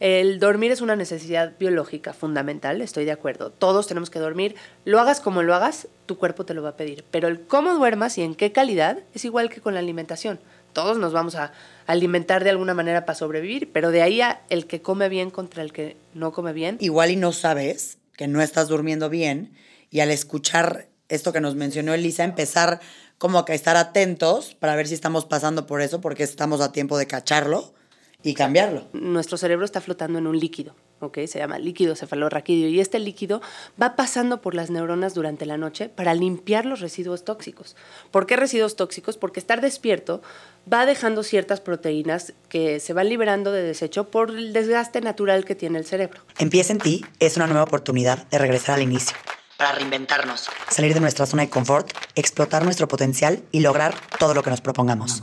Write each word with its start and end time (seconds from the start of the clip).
El 0.00 0.38
dormir 0.38 0.72
es 0.72 0.80
una 0.80 0.96
necesidad 0.96 1.52
biológica 1.58 2.14
fundamental, 2.14 2.80
estoy 2.80 3.04
de 3.04 3.12
acuerdo. 3.12 3.50
Todos 3.50 3.86
tenemos 3.86 4.08
que 4.08 4.18
dormir. 4.18 4.56
Lo 4.86 4.98
hagas 4.98 5.20
como 5.20 5.42
lo 5.42 5.54
hagas, 5.54 5.88
tu 6.06 6.16
cuerpo 6.16 6.46
te 6.46 6.54
lo 6.54 6.62
va 6.62 6.70
a 6.70 6.76
pedir. 6.76 7.04
Pero 7.10 7.28
el 7.28 7.42
cómo 7.42 7.74
duermas 7.74 8.16
y 8.16 8.22
en 8.22 8.34
qué 8.34 8.50
calidad 8.50 9.00
es 9.12 9.26
igual 9.26 9.50
que 9.50 9.60
con 9.60 9.74
la 9.74 9.80
alimentación. 9.80 10.40
Todos 10.72 10.96
nos 10.96 11.12
vamos 11.12 11.34
a 11.34 11.52
alimentar 11.86 12.44
de 12.44 12.50
alguna 12.50 12.72
manera 12.72 13.04
para 13.04 13.18
sobrevivir, 13.18 13.72
pero 13.72 13.90
de 13.90 14.00
ahí 14.00 14.22
a 14.22 14.40
el 14.48 14.66
que 14.66 14.80
come 14.80 15.10
bien 15.10 15.30
contra 15.30 15.62
el 15.62 15.72
que 15.72 15.98
no 16.14 16.32
come 16.32 16.54
bien. 16.54 16.78
Igual 16.80 17.10
y 17.10 17.16
no 17.16 17.32
sabes 17.32 17.98
que 18.16 18.26
no 18.26 18.40
estás 18.40 18.68
durmiendo 18.68 19.10
bien 19.10 19.52
y 19.90 20.00
al 20.00 20.10
escuchar 20.10 20.88
esto 21.10 21.32
que 21.32 21.40
nos 21.42 21.56
mencionó 21.56 21.92
Elisa, 21.92 22.24
empezar 22.24 22.80
como 23.18 23.38
a 23.38 23.44
estar 23.48 23.76
atentos 23.76 24.54
para 24.54 24.76
ver 24.76 24.88
si 24.88 24.94
estamos 24.94 25.26
pasando 25.26 25.66
por 25.66 25.82
eso, 25.82 26.00
porque 26.00 26.22
estamos 26.22 26.62
a 26.62 26.72
tiempo 26.72 26.96
de 26.96 27.06
cacharlo 27.06 27.74
y 28.22 28.34
cambiarlo. 28.34 28.84
Nuestro 28.92 29.36
cerebro 29.36 29.64
está 29.64 29.80
flotando 29.80 30.18
en 30.18 30.26
un 30.26 30.38
líquido, 30.38 30.74
¿ok? 31.00 31.18
Se 31.26 31.38
llama 31.38 31.58
líquido 31.58 31.96
cefalorraquídeo 31.96 32.68
y 32.68 32.80
este 32.80 32.98
líquido 32.98 33.40
va 33.80 33.96
pasando 33.96 34.40
por 34.40 34.54
las 34.54 34.70
neuronas 34.70 35.14
durante 35.14 35.46
la 35.46 35.56
noche 35.56 35.88
para 35.88 36.14
limpiar 36.14 36.66
los 36.66 36.80
residuos 36.80 37.24
tóxicos. 37.24 37.76
¿Por 38.10 38.26
qué 38.26 38.36
residuos 38.36 38.76
tóxicos? 38.76 39.16
Porque 39.16 39.40
estar 39.40 39.60
despierto 39.60 40.22
va 40.70 40.86
dejando 40.86 41.22
ciertas 41.22 41.60
proteínas 41.60 42.34
que 42.48 42.80
se 42.80 42.92
van 42.92 43.08
liberando 43.08 43.52
de 43.52 43.62
desecho 43.62 44.10
por 44.10 44.30
el 44.30 44.52
desgaste 44.52 45.00
natural 45.00 45.44
que 45.44 45.54
tiene 45.54 45.78
el 45.78 45.86
cerebro. 45.86 46.20
Empieza 46.38 46.72
en 46.72 46.78
ti 46.78 47.04
es 47.18 47.36
una 47.36 47.46
nueva 47.46 47.64
oportunidad 47.64 48.26
de 48.28 48.38
regresar 48.38 48.76
al 48.76 48.82
inicio 48.82 49.16
para 49.56 49.72
reinventarnos, 49.72 50.48
salir 50.70 50.94
de 50.94 51.00
nuestra 51.00 51.26
zona 51.26 51.42
de 51.42 51.50
confort, 51.50 51.90
explotar 52.14 52.64
nuestro 52.64 52.88
potencial 52.88 53.42
y 53.52 53.60
lograr 53.60 53.94
todo 54.18 54.32
lo 54.32 54.42
que 54.42 54.48
nos 54.48 54.62
propongamos. 54.62 55.22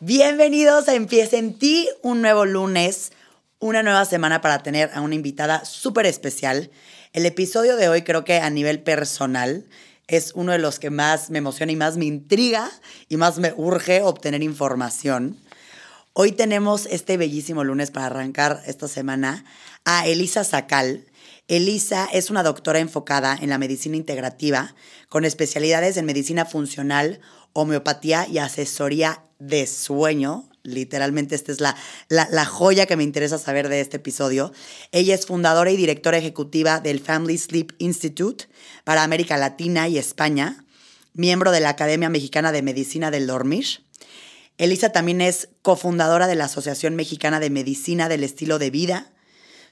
Bienvenidos 0.00 0.88
a 0.88 0.94
Empieza 0.94 1.36
en 1.36 1.56
ti, 1.56 1.88
un 2.02 2.20
nuevo 2.20 2.44
lunes, 2.44 3.12
una 3.60 3.84
nueva 3.84 4.04
semana 4.04 4.40
para 4.40 4.62
tener 4.62 4.90
a 4.92 5.00
una 5.00 5.14
invitada 5.14 5.64
súper 5.64 6.04
especial. 6.06 6.70
El 7.12 7.24
episodio 7.26 7.76
de 7.76 7.88
hoy 7.88 8.02
creo 8.02 8.24
que 8.24 8.38
a 8.38 8.50
nivel 8.50 8.82
personal 8.82 9.64
es 10.08 10.32
uno 10.34 10.50
de 10.50 10.58
los 10.58 10.80
que 10.80 10.90
más 10.90 11.30
me 11.30 11.38
emociona 11.38 11.70
y 11.70 11.76
más 11.76 11.96
me 11.96 12.06
intriga 12.06 12.70
y 13.08 13.16
más 13.16 13.38
me 13.38 13.54
urge 13.56 14.02
obtener 14.02 14.42
información. 14.42 15.38
Hoy 16.12 16.32
tenemos 16.32 16.86
este 16.86 17.16
bellísimo 17.16 17.62
lunes 17.62 17.92
para 17.92 18.06
arrancar 18.06 18.62
esta 18.66 18.88
semana 18.88 19.44
a 19.84 20.08
Elisa 20.08 20.42
Sacal. 20.42 21.06
Elisa 21.46 22.08
es 22.12 22.30
una 22.30 22.42
doctora 22.42 22.80
enfocada 22.80 23.38
en 23.40 23.48
la 23.48 23.58
medicina 23.58 23.96
integrativa, 23.96 24.74
con 25.08 25.24
especialidades 25.24 25.96
en 25.96 26.06
medicina 26.06 26.44
funcional, 26.44 27.20
homeopatía 27.52 28.26
y 28.28 28.38
asesoría 28.38 29.22
de 29.48 29.66
sueño. 29.66 30.48
Literalmente 30.62 31.34
esta 31.34 31.52
es 31.52 31.60
la, 31.60 31.76
la, 32.08 32.44
joya 32.46 32.86
que 32.86 32.96
me 32.96 33.02
interesa 33.02 33.38
saber 33.38 33.68
de 33.68 33.80
este 33.80 33.98
episodio. 33.98 34.52
Ella 34.92 35.14
es 35.14 35.26
fundadora 35.26 35.70
y 35.70 35.76
directora 35.76 36.16
ejecutiva 36.16 36.80
del 36.80 37.00
Family 37.00 37.36
Sleep 37.36 37.72
Institute 37.78 38.46
para 38.84 39.02
América 39.02 39.36
Latina 39.36 39.88
y 39.88 39.98
España, 39.98 40.64
miembro 41.12 41.50
de 41.50 41.60
la 41.60 41.68
Academia 41.68 42.08
Mexicana 42.08 42.50
de 42.50 42.62
Medicina 42.62 43.10
del 43.10 43.26
Dormir. 43.26 43.66
Elisa 44.56 44.90
también 44.90 45.20
es 45.20 45.48
cofundadora 45.62 46.26
de 46.26 46.36
la 46.36 46.44
Asociación 46.44 46.94
Mexicana 46.94 47.40
de 47.40 47.50
Medicina 47.50 48.08
del 48.08 48.24
Estilo 48.24 48.58
de 48.58 48.70
Vida 48.70 49.10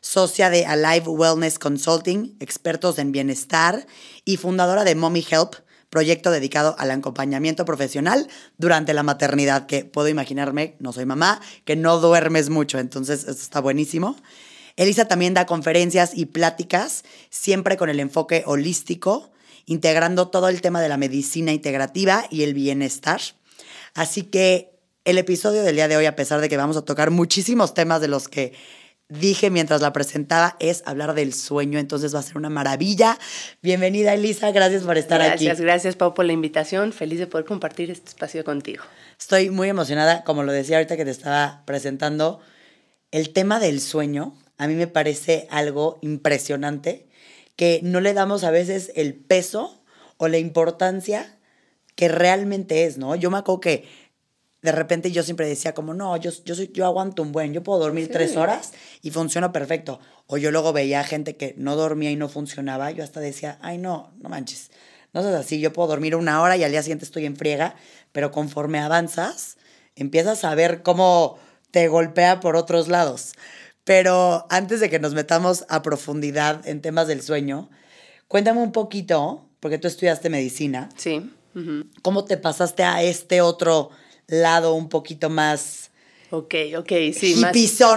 socia 0.02 0.50
de 0.50 0.66
Alive 0.66 1.06
Wellness 1.06 1.58
Consulting, 1.58 2.36
expertos 2.40 2.98
en 2.98 3.12
bienestar 3.12 3.86
y 4.24 4.36
fundadora 4.36 4.84
de 4.84 4.96
Mommy 4.96 5.24
Help, 5.30 5.54
proyecto 5.92 6.30
dedicado 6.30 6.74
al 6.78 6.90
acompañamiento 6.90 7.66
profesional 7.66 8.26
durante 8.56 8.94
la 8.94 9.02
maternidad, 9.02 9.66
que 9.66 9.84
puedo 9.84 10.08
imaginarme, 10.08 10.74
no 10.78 10.90
soy 10.94 11.04
mamá, 11.04 11.42
que 11.66 11.76
no 11.76 11.98
duermes 11.98 12.48
mucho, 12.48 12.78
entonces 12.78 13.24
eso 13.24 13.32
está 13.32 13.60
buenísimo. 13.60 14.16
Elisa 14.76 15.04
también 15.06 15.34
da 15.34 15.44
conferencias 15.44 16.12
y 16.14 16.24
pláticas, 16.24 17.04
siempre 17.28 17.76
con 17.76 17.90
el 17.90 18.00
enfoque 18.00 18.42
holístico, 18.46 19.32
integrando 19.66 20.28
todo 20.28 20.48
el 20.48 20.62
tema 20.62 20.80
de 20.80 20.88
la 20.88 20.96
medicina 20.96 21.52
integrativa 21.52 22.24
y 22.30 22.44
el 22.44 22.54
bienestar. 22.54 23.20
Así 23.92 24.22
que 24.22 24.80
el 25.04 25.18
episodio 25.18 25.62
del 25.62 25.76
día 25.76 25.88
de 25.88 25.98
hoy, 25.98 26.06
a 26.06 26.16
pesar 26.16 26.40
de 26.40 26.48
que 26.48 26.56
vamos 26.56 26.78
a 26.78 26.86
tocar 26.86 27.10
muchísimos 27.10 27.74
temas 27.74 28.00
de 28.00 28.08
los 28.08 28.28
que 28.28 28.54
dije 29.20 29.50
mientras 29.50 29.80
la 29.80 29.92
presentaba 29.92 30.56
es 30.58 30.82
hablar 30.86 31.14
del 31.14 31.34
sueño, 31.34 31.78
entonces 31.78 32.14
va 32.14 32.20
a 32.20 32.22
ser 32.22 32.36
una 32.36 32.48
maravilla. 32.48 33.18
Bienvenida 33.60 34.14
Elisa, 34.14 34.50
gracias 34.50 34.82
por 34.82 34.96
estar 34.96 35.20
aquí. 35.20 35.44
Gracias, 35.44 35.60
gracias 35.60 35.96
Pau 35.96 36.14
por 36.14 36.24
la 36.24 36.32
invitación, 36.32 36.92
feliz 36.92 37.18
de 37.18 37.26
poder 37.26 37.44
compartir 37.44 37.90
este 37.90 38.08
espacio 38.08 38.44
contigo. 38.44 38.82
Estoy 39.18 39.50
muy 39.50 39.68
emocionada, 39.68 40.24
como 40.24 40.42
lo 40.42 40.52
decía 40.52 40.76
ahorita 40.76 40.96
que 40.96 41.04
te 41.04 41.10
estaba 41.10 41.62
presentando, 41.66 42.40
el 43.10 43.30
tema 43.30 43.60
del 43.60 43.80
sueño 43.80 44.34
a 44.56 44.66
mí 44.66 44.74
me 44.74 44.86
parece 44.86 45.46
algo 45.50 45.98
impresionante 46.02 47.06
que 47.56 47.80
no 47.82 48.00
le 48.00 48.14
damos 48.14 48.44
a 48.44 48.50
veces 48.50 48.92
el 48.96 49.14
peso 49.14 49.82
o 50.16 50.28
la 50.28 50.38
importancia 50.38 51.38
que 51.94 52.08
realmente 52.08 52.84
es, 52.84 52.96
¿no? 52.96 53.14
Yo 53.16 53.30
me 53.30 53.38
acuerdo 53.38 53.60
que 53.60 53.88
de 54.62 54.70
repente 54.70 55.10
yo 55.10 55.24
siempre 55.24 55.46
decía 55.46 55.74
como, 55.74 55.92
no, 55.92 56.16
yo, 56.16 56.30
yo, 56.44 56.54
soy, 56.54 56.70
yo 56.72 56.86
aguanto 56.86 57.22
un 57.22 57.32
buen, 57.32 57.52
yo 57.52 57.64
puedo 57.64 57.80
dormir 57.80 58.08
tres 58.12 58.36
horas 58.36 58.72
y 59.02 59.10
funciona 59.10 59.50
perfecto. 59.50 59.98
O 60.28 60.38
yo 60.38 60.52
luego 60.52 60.72
veía 60.72 61.02
gente 61.02 61.36
que 61.36 61.54
no 61.58 61.74
dormía 61.74 62.12
y 62.12 62.16
no 62.16 62.28
funcionaba, 62.28 62.92
yo 62.92 63.02
hasta 63.02 63.18
decía, 63.18 63.58
ay 63.60 63.78
no, 63.78 64.12
no 64.20 64.28
manches, 64.28 64.70
no 65.12 65.20
es 65.20 65.26
así, 65.26 65.60
yo 65.60 65.72
puedo 65.72 65.88
dormir 65.88 66.14
una 66.14 66.40
hora 66.40 66.56
y 66.56 66.62
al 66.62 66.70
día 66.70 66.82
siguiente 66.82 67.04
estoy 67.04 67.26
en 67.26 67.36
friega, 67.36 67.74
pero 68.12 68.30
conforme 68.30 68.78
avanzas, 68.78 69.56
empiezas 69.96 70.44
a 70.44 70.54
ver 70.54 70.82
cómo 70.82 71.38
te 71.72 71.88
golpea 71.88 72.38
por 72.38 72.54
otros 72.54 72.86
lados. 72.86 73.32
Pero 73.84 74.46
antes 74.48 74.78
de 74.78 74.88
que 74.88 75.00
nos 75.00 75.12
metamos 75.12 75.64
a 75.68 75.82
profundidad 75.82 76.66
en 76.68 76.80
temas 76.80 77.08
del 77.08 77.20
sueño, 77.20 77.68
cuéntame 78.28 78.60
un 78.60 78.70
poquito, 78.70 79.48
porque 79.58 79.78
tú 79.78 79.88
estudiaste 79.88 80.30
medicina. 80.30 80.88
Sí. 80.96 81.32
¿Cómo 82.00 82.24
te 82.24 82.36
pasaste 82.38 82.84
a 82.84 83.02
este 83.02 83.40
otro 83.42 83.90
lado 84.32 84.74
un 84.74 84.88
poquito 84.88 85.30
más... 85.30 85.90
Ok, 86.30 86.54
ok, 86.78 86.92
sí. 87.12 87.34
Más, 87.36 87.52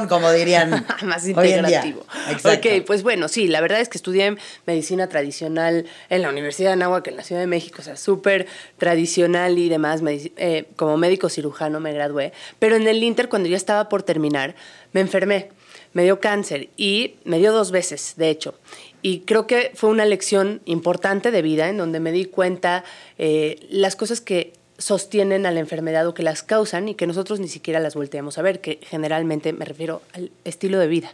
como 0.10 0.30
dirían. 0.30 0.86
más 1.06 1.26
integrativo. 1.26 2.06
Ok, 2.44 2.84
pues 2.86 3.02
bueno, 3.02 3.30
sí, 3.30 3.48
la 3.48 3.62
verdad 3.62 3.80
es 3.80 3.88
que 3.88 3.98
estudié 3.98 4.36
medicina 4.66 5.08
tradicional 5.08 5.86
en 6.10 6.22
la 6.22 6.30
Universidad 6.30 6.72
de 6.72 6.74
Anáhuac, 6.74 7.08
en 7.08 7.16
la 7.16 7.24
Ciudad 7.24 7.40
de 7.40 7.48
México, 7.48 7.78
o 7.80 7.82
sea, 7.82 7.96
súper 7.96 8.46
tradicional 8.78 9.58
y 9.58 9.70
demás. 9.70 10.02
Eh, 10.06 10.66
como 10.76 10.98
médico 10.98 11.30
cirujano 11.30 11.80
me 11.80 11.94
gradué, 11.94 12.34
pero 12.60 12.76
en 12.76 12.90
el 12.90 13.02
Inter, 13.02 13.30
cuando 13.30 13.48
ya 13.48 13.56
estaba 13.56 13.88
por 13.88 14.04
terminar, 14.04 14.54
me 14.92 15.00
enfermé, 15.00 15.52
me 15.94 16.04
dio 16.04 16.20
cáncer 16.20 16.68
y 16.76 17.16
me 17.24 17.40
dio 17.40 17.54
dos 17.54 17.72
veces, 17.72 18.16
de 18.18 18.30
hecho. 18.30 18.56
Y 19.02 19.20
creo 19.20 19.48
que 19.48 19.72
fue 19.76 19.90
una 19.90 20.04
lección 20.04 20.62
importante 20.66 21.32
de 21.32 21.42
vida 21.42 21.70
en 21.70 21.78
donde 21.78 22.02
me 22.02 22.12
di 22.12 22.26
cuenta 22.26 22.84
eh, 23.18 23.66
las 23.70 23.96
cosas 23.96 24.20
que 24.20 24.52
sostienen 24.78 25.46
a 25.46 25.52
la 25.52 25.60
enfermedad 25.60 26.08
o 26.08 26.14
que 26.14 26.24
las 26.24 26.44
causan 26.44 26.90
y 26.90 26.96
que 26.96 27.08
nosotros 27.08 27.40
ni 27.40 27.48
siquiera 27.48 27.80
las 27.80 27.96
volteamos 27.96 28.38
a 28.38 28.42
ver, 28.42 28.60
que 28.60 28.80
generalmente 28.84 29.54
me 29.54 29.66
refiero 29.66 30.02
al 30.14 30.32
estilo 30.44 30.80
de 30.80 30.88
vida, 30.88 31.14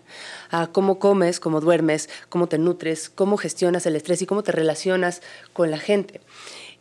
a 0.49 0.67
cómo 0.67 0.99
comes, 0.99 1.39
cómo 1.39 1.61
duermes, 1.61 2.09
cómo 2.29 2.47
te 2.47 2.57
nutres, 2.57 3.09
cómo 3.09 3.37
gestionas 3.37 3.85
el 3.85 3.95
estrés 3.95 4.21
y 4.21 4.25
cómo 4.25 4.43
te 4.43 4.51
relacionas 4.51 5.21
con 5.53 5.69
la 5.69 5.77
gente. 5.77 6.21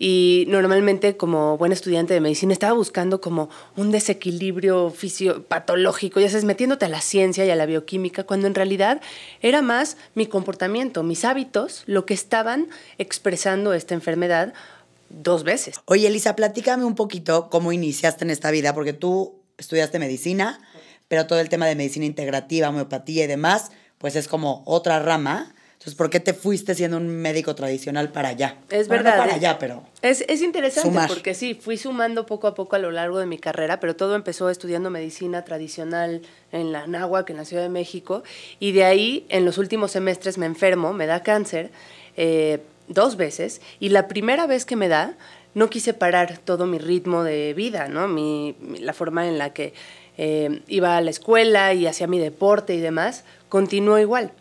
Y 0.03 0.47
normalmente 0.49 1.19
como 1.19 1.59
buen 1.59 1.73
estudiante 1.73 2.15
de 2.15 2.23
medicina 2.23 2.55
estaba 2.55 2.73
buscando 2.73 3.21
como 3.21 3.51
un 3.77 3.91
desequilibrio 3.91 4.89
fisiopatológico, 4.89 6.21
ya 6.21 6.31
sabes, 6.31 6.47
metiéndote 6.47 6.87
a 6.87 6.89
la 6.89 7.03
ciencia 7.03 7.45
y 7.45 7.51
a 7.51 7.55
la 7.55 7.67
bioquímica, 7.67 8.25
cuando 8.25 8.47
en 8.47 8.55
realidad 8.55 9.03
era 9.43 9.61
más 9.61 9.99
mi 10.15 10.25
comportamiento, 10.25 11.03
mis 11.03 11.27
hábitos, 11.27 11.83
lo 11.85 12.07
que 12.07 12.15
estaban 12.15 12.69
expresando 12.97 13.75
esta 13.75 13.93
enfermedad 13.93 14.55
dos 15.11 15.45
veces. 15.45 15.77
Oye, 15.85 16.07
Elisa, 16.07 16.37
platícame 16.37 16.85
un 16.85 16.95
poquito 16.95 17.51
cómo 17.51 17.73
iniciaste 17.73 18.25
en 18.25 18.31
esta 18.31 18.51
vida, 18.51 18.73
porque 18.73 18.93
tú 18.93 19.43
estudiaste 19.59 19.99
medicina, 19.99 20.61
pero 21.09 21.27
todo 21.27 21.41
el 21.41 21.49
tema 21.49 21.67
de 21.67 21.75
medicina 21.75 22.07
integrativa, 22.07 22.71
homeopatía 22.71 23.25
y 23.25 23.27
demás, 23.27 23.73
pues 23.99 24.17
es 24.17 24.29
como 24.29 24.63
otra 24.67 25.01
rama. 25.01 25.55
Entonces, 25.73 25.95
¿por 25.95 26.11
qué 26.11 26.21
te 26.21 26.35
fuiste 26.35 26.75
siendo 26.75 26.99
un 26.99 27.09
médico 27.09 27.55
tradicional 27.55 28.13
para 28.13 28.29
allá? 28.29 28.59
Es 28.69 28.87
verdad. 28.87 29.17
para 29.17 29.33
eh, 29.33 29.37
allá, 29.37 29.59
pero. 29.59 29.83
Es, 30.03 30.23
es 30.29 30.43
interesante 30.43 30.99
porque 31.09 31.33
sí, 31.33 31.55
fui 31.55 31.79
sumando 31.79 32.27
poco 32.27 32.49
a 32.49 32.55
poco 32.55 32.77
a 32.77 32.79
lo 32.79 32.91
largo 32.91 33.19
de 33.19 33.25
mi 33.25 33.39
carrera, 33.39 33.81
pero 33.81 33.97
todo 33.97 34.15
empezó 34.15 34.51
estudiando 34.51 34.91
medicina 34.91 35.43
tradicional 35.43 36.21
en 36.53 36.73
la 36.73 36.87
Náhuac, 36.87 37.31
en 37.31 37.39
la 37.39 37.47
Ciudad 37.47 37.63
de 37.63 37.71
México, 37.71 38.23
y 38.59 38.73
de 38.73 38.85
ahí, 38.85 39.27
en 39.31 39.47
los 39.47 39.57
últimos 39.57 39.91
semestres, 39.91 40.37
me 40.37 40.45
enfermo, 40.45 40.93
me 40.93 41.07
da 41.07 41.23
cáncer 41.23 41.71
eh, 42.17 42.61
dos 42.91 43.17
veces, 43.17 43.63
y 43.79 43.89
la 43.89 44.07
primera 44.07 44.47
vez 44.47 44.67
que 44.67 44.77
me 44.77 44.89
da, 44.89 45.17
no 45.55 45.71
quise 45.71 45.95
parar 45.95 46.39
todo 46.39 46.67
mi 46.67 46.79
ritmo 46.79 47.25
de 47.25 47.55
vida, 47.55 47.89
¿no? 47.89 48.07
Mi, 48.07 48.55
la 48.79 48.93
forma 48.93 49.27
en 49.27 49.39
la 49.39 49.53
que 49.53 49.73
eh, 50.19 50.61
iba 50.69 50.97
a 50.97 51.01
la 51.01 51.11
escuela 51.11 51.73
y 51.73 51.87
hacía 51.87 52.07
mi 52.07 52.19
deporte 52.19 52.75
y 52.75 52.81
demás, 52.81 53.25
continuó 53.49 53.99
igual. 53.99 54.33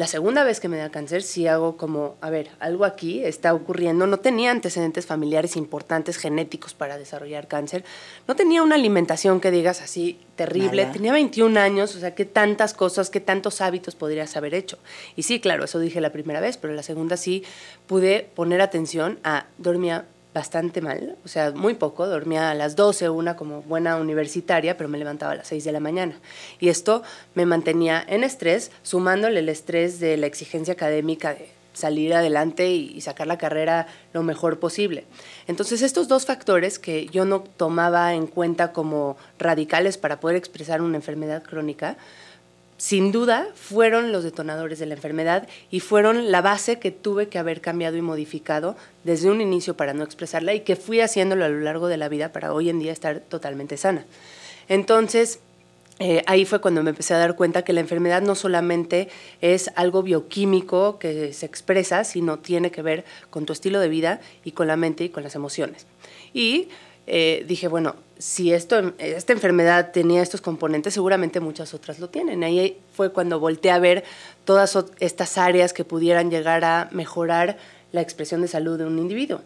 La 0.00 0.06
segunda 0.06 0.44
vez 0.44 0.60
que 0.60 0.68
me 0.70 0.78
da 0.78 0.88
cáncer, 0.88 1.22
sí 1.22 1.46
hago 1.46 1.76
como, 1.76 2.16
a 2.22 2.30
ver, 2.30 2.48
algo 2.58 2.86
aquí 2.86 3.22
está 3.22 3.52
ocurriendo. 3.52 4.06
No 4.06 4.16
tenía 4.16 4.50
antecedentes 4.50 5.04
familiares 5.04 5.56
importantes 5.56 6.16
genéticos 6.16 6.72
para 6.72 6.96
desarrollar 6.96 7.48
cáncer. 7.48 7.84
No 8.26 8.34
tenía 8.34 8.62
una 8.62 8.76
alimentación 8.76 9.42
que 9.42 9.50
digas 9.50 9.82
así 9.82 10.18
terrible. 10.36 10.86
Tenía 10.86 11.12
21 11.12 11.60
años, 11.60 11.94
o 11.96 12.00
sea, 12.00 12.14
qué 12.14 12.24
tantas 12.24 12.72
cosas, 12.72 13.10
qué 13.10 13.20
tantos 13.20 13.60
hábitos 13.60 13.94
podrías 13.94 14.34
haber 14.38 14.54
hecho. 14.54 14.78
Y 15.16 15.24
sí, 15.24 15.38
claro, 15.38 15.64
eso 15.64 15.78
dije 15.78 16.00
la 16.00 16.12
primera 16.12 16.40
vez, 16.40 16.56
pero 16.56 16.72
la 16.72 16.82
segunda 16.82 17.18
sí 17.18 17.44
pude 17.86 18.26
poner 18.34 18.62
atención 18.62 19.18
a, 19.22 19.48
dormía 19.58 20.06
bastante 20.32 20.80
mal, 20.80 21.16
o 21.24 21.28
sea, 21.28 21.50
muy 21.50 21.74
poco, 21.74 22.06
dormía 22.06 22.50
a 22.50 22.54
las 22.54 22.76
12, 22.76 23.08
una 23.10 23.36
como 23.36 23.62
buena 23.62 23.96
universitaria, 23.96 24.76
pero 24.76 24.88
me 24.88 24.98
levantaba 24.98 25.32
a 25.32 25.36
las 25.36 25.48
6 25.48 25.64
de 25.64 25.72
la 25.72 25.80
mañana. 25.80 26.20
Y 26.60 26.68
esto 26.68 27.02
me 27.34 27.46
mantenía 27.46 28.04
en 28.06 28.22
estrés, 28.22 28.70
sumándole 28.82 29.40
el 29.40 29.48
estrés 29.48 29.98
de 29.98 30.16
la 30.16 30.26
exigencia 30.26 30.74
académica 30.74 31.34
de 31.34 31.60
salir 31.72 32.14
adelante 32.14 32.70
y, 32.70 33.00
sacar 33.00 33.26
la 33.26 33.38
carrera 33.38 33.86
lo 34.12 34.22
mejor 34.22 34.58
posible. 34.58 35.04
Entonces, 35.46 35.82
estos 35.82 36.08
dos 36.08 36.26
factores 36.26 36.78
que 36.78 37.06
yo 37.06 37.24
no 37.24 37.40
tomaba 37.40 38.14
en 38.14 38.26
cuenta 38.26 38.72
como 38.72 39.16
radicales 39.38 39.98
para 39.98 40.20
poder 40.20 40.36
expresar 40.36 40.82
una 40.82 40.96
enfermedad 40.96 41.42
crónica, 41.42 41.96
sin 42.80 43.12
duda 43.12 43.46
fueron 43.54 44.10
los 44.10 44.24
detonadores 44.24 44.78
de 44.78 44.86
la 44.86 44.94
enfermedad 44.94 45.46
y 45.70 45.80
fueron 45.80 46.32
la 46.32 46.40
base 46.40 46.78
que 46.78 46.90
tuve 46.90 47.28
que 47.28 47.38
haber 47.38 47.60
cambiado 47.60 47.98
y 47.98 48.00
modificado 48.00 48.74
desde 49.04 49.30
un 49.30 49.42
inicio 49.42 49.76
para 49.76 49.92
no 49.92 50.02
expresarla 50.02 50.54
y 50.54 50.60
que 50.60 50.76
fui 50.76 51.02
haciéndolo 51.02 51.44
a 51.44 51.50
lo 51.50 51.60
largo 51.60 51.88
de 51.88 51.98
la 51.98 52.08
vida 52.08 52.32
para 52.32 52.54
hoy 52.54 52.70
en 52.70 52.78
día 52.78 52.90
estar 52.90 53.20
totalmente 53.20 53.76
sana. 53.76 54.06
Entonces, 54.66 55.40
eh, 55.98 56.22
ahí 56.26 56.46
fue 56.46 56.62
cuando 56.62 56.82
me 56.82 56.88
empecé 56.88 57.12
a 57.12 57.18
dar 57.18 57.36
cuenta 57.36 57.64
que 57.64 57.74
la 57.74 57.80
enfermedad 57.80 58.22
no 58.22 58.34
solamente 58.34 59.10
es 59.42 59.70
algo 59.76 60.02
bioquímico 60.02 60.98
que 60.98 61.34
se 61.34 61.44
expresa, 61.44 62.04
sino 62.04 62.38
tiene 62.38 62.70
que 62.70 62.80
ver 62.80 63.04
con 63.28 63.44
tu 63.44 63.52
estilo 63.52 63.78
de 63.80 63.90
vida 63.90 64.22
y 64.42 64.52
con 64.52 64.66
la 64.66 64.76
mente 64.76 65.04
y 65.04 65.10
con 65.10 65.22
las 65.22 65.34
emociones. 65.34 65.86
Y 66.32 66.70
eh, 67.06 67.44
dije, 67.46 67.68
bueno, 67.68 67.96
si 68.18 68.52
esto, 68.52 68.92
esta 68.98 69.32
enfermedad 69.32 69.92
tenía 69.92 70.22
estos 70.22 70.40
componentes, 70.40 70.94
seguramente 70.94 71.40
muchas 71.40 71.72
otras 71.74 71.98
lo 71.98 72.08
tienen. 72.10 72.44
Ahí 72.44 72.78
fue 72.94 73.12
cuando 73.12 73.40
volteé 73.40 73.70
a 73.70 73.78
ver 73.78 74.04
todas 74.44 74.76
estas 75.00 75.38
áreas 75.38 75.72
que 75.72 75.84
pudieran 75.84 76.30
llegar 76.30 76.64
a 76.64 76.88
mejorar 76.92 77.56
la 77.92 78.02
expresión 78.02 78.42
de 78.42 78.48
salud 78.48 78.78
de 78.78 78.84
un 78.84 78.98
individuo. 78.98 79.40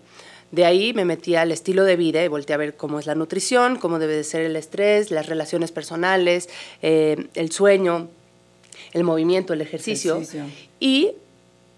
De 0.51 0.65
ahí 0.65 0.93
me 0.93 1.05
metí 1.05 1.35
al 1.35 1.51
estilo 1.53 1.85
de 1.85 1.97
vida 1.97 2.23
y 2.25 2.29
volteé 2.29 2.55
a 2.55 2.59
ver 2.59 2.77
cómo 2.77 2.99
es 2.99 3.07
la 3.07 3.15
nutrición, 3.15 3.77
cómo 3.77 3.99
debe 3.99 4.15
de 4.15 4.25
ser 4.25 4.43
el 4.43 4.57
estrés, 4.57 5.11
las 5.11 5.27
relaciones 5.27 5.73
personales, 5.73 6.49
eh, 6.83 7.29
el 7.35 7.51
sueño, 7.51 8.09
el 8.93 9.05
movimiento, 9.05 9.53
el 9.53 9.61
ejercicio. 9.61 10.23
Y 10.79 11.13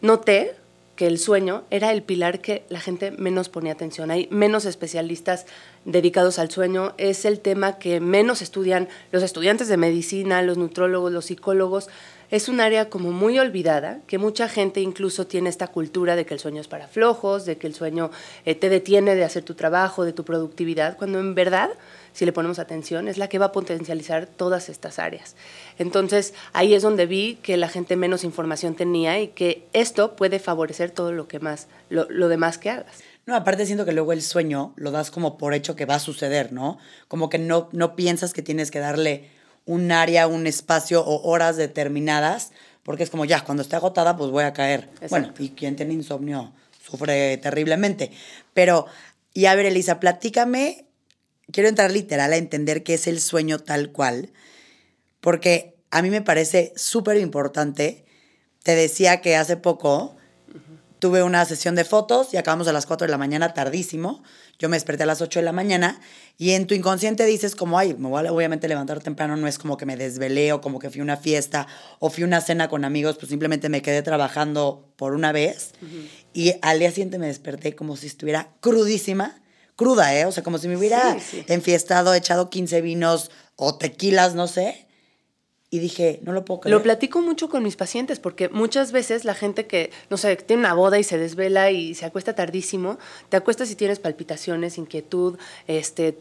noté 0.00 0.54
que 0.96 1.06
el 1.06 1.18
sueño 1.18 1.64
era 1.70 1.92
el 1.92 2.02
pilar 2.02 2.40
que 2.40 2.64
la 2.68 2.80
gente 2.80 3.10
menos 3.12 3.48
ponía 3.48 3.72
atención. 3.72 4.10
Hay 4.10 4.28
menos 4.30 4.64
especialistas 4.64 5.46
dedicados 5.84 6.38
al 6.38 6.50
sueño, 6.50 6.94
es 6.98 7.24
el 7.24 7.38
tema 7.40 7.78
que 7.78 8.00
menos 8.00 8.42
estudian 8.42 8.88
los 9.12 9.22
estudiantes 9.22 9.68
de 9.68 9.76
medicina, 9.76 10.42
los 10.42 10.58
nutrólogos, 10.58 11.12
los 11.12 11.26
psicólogos. 11.26 11.88
Es 12.30 12.48
un 12.48 12.60
área 12.60 12.90
como 12.90 13.12
muy 13.12 13.38
olvidada, 13.38 14.00
que 14.08 14.18
mucha 14.18 14.48
gente 14.48 14.80
incluso 14.80 15.28
tiene 15.28 15.48
esta 15.48 15.68
cultura 15.68 16.16
de 16.16 16.26
que 16.26 16.34
el 16.34 16.40
sueño 16.40 16.60
es 16.60 16.66
para 16.66 16.88
flojos, 16.88 17.44
de 17.44 17.56
que 17.56 17.68
el 17.68 17.74
sueño 17.74 18.10
eh, 18.44 18.56
te 18.56 18.68
detiene 18.68 19.14
de 19.14 19.22
hacer 19.22 19.44
tu 19.44 19.54
trabajo, 19.54 20.04
de 20.04 20.12
tu 20.12 20.24
productividad, 20.24 20.96
cuando 20.96 21.20
en 21.20 21.36
verdad 21.36 21.70
si 22.16 22.24
le 22.24 22.32
ponemos 22.32 22.58
atención, 22.58 23.08
es 23.08 23.18
la 23.18 23.28
que 23.28 23.38
va 23.38 23.46
a 23.46 23.52
potencializar 23.52 24.26
todas 24.26 24.70
estas 24.70 24.98
áreas. 24.98 25.36
Entonces, 25.78 26.32
ahí 26.54 26.72
es 26.72 26.82
donde 26.82 27.04
vi 27.04 27.34
que 27.42 27.58
la 27.58 27.68
gente 27.68 27.94
menos 27.94 28.24
información 28.24 28.74
tenía 28.74 29.20
y 29.20 29.28
que 29.28 29.68
esto 29.74 30.16
puede 30.16 30.38
favorecer 30.38 30.90
todo 30.90 31.12
lo 31.12 31.28
que 31.28 31.40
más, 31.40 31.66
lo, 31.90 32.28
demás 32.28 32.56
que 32.56 32.70
hagas. 32.70 33.02
No, 33.26 33.36
aparte 33.36 33.66
siento 33.66 33.84
que 33.84 33.92
luego 33.92 34.14
el 34.14 34.22
sueño 34.22 34.72
lo 34.76 34.92
das 34.92 35.10
como 35.10 35.36
por 35.36 35.52
hecho 35.52 35.76
que 35.76 35.84
va 35.84 35.96
a 35.96 35.98
suceder, 35.98 36.54
¿no? 36.54 36.78
Como 37.06 37.28
que 37.28 37.38
no, 37.38 37.68
no 37.72 37.96
piensas 37.96 38.32
que 38.32 38.40
tienes 38.40 38.70
que 38.70 38.78
darle 38.78 39.28
un 39.66 39.92
área, 39.92 40.26
un 40.26 40.46
espacio 40.46 41.04
o 41.04 41.28
horas 41.28 41.58
determinadas, 41.58 42.50
porque 42.82 43.02
es 43.02 43.10
como 43.10 43.26
ya, 43.26 43.44
cuando 43.44 43.62
esté 43.62 43.76
agotada, 43.76 44.16
pues 44.16 44.30
voy 44.30 44.44
a 44.44 44.54
caer. 44.54 44.88
Bueno, 45.10 45.34
y 45.38 45.50
quien 45.50 45.76
tiene 45.76 45.92
insomnio 45.92 46.54
sufre 46.82 47.36
terriblemente. 47.36 48.10
Pero, 48.54 48.86
y 49.34 49.44
a 49.44 49.54
ver, 49.54 49.66
Elisa, 49.66 50.00
platícame 50.00 50.85
quiero 51.52 51.68
entrar 51.68 51.90
literal 51.90 52.32
a 52.32 52.36
entender 52.36 52.82
qué 52.82 52.94
es 52.94 53.06
el 53.06 53.20
sueño 53.20 53.58
tal 53.58 53.92
cual, 53.92 54.32
porque 55.20 55.76
a 55.90 56.02
mí 56.02 56.10
me 56.10 56.22
parece 56.22 56.72
súper 56.76 57.16
importante. 57.18 58.04
Te 58.62 58.74
decía 58.74 59.20
que 59.20 59.36
hace 59.36 59.56
poco 59.56 60.16
tuve 60.98 61.22
una 61.22 61.44
sesión 61.44 61.74
de 61.74 61.84
fotos 61.84 62.32
y 62.32 62.36
acabamos 62.36 62.68
a 62.68 62.72
las 62.72 62.86
4 62.86 63.06
de 63.06 63.10
la 63.10 63.18
mañana 63.18 63.54
tardísimo. 63.54 64.22
Yo 64.58 64.68
me 64.68 64.76
desperté 64.76 65.02
a 65.02 65.06
las 65.06 65.20
8 65.20 65.40
de 65.40 65.44
la 65.44 65.52
mañana 65.52 66.00
y 66.38 66.52
en 66.52 66.66
tu 66.66 66.74
inconsciente 66.74 67.24
dices 67.26 67.54
como, 67.54 67.78
ay, 67.78 67.94
me 67.94 68.08
voy 68.08 68.26
a 68.26 68.32
obviamente 68.32 68.66
levantar 68.68 69.00
temprano, 69.00 69.36
no 69.36 69.46
es 69.46 69.58
como 69.58 69.76
que 69.76 69.86
me 69.86 69.96
desvelé 69.96 70.52
o 70.52 70.60
como 70.60 70.78
que 70.78 70.90
fui 70.90 71.00
a 71.00 71.04
una 71.04 71.16
fiesta 71.16 71.66
o 71.98 72.10
fui 72.10 72.24
a 72.24 72.26
una 72.26 72.40
cena 72.40 72.68
con 72.68 72.84
amigos, 72.84 73.16
pues 73.18 73.28
simplemente 73.28 73.68
me 73.68 73.82
quedé 73.82 74.02
trabajando 74.02 74.88
por 74.96 75.12
una 75.12 75.32
vez 75.32 75.72
y 76.32 76.54
al 76.62 76.78
día 76.78 76.90
siguiente 76.90 77.18
me 77.18 77.26
desperté 77.26 77.74
como 77.74 77.96
si 77.96 78.06
estuviera 78.06 78.48
crudísima 78.60 79.42
cruda, 79.76 80.14
¿eh? 80.14 80.24
O 80.24 80.32
sea, 80.32 80.42
como 80.42 80.58
si 80.58 80.68
me 80.68 80.76
hubiera 80.76 81.16
enfiestado, 81.46 82.14
echado 82.14 82.50
15 82.50 82.80
vinos 82.80 83.30
o 83.54 83.76
tequilas, 83.76 84.34
no 84.34 84.48
sé. 84.48 84.86
Y 85.68 85.78
dije, 85.78 86.20
no 86.22 86.32
lo 86.32 86.44
puedo 86.44 86.60
creer. 86.60 86.74
Lo 86.74 86.82
platico 86.82 87.20
mucho 87.20 87.48
con 87.48 87.62
mis 87.62 87.76
pacientes 87.76 88.18
porque 88.18 88.48
muchas 88.48 88.92
veces 88.92 89.24
la 89.24 89.34
gente 89.34 89.66
que, 89.66 89.90
no 90.10 90.16
sé, 90.16 90.36
tiene 90.36 90.60
una 90.60 90.74
boda 90.74 90.98
y 90.98 91.04
se 91.04 91.18
desvela 91.18 91.70
y 91.70 91.94
se 91.94 92.06
acuesta 92.06 92.34
tardísimo, 92.34 92.98
te 93.28 93.36
acuestas 93.36 93.70
y 93.70 93.74
tienes 93.74 93.98
palpitaciones, 93.98 94.78
inquietud, 94.78 95.38
este, 95.66 96.16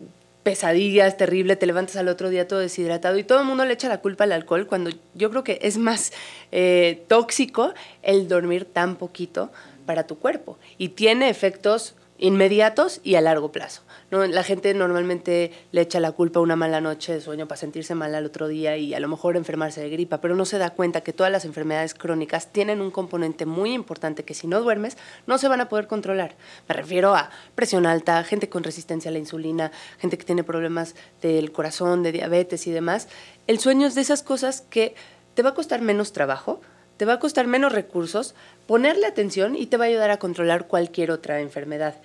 pesadillas 0.46 1.18
terrible, 1.18 1.56
te 1.56 1.66
levantas 1.68 1.96
al 1.96 2.08
otro 2.08 2.30
día 2.30 2.48
todo 2.48 2.60
deshidratado 2.60 3.18
y 3.18 3.24
todo 3.24 3.40
el 3.40 3.46
mundo 3.46 3.66
le 3.66 3.74
echa 3.74 3.88
la 3.88 4.02
culpa 4.02 4.26
al 4.26 4.32
alcohol 4.32 4.68
cuando 4.68 4.92
yo 5.14 5.30
creo 5.30 5.44
que 5.44 5.60
es 5.62 5.78
más 5.78 6.12
eh, 6.52 7.04
tóxico 7.08 7.74
el 8.04 8.28
dormir 8.28 8.66
tan 8.66 8.96
poquito 8.96 9.52
para 9.88 10.06
tu 10.06 10.20
cuerpo 10.20 10.58
y 10.78 10.90
tiene 10.90 11.30
efectos 11.30 11.96
inmediatos 12.26 13.02
y 13.04 13.16
a 13.16 13.22
largo 13.22 13.52
plazo. 13.52 13.84
La 14.10 14.42
gente 14.42 14.74
normalmente 14.74 15.52
le 15.72 15.82
echa 15.82 16.00
la 16.00 16.12
culpa 16.12 16.40
una 16.40 16.56
mala 16.56 16.82
noche 16.82 17.14
de 17.14 17.22
sueño 17.22 17.48
para 17.48 17.58
sentirse 17.58 17.94
mal 17.94 18.16
al 18.16 18.26
otro 18.26 18.48
día 18.48 18.78
y 18.78 18.96
a 18.96 19.00
lo 19.00 19.08
mejor 19.08 19.38
enfermarse 19.38 19.82
de 19.82 19.90
gripa, 19.90 20.22
pero 20.22 20.36
no 20.36 20.46
se 20.46 20.58
da 20.58 20.72
cuenta 20.72 21.02
que 21.02 21.14
todas 21.14 21.32
las 21.32 21.46
enfermedades 21.46 21.94
crónicas 21.94 22.52
tienen 22.52 22.82
un 22.82 22.90
componente 22.90 23.46
muy 23.46 23.74
importante 23.74 24.24
que 24.24 24.34
si 24.34 24.48
no 24.48 24.60
duermes 24.62 24.98
no 25.28 25.38
se 25.38 25.48
van 25.48 25.62
a 25.62 25.70
poder 25.70 25.86
controlar. 25.86 26.36
Me 26.68 26.74
refiero 26.74 27.14
a 27.16 27.30
presión 27.54 27.86
alta, 27.86 28.24
gente 28.24 28.50
con 28.50 28.64
resistencia 28.64 29.10
a 29.10 29.12
la 29.12 29.20
insulina, 29.20 29.72
gente 30.00 30.18
que 30.18 30.26
tiene 30.26 30.44
problemas 30.44 30.96
del 31.22 31.52
corazón, 31.52 32.02
de 32.02 32.12
diabetes 32.12 32.66
y 32.66 32.72
demás. 32.72 33.08
El 33.46 33.60
sueño 33.60 33.86
es 33.86 33.94
de 33.94 34.02
esas 34.02 34.24
cosas 34.24 34.62
que 34.62 34.96
te 35.36 35.44
va 35.44 35.52
a 35.52 35.54
costar 35.54 35.82
menos 35.82 36.12
trabajo, 36.12 36.62
te 36.98 37.06
va 37.06 37.14
a 37.14 37.20
costar 37.20 37.48
menos 37.48 37.72
recursos, 37.72 38.36
ponerle 38.68 39.06
atención 39.06 39.56
y 39.56 39.68
te 39.68 39.78
va 39.78 39.86
a 39.86 39.88
ayudar 39.88 40.12
a 40.12 40.18
controlar 40.18 40.68
cualquier 40.68 41.12
otra 41.12 41.42
enfermedad. 41.42 41.96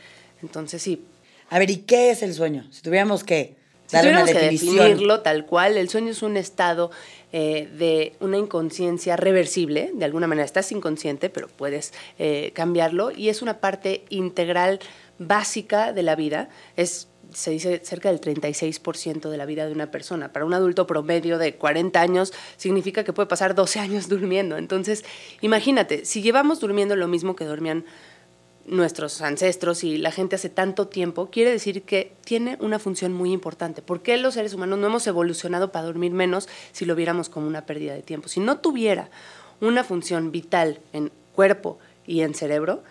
Entonces, 0.42 0.82
sí. 0.82 1.04
A 1.48 1.58
ver, 1.58 1.70
¿y 1.70 1.78
qué 1.78 2.10
es 2.10 2.22
el 2.22 2.34
sueño? 2.34 2.66
Si 2.70 2.82
tuviéramos 2.82 3.24
que 3.24 3.56
darle 3.90 4.10
una 4.12 4.24
definición. 4.24 4.76
que 4.76 4.82
definirlo 4.82 5.20
tal 5.20 5.46
cual, 5.46 5.76
el 5.76 5.88
sueño 5.88 6.10
es 6.10 6.22
un 6.22 6.36
estado 6.36 6.90
eh, 7.32 7.68
de 7.76 8.14
una 8.20 8.38
inconsciencia 8.38 9.16
reversible, 9.16 9.90
de 9.94 10.04
alguna 10.04 10.26
manera 10.26 10.44
estás 10.44 10.70
inconsciente, 10.72 11.30
pero 11.30 11.48
puedes 11.48 11.92
eh, 12.18 12.52
cambiarlo 12.54 13.10
y 13.10 13.28
es 13.28 13.42
una 13.42 13.60
parte 13.60 14.04
integral 14.08 14.80
básica 15.18 15.92
de 15.92 16.02
la 16.02 16.16
vida. 16.16 16.48
Es 16.76 17.08
se 17.32 17.50
dice 17.50 17.80
cerca 17.84 18.10
del 18.10 18.20
36% 18.20 19.30
de 19.30 19.36
la 19.36 19.46
vida 19.46 19.66
de 19.66 19.72
una 19.72 19.90
persona. 19.90 20.32
Para 20.32 20.44
un 20.44 20.54
adulto 20.54 20.86
promedio 20.86 21.38
de 21.38 21.54
40 21.54 22.00
años 22.00 22.32
significa 22.56 23.04
que 23.04 23.12
puede 23.12 23.28
pasar 23.28 23.54
12 23.54 23.80
años 23.80 24.08
durmiendo. 24.08 24.56
Entonces, 24.56 25.04
imagínate, 25.40 26.04
si 26.04 26.22
llevamos 26.22 26.60
durmiendo 26.60 26.96
lo 26.96 27.08
mismo 27.08 27.36
que 27.36 27.44
dormían 27.44 27.84
nuestros 28.66 29.20
ancestros 29.20 29.84
y 29.84 29.98
la 29.98 30.12
gente 30.12 30.36
hace 30.36 30.48
tanto 30.48 30.88
tiempo, 30.88 31.30
quiere 31.30 31.50
decir 31.50 31.82
que 31.82 32.12
tiene 32.24 32.56
una 32.60 32.78
función 32.78 33.12
muy 33.12 33.32
importante. 33.32 33.82
¿Por 33.82 34.02
qué 34.02 34.16
los 34.16 34.34
seres 34.34 34.54
humanos 34.54 34.78
no 34.78 34.86
hemos 34.86 35.06
evolucionado 35.06 35.72
para 35.72 35.86
dormir 35.86 36.12
menos 36.12 36.48
si 36.72 36.84
lo 36.84 36.94
viéramos 36.94 37.28
como 37.28 37.46
una 37.46 37.66
pérdida 37.66 37.94
de 37.94 38.02
tiempo? 38.02 38.28
Si 38.28 38.40
no 38.40 38.58
tuviera 38.58 39.10
una 39.60 39.84
función 39.84 40.30
vital 40.30 40.78
en 40.92 41.10
cuerpo 41.34 41.78
y 42.06 42.20
en 42.20 42.34
cerebro, 42.34 42.82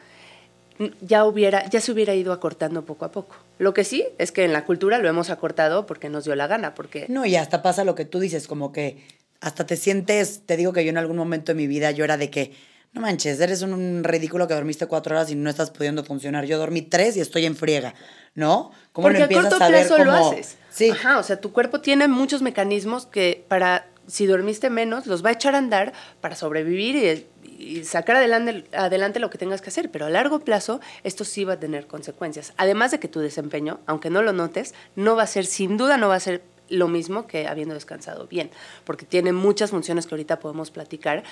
ya, 1.02 1.26
hubiera, 1.26 1.68
ya 1.70 1.82
se 1.82 1.92
hubiera 1.92 2.16
ido 2.16 2.34
acortando 2.34 2.86
poco 2.86 3.06
a 3.06 3.12
poco. 3.12 3.36
Lo 3.58 3.74
que 3.74 3.84
sí 3.84 4.06
es 4.18 4.32
que 4.32 4.46
en 4.46 4.54
la 4.54 4.66
cultura 4.66 4.98
lo 5.00 5.10
hemos 5.10 5.30
acortado 5.30 5.86
porque 5.86 6.10
nos 6.10 6.24
dio 6.24 6.36
la 6.36 6.48
gana, 6.48 6.74
porque... 6.76 7.06
No, 7.10 7.26
y 7.26 7.36
hasta 7.36 7.62
pasa 7.62 7.84
lo 7.84 7.96
que 7.96 8.06
tú 8.06 8.20
dices, 8.20 8.48
como 8.48 8.72
que 8.72 9.04
hasta 9.42 9.66
te 9.66 9.76
sientes, 9.76 10.42
te 10.46 10.58
digo 10.58 10.74
que 10.74 10.84
yo 10.84 10.90
en 10.90 10.98
algún 10.98 11.18
momento 11.18 11.52
de 11.52 11.56
mi 11.56 11.68
vida 11.68 11.92
yo 11.92 12.04
era 12.04 12.18
de 12.18 12.30
que, 12.30 12.54
no 12.94 13.02
manches, 13.02 13.40
eres 13.40 13.62
un 13.62 14.04
ridículo 14.04 14.48
que 14.48 14.54
dormiste 14.54 14.88
cuatro 14.88 15.16
horas 15.16 15.30
y 15.32 15.36
no 15.36 15.50
estás 15.50 15.70
pudiendo 15.70 16.04
funcionar. 16.04 16.46
Yo 16.46 16.58
dormí 16.58 16.82
tres 16.82 17.16
y 17.18 17.22
estoy 17.22 17.46
en 17.46 17.56
friega, 17.56 17.94
¿no? 18.34 18.72
¿Cómo 18.94 19.08
Porque 19.08 19.24
a 19.24 19.28
corto 19.28 19.58
plazo 19.58 20.04
lo 20.04 20.12
haces. 20.12 20.58
Sí. 20.70 20.90
Ajá, 20.90 21.20
o 21.20 21.24
sea, 21.24 21.40
tu 21.40 21.52
cuerpo 21.52 21.82
tiene 21.82 22.08
muchos 22.08 22.42
mecanismos 22.42 23.06
que 23.06 23.46
para, 23.48 23.88
si 24.08 24.26
dormiste 24.26 24.70
menos, 24.70 25.08
los 25.08 25.24
va 25.24 25.30
a 25.30 25.34
echar 25.34 25.56
a 25.56 25.60
andar 25.60 25.94
para 26.22 26.36
sobrevivir 26.36 26.96
y 26.96 27.28
y 27.60 27.84
sacar 27.84 28.16
adelante, 28.16 28.66
adelante 28.74 29.20
lo 29.20 29.30
que 29.30 29.38
tengas 29.38 29.62
que 29.62 29.70
hacer, 29.70 29.92
pero 29.92 30.06
a 30.06 30.10
largo 30.10 30.40
plazo 30.40 30.80
esto 31.04 31.26
sí 31.26 31.44
va 31.44 31.54
a 31.54 31.60
tener 31.60 31.88
consecuencias. 31.88 32.54
Además 32.58 32.92
de 32.92 33.00
que 33.00 33.08
tu 33.08 33.20
desempeño, 33.20 33.80
aunque 33.86 34.10
no 34.10 34.22
lo 34.22 34.34
notes, 34.34 34.74
no 34.96 35.16
va 35.16 35.24
a 35.24 35.28
ser, 35.28 35.46
sin 35.46 35.78
duda 35.78 35.98
no 35.98 36.08
va 36.08 36.16
a 36.16 36.20
ser 36.20 36.42
lo 36.70 36.88
mismo 36.88 37.26
que 37.28 37.48
habiendo 37.48 37.74
descansado 37.74 38.28
bien, 38.28 38.52
porque 38.86 39.06
tiene 39.06 39.34
muchas 39.34 39.72
funciones 39.72 40.06
que 40.06 40.14
ahorita 40.14 40.40
podemos 40.40 40.72
platicar. 40.72 41.24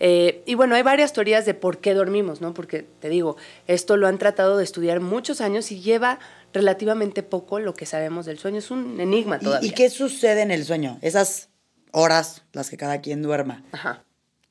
Eh, 0.00 0.42
y 0.46 0.54
bueno, 0.54 0.74
hay 0.74 0.82
varias 0.82 1.12
teorías 1.12 1.44
de 1.44 1.54
por 1.54 1.78
qué 1.78 1.94
dormimos, 1.94 2.40
¿no? 2.40 2.54
Porque 2.54 2.86
te 2.98 3.10
digo, 3.10 3.36
esto 3.66 3.96
lo 3.96 4.08
han 4.08 4.18
tratado 4.18 4.56
de 4.56 4.64
estudiar 4.64 5.00
muchos 5.00 5.42
años 5.42 5.70
y 5.72 5.80
lleva 5.80 6.18
relativamente 6.54 7.22
poco 7.22 7.60
lo 7.60 7.74
que 7.74 7.84
sabemos 7.84 8.24
del 8.24 8.38
sueño. 8.38 8.58
Es 8.58 8.70
un 8.70 8.98
enigma 8.98 9.38
todavía. 9.38 9.68
¿Y, 9.68 9.72
qué 9.72 9.90
sucede 9.90 10.40
en 10.40 10.50
el 10.50 10.64
sueño? 10.64 10.98
Esas 11.02 11.50
horas, 11.92 12.44
las 12.52 12.70
que 12.70 12.78
cada 12.78 13.02
quien 13.02 13.22
duerma. 13.22 13.62
Ajá 13.72 14.04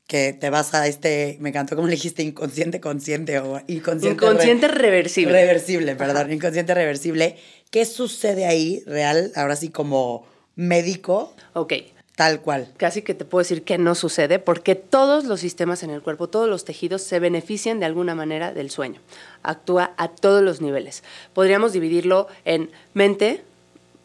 que 0.07 0.31
te 0.31 0.49
vas 0.49 0.73
a 0.73 0.87
este, 0.87 1.37
me 1.41 1.49
encantó 1.49 1.75
como 1.75 1.87
le 1.87 1.95
dijiste, 1.95 2.23
inconsciente 2.23 2.79
consciente 2.79 3.39
o 3.39 3.61
inconsciente. 3.67 4.25
Inconsciente 4.25 4.67
reversible. 4.69 5.33
Reversible, 5.33 5.95
perdón, 5.95 6.31
inconsciente 6.31 6.73
reversible. 6.73 7.35
¿Qué 7.69 7.85
sucede 7.85 8.45
ahí 8.45 8.81
real, 8.87 9.33
ahora 9.35 9.57
sí 9.57 9.69
como 9.69 10.25
médico? 10.55 11.35
Ok. 11.53 11.73
Tal 12.15 12.41
cual. 12.41 12.73
Casi 12.77 13.03
que 13.03 13.13
te 13.13 13.25
puedo 13.25 13.43
decir 13.43 13.63
que 13.63 13.77
no 13.77 13.93
sucede 13.93 14.39
porque 14.39 14.73
todos 14.73 15.25
los 15.25 15.39
sistemas 15.39 15.83
en 15.83 15.91
el 15.91 16.01
cuerpo, 16.01 16.27
todos 16.27 16.49
los 16.49 16.65
tejidos 16.65 17.03
se 17.03 17.19
benefician 17.19 17.79
de 17.79 17.85
alguna 17.85 18.15
manera 18.15 18.53
del 18.53 18.71
sueño. 18.71 19.01
Actúa 19.43 19.93
a 19.97 20.07
todos 20.07 20.41
los 20.41 20.59
niveles. 20.59 21.03
Podríamos 21.33 21.73
dividirlo 21.73 22.27
en 22.43 22.71
mente, 22.95 23.43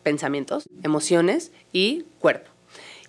pensamientos, 0.02 0.68
emociones 0.82 1.52
y 1.72 2.04
cuerpo. 2.18 2.51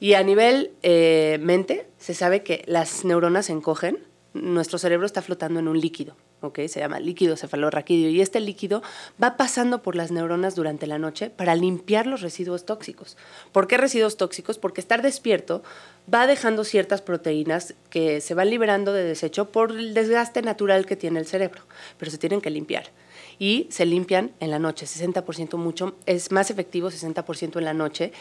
Y 0.03 0.15
a 0.15 0.23
nivel 0.23 0.73
eh, 0.83 1.39
mente, 1.39 1.87
se 1.97 2.13
sabe 2.13 2.43
que 2.43 2.65
las 2.67 3.05
neuronas 3.05 3.45
se 3.45 3.53
encogen, 3.53 3.99
nuestro 4.33 4.77
cerebro 4.77 5.05
está 5.05 5.21
flotando 5.21 5.61
en 5.61 5.69
un 5.69 5.79
líquido, 5.79 6.17
¿ok? 6.41 6.59
Se 6.67 6.81
llama 6.81 6.99
líquido 6.99 7.37
cefalorraquídeo 7.37 8.09
y 8.09 8.19
este 8.19 8.41
líquido 8.41 8.83
va 9.23 9.37
pasando 9.37 9.81
por 9.81 9.95
las 9.95 10.11
neuronas 10.11 10.55
durante 10.55 10.87
la 10.87 10.97
noche 10.97 11.29
para 11.29 11.55
limpiar 11.55 12.05
los 12.05 12.19
residuos 12.19 12.65
tóxicos. 12.65 13.15
¿Por 13.53 13.67
qué 13.67 13.77
residuos 13.77 14.17
tóxicos? 14.17 14.57
Porque 14.57 14.81
estar 14.81 15.01
despierto 15.01 15.63
va 16.11 16.27
dejando 16.27 16.63
ciertas 16.63 17.01
proteínas 17.01 17.75
que 17.89 18.21
se 18.21 18.33
van 18.33 18.49
liberando 18.49 18.93
de 18.93 19.03
desecho 19.03 19.51
por 19.51 19.71
el 19.71 19.93
desgaste 19.93 20.41
natural 20.41 20.85
que 20.85 20.95
tiene 20.95 21.19
el 21.19 21.25
cerebro, 21.25 21.61
pero 21.97 22.11
se 22.11 22.17
tienen 22.17 22.41
que 22.41 22.49
limpiar 22.49 22.91
y 23.39 23.67
se 23.69 23.85
limpian 23.85 24.31
en 24.39 24.51
la 24.51 24.59
noche, 24.59 24.85
60% 24.85 25.57
mucho, 25.57 25.95
es 26.05 26.31
más 26.31 26.49
efectivo 26.49 26.89
60% 26.89 27.57
en 27.57 27.65
la 27.65 27.73
noche. 27.73 28.11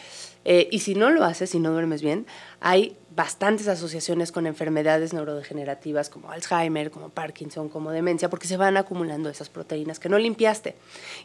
Eh, 0.44 0.68
y 0.72 0.80
si 0.80 0.94
no 0.94 1.10
lo 1.10 1.24
haces, 1.24 1.50
si 1.50 1.60
no 1.60 1.70
duermes 1.70 2.02
bien, 2.02 2.26
hay 2.60 2.96
bastantes 3.14 3.68
asociaciones 3.68 4.32
con 4.32 4.46
enfermedades 4.46 5.12
neurodegenerativas 5.12 6.08
como 6.08 6.30
Alzheimer, 6.30 6.90
como 6.90 7.10
Parkinson, 7.10 7.68
como 7.68 7.90
demencia, 7.92 8.30
porque 8.30 8.48
se 8.48 8.56
van 8.56 8.76
acumulando 8.76 9.28
esas 9.28 9.48
proteínas 9.48 9.98
que 9.98 10.08
no 10.08 10.18
limpiaste. 10.18 10.74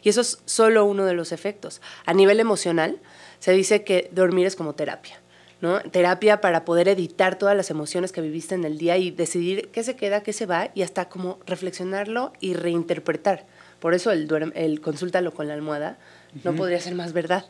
Y 0.02 0.10
eso 0.10 0.20
es 0.20 0.38
solo 0.44 0.84
uno 0.84 1.04
de 1.04 1.14
los 1.14 1.32
efectos. 1.32 1.80
A 2.06 2.14
nivel 2.14 2.40
emocional, 2.40 3.00
se 3.40 3.52
dice 3.52 3.82
que 3.84 4.08
dormir 4.12 4.46
es 4.46 4.56
como 4.56 4.74
terapia. 4.74 5.20
¿No? 5.60 5.80
Terapia 5.80 6.40
para 6.40 6.64
poder 6.64 6.88
editar 6.88 7.36
todas 7.36 7.56
las 7.56 7.70
emociones 7.70 8.12
que 8.12 8.20
viviste 8.20 8.54
en 8.54 8.64
el 8.64 8.78
día 8.78 8.96
y 8.96 9.10
decidir 9.10 9.68
qué 9.68 9.82
se 9.82 9.96
queda, 9.96 10.22
qué 10.22 10.32
se 10.32 10.46
va 10.46 10.70
y 10.74 10.82
hasta 10.82 11.08
como 11.08 11.38
reflexionarlo 11.46 12.32
y 12.40 12.54
reinterpretar. 12.54 13.44
Por 13.80 13.94
eso 13.94 14.10
el, 14.10 14.52
el 14.54 14.80
consúltalo 14.80 15.32
con 15.32 15.48
la 15.48 15.54
almohada 15.54 15.98
no 16.44 16.54
podría 16.54 16.80
ser 16.80 16.94
más 16.94 17.12
verdad. 17.12 17.44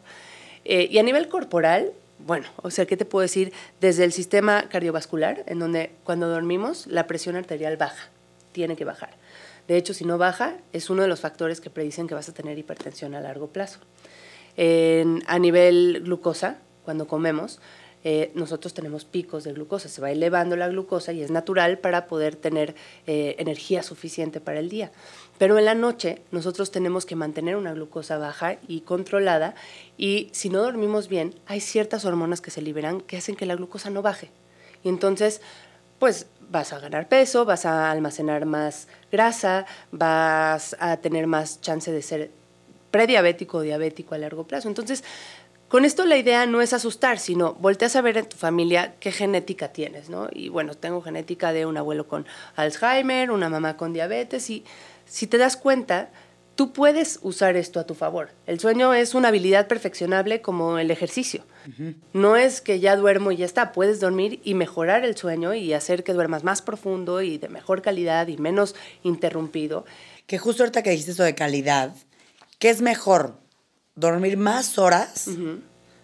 Eh, 0.65 0.89
y 0.91 0.99
a 0.99 1.03
nivel 1.03 1.29
corporal, 1.29 1.93
bueno, 2.19 2.47
o 2.57 2.71
sea, 2.71 2.87
¿qué 2.87 2.97
te 2.97 3.05
puedo 3.05 3.23
decir? 3.23 3.53
Desde 3.81 4.05
el 4.05 4.13
sistema 4.13 4.69
cardiovascular, 4.69 5.45
en 5.47 5.59
donde 5.59 5.93
cuando 6.05 6.29
dormimos 6.29 6.87
la 6.87 7.07
presión 7.07 7.37
arterial 7.37 7.77
baja, 7.77 8.09
tiene 8.53 8.77
que 8.77 8.85
bajar. 8.85 9.11
De 9.67 9.77
hecho, 9.77 9.95
si 9.95 10.05
no 10.05 10.19
baja, 10.19 10.57
es 10.73 10.91
uno 10.91 11.03
de 11.03 11.09
los 11.09 11.21
factores 11.21 11.61
que 11.61 11.71
predicen 11.71 12.09
que 12.09 12.15
vas 12.15 12.29
a 12.29 12.33
tener 12.33 12.59
hipertensión 12.59 13.15
a 13.15 13.21
largo 13.21 13.49
plazo. 13.49 13.81
a 14.57 15.39
nivel 15.39 16.01
glucosa, 16.05 16.57
cuando 16.85 17.07
comemos, 17.07 17.61
eh, 18.05 18.31
nosotros 18.35 18.75
tenemos 18.75 19.05
picos 19.05 19.45
de 19.45 19.53
glucosa, 19.53 19.89
se 19.89 20.01
va 20.01 20.11
elevando 20.11 20.57
la 20.57 20.69
glucosa 20.69 21.13
y 21.13 21.23
es 21.23 21.31
natural 21.31 21.79
para 21.79 22.07
poder 22.07 22.37
tener 22.37 22.75
eh, 23.07 23.37
energía 23.39 23.83
suficiente 23.83 24.41
para 24.41 24.61
el 24.61 24.69
día. 24.69 24.93
Pero 25.39 25.59
en 25.59 25.65
la 25.65 25.75
noche 25.75 26.23
nosotros 26.31 26.71
tenemos 26.71 27.07
que 27.07 27.17
mantener 27.17 27.57
una 27.57 27.73
glucosa 27.73 28.19
baja 28.19 28.57
y 28.67 28.81
controlada 28.81 29.55
y 29.97 30.29
si 30.33 30.51
no 30.51 30.63
dormimos 30.63 31.09
bien, 31.09 31.35
hay 31.47 31.61
ciertas 31.61 32.05
hormonas 32.05 32.41
que 32.41 32.51
se 32.51 32.63
liberan 32.63 33.01
que 33.01 33.17
hacen 33.17 33.37
que 33.37 33.47
la 33.47 33.57
glucosa 33.57 33.91
no 33.91 34.03
baje. 34.03 34.31
Y 34.85 34.89
entonces, 34.89 35.41
pues 35.99 36.27
vas 36.51 36.73
a 36.73 36.79
ganar 36.79 37.09
peso, 37.09 37.45
vas 37.45 37.67
a 37.67 37.91
almacenar 37.91 38.47
más 38.47 38.89
grasa, 39.11 39.67
vas 39.91 40.77
a 40.81 40.97
tener 40.99 41.27
más 41.27 41.61
chance 41.61 41.91
de 41.91 42.03
ser 42.03 42.31
prediabético 42.91 43.59
o 43.59 43.61
diabético 43.61 44.15
a 44.15 44.19
largo 44.19 44.45
plazo. 44.45 44.69
Entonces, 44.69 45.05
con 45.69 45.85
esto 45.85 46.07
la 46.07 46.17
idea 46.17 46.47
no 46.47 46.63
es 46.63 46.73
asustar, 46.73 47.19
sino 47.19 47.55
volteas 47.55 47.95
a 47.97 48.01
ver 48.01 48.17
en 48.17 48.29
tu 48.29 48.37
familia 48.37 48.95
qué 49.01 49.13
genética 49.13 49.69
tienes, 49.69 50.09
¿no? 50.09 50.29
Y 50.33 50.49
bueno, 50.49 50.75
tengo 50.75 51.03
genética 51.03 51.53
de 51.53 51.67
un 51.67 51.77
abuelo 51.77 52.09
con 52.09 52.27
Alzheimer, 52.57 53.31
una 53.31 53.49
mamá 53.49 53.77
con 53.77 53.93
diabetes 53.93 54.49
y 54.49 54.65
si 55.05 55.27
te 55.27 55.37
das 55.39 55.57
cuenta, 55.57 56.11
tú 56.55 56.73
puedes 56.73 57.21
usar 57.23 57.57
esto 57.57 57.81
a 57.81 57.87
tu 57.87 57.95
favor. 57.95 58.31
El 58.47 58.59
sueño 58.61 58.93
es 58.93 59.15
una 59.15 59.29
habilidad 59.29 59.69
perfeccionable 59.69 60.41
como 60.41 60.79
el 60.79 60.91
ejercicio. 60.91 61.45
No 62.15 62.37
es 62.37 62.63
que 62.63 62.81
ya 62.81 62.97
duermo 62.97 63.31
y 63.31 63.37
ya 63.37 63.45
está, 63.45 63.73
puedes 63.73 64.01
dormir 64.01 64.41
y 64.43 64.55
mejorar 64.55 65.05
el 65.05 65.17
sueño 65.17 65.53
y 65.53 65.75
hacer 65.75 66.03
que 66.03 66.15
duermas 66.15 66.45
más 66.45 66.63
profundo 66.63 67.21
y 67.21 67.37
de 67.37 67.49
mejor 67.49 67.83
calidad 67.83 68.27
y 68.29 68.39
menos 68.39 68.75
interrumpido. 69.03 69.85
Que 70.27 70.39
justo 70.39 70.63
ahorita 70.63 70.83
que 70.83 70.91
dijiste 70.91 71.13
eso 71.13 71.25
de 71.25 71.35
calidad, 71.35 71.95
¿qué 72.59 72.71
es 72.71 72.81
mejor? 72.81 73.39
Dormir 73.99 74.37
más 74.37 74.79
horas, 74.79 75.29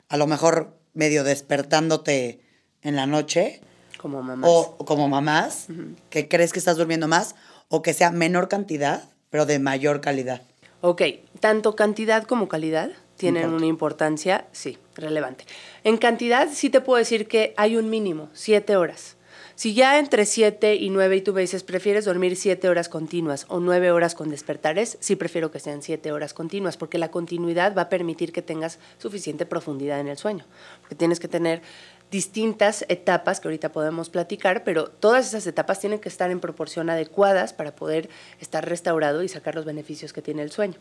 a 0.09 0.17
lo 0.17 0.27
mejor 0.27 0.77
medio 0.93 1.25
despertándote 1.25 2.41
en 2.83 2.97
la 2.97 3.07
noche. 3.07 3.61
Como 3.99 4.23
mamás. 4.23 4.51
O, 4.51 4.77
como 4.85 5.09
mamás, 5.09 5.67
que 6.11 6.29
crees 6.29 6.53
que 6.53 6.59
estás 6.59 6.77
durmiendo 6.77 7.09
más, 7.09 7.35
o 7.69 7.83
que 7.83 7.95
sea 7.95 8.11
menor 8.11 8.49
cantidad, 8.49 9.05
pero 9.31 9.47
de 9.47 9.59
mayor 9.59 10.01
calidad. 10.01 10.43
Ok, 10.81 11.03
tanto 11.41 11.77
cantidad 11.77 12.25
como 12.25 12.49
calidad 12.49 12.91
tienen 13.17 13.51
una 13.51 13.67
importancia, 13.67 14.47
sí, 14.53 14.77
relevante. 14.97 15.47
En 15.85 15.97
cantidad 15.97 16.49
sí 16.53 16.69
te 16.69 16.81
puedo 16.81 16.99
decir 16.99 17.27
que 17.27 17.55
hay 17.57 17.77
un 17.77 17.89
mínimo, 17.89 18.29
siete 18.35 18.77
horas. 18.77 19.17
Si 19.57 19.73
ya 19.73 20.01
entre 20.01 20.27
7 20.27 20.75
y 20.75 20.91
9 20.91 21.17
y 21.17 21.21
tú 21.21 21.33
me 21.33 21.41
dices, 21.41 21.63
prefieres 21.63 22.05
dormir 22.05 22.35
7 22.35 22.69
horas 22.69 22.89
continuas 22.89 23.47
o 23.49 23.61
9 23.61 23.93
horas 23.93 24.17
con 24.17 24.29
despertares, 24.29 24.97
sí 24.99 25.15
prefiero 25.15 25.53
que 25.53 25.61
sean 25.61 25.81
7 25.81 26.11
horas 26.11 26.35
continuas, 26.35 26.77
porque 26.77 26.99
la 26.99 27.13
continuidad 27.13 27.77
va 27.77 27.83
a 27.83 27.89
permitir 27.89 28.33
que 28.33 28.43
tengas 28.43 28.81
suficiente 28.99 29.47
profundidad 29.47 30.01
en 30.01 30.09
el 30.09 30.19
sueño. 30.19 30.45
Porque 30.81 30.97
tienes 30.97 31.21
que 31.21 31.29
tener 31.29 31.63
distintas 32.11 32.85
etapas 32.89 33.39
que 33.39 33.49
ahorita 33.49 33.71
podemos 33.71 34.11
platicar, 34.11 34.65
pero 34.65 34.89
todas 34.89 35.29
esas 35.29 35.47
etapas 35.47 35.79
tienen 35.79 36.01
que 36.01 36.09
estar 36.09 36.31
en 36.33 36.41
proporción 36.41 36.91
adecuadas 36.91 37.53
para 37.53 37.77
poder 37.77 38.09
estar 38.41 38.69
restaurado 38.69 39.23
y 39.23 39.29
sacar 39.29 39.55
los 39.55 39.65
beneficios 39.65 40.13
que 40.13 40.23
tiene 40.23 40.43
el 40.43 40.51
sueño. 40.51 40.79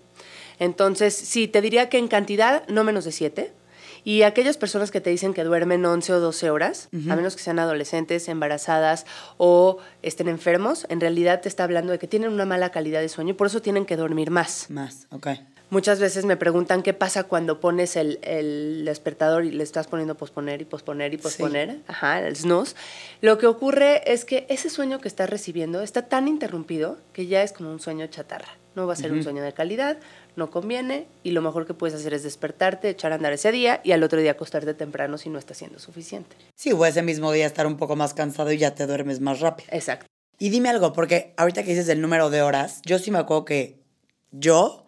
Entonces, 0.57 1.13
sí, 1.13 1.47
te 1.47 1.61
diría 1.61 1.89
que 1.89 1.99
en 1.99 2.07
cantidad 2.07 2.67
no 2.67 2.83
menos 2.83 3.05
de 3.05 3.11
7 3.11 3.53
y 4.03 4.23
aquellas 4.23 4.57
personas 4.57 4.91
que 4.91 5.01
te 5.01 5.09
dicen 5.09 5.33
que 5.33 5.43
duermen 5.43 5.85
11 5.85 6.13
o 6.13 6.19
12 6.19 6.49
horas, 6.49 6.89
a 7.09 7.15
menos 7.15 7.35
que 7.35 7.41
sean 7.41 7.59
adolescentes, 7.59 8.27
embarazadas 8.27 9.05
o 9.37 9.77
estén 10.01 10.27
enfermos, 10.27 10.85
en 10.89 10.99
realidad 10.99 11.41
te 11.41 11.49
está 11.49 11.63
hablando 11.63 11.91
de 11.91 11.99
que 11.99 12.07
tienen 12.07 12.31
una 12.31 12.45
mala 12.45 12.71
calidad 12.71 13.01
de 13.01 13.09
sueño 13.09 13.31
y 13.31 13.33
por 13.33 13.47
eso 13.47 13.61
tienen 13.61 13.85
que 13.85 13.95
dormir 13.95 14.31
más. 14.31 14.69
Más, 14.69 15.07
ok. 15.11 15.27
Muchas 15.69 15.99
veces 15.99 16.25
me 16.25 16.37
preguntan 16.37 16.83
qué 16.83 16.93
pasa 16.93 17.23
cuando 17.23 17.59
pones 17.59 17.95
el, 17.95 18.19
el 18.21 18.85
despertador 18.85 19.43
y 19.43 19.49
le 19.49 19.63
estás 19.63 19.87
poniendo 19.87 20.15
posponer 20.15 20.61
y 20.61 20.65
posponer 20.65 21.15
y 21.15 21.17
posponer, 21.17 21.79
ajá, 21.87 22.19
el 22.19 22.35
snooze. 22.35 22.75
Lo 23.21 23.39
que 23.39 23.47
ocurre 23.47 24.03
es 24.11 24.23
que 24.23 24.45
ese 24.49 24.69
sueño 24.69 24.99
que 24.99 25.07
estás 25.07 25.31
recibiendo 25.31 25.81
está 25.81 26.03
tan 26.03 26.27
interrumpido 26.27 26.99
que 27.11 27.25
ya 27.25 27.41
es 27.41 27.53
como 27.53 27.71
un 27.71 27.79
sueño 27.79 28.05
chatarra. 28.05 28.49
No 28.75 28.87
va 28.87 28.93
a 28.93 28.95
ser 28.95 29.11
un 29.11 29.23
sueño 29.23 29.43
de 29.43 29.53
calidad, 29.53 29.97
no 30.35 30.49
conviene 30.49 31.07
y 31.23 31.31
lo 31.31 31.41
mejor 31.41 31.67
que 31.67 31.73
puedes 31.73 31.95
hacer 31.95 32.13
es 32.13 32.23
despertarte, 32.23 32.89
echar 32.89 33.11
a 33.11 33.15
andar 33.15 33.33
ese 33.33 33.51
día 33.51 33.81
y 33.83 33.91
al 33.91 34.03
otro 34.03 34.19
día 34.19 34.31
acostarte 34.31 34.73
temprano 34.73 35.17
si 35.17 35.29
no 35.29 35.37
está 35.37 35.53
siendo 35.53 35.79
suficiente. 35.79 36.35
Sí, 36.55 36.71
o 36.71 36.85
ese 36.85 37.03
mismo 37.03 37.31
día 37.31 37.45
estar 37.45 37.67
un 37.67 37.77
poco 37.77 37.95
más 37.95 38.13
cansado 38.13 38.51
y 38.51 38.57
ya 38.57 38.73
te 38.73 38.87
duermes 38.87 39.19
más 39.19 39.39
rápido. 39.39 39.69
Exacto. 39.71 40.07
Y 40.39 40.49
dime 40.49 40.69
algo, 40.69 40.93
porque 40.93 41.33
ahorita 41.37 41.63
que 41.63 41.69
dices 41.69 41.87
el 41.89 42.01
número 42.01 42.29
de 42.29 42.41
horas, 42.41 42.81
yo 42.83 42.99
sí 42.99 43.11
me 43.11 43.19
acuerdo 43.19 43.45
que 43.45 43.79
yo, 44.31 44.85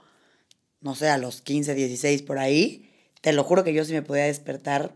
no 0.81 0.95
sé, 0.95 1.09
a 1.09 1.17
los 1.17 1.41
15, 1.41 1.75
16 1.75 2.23
por 2.23 2.39
ahí, 2.39 2.91
te 3.21 3.31
lo 3.33 3.43
juro 3.43 3.63
que 3.63 3.73
yo 3.73 3.85
sí 3.85 3.93
me 3.93 4.01
podía 4.01 4.25
despertar, 4.25 4.93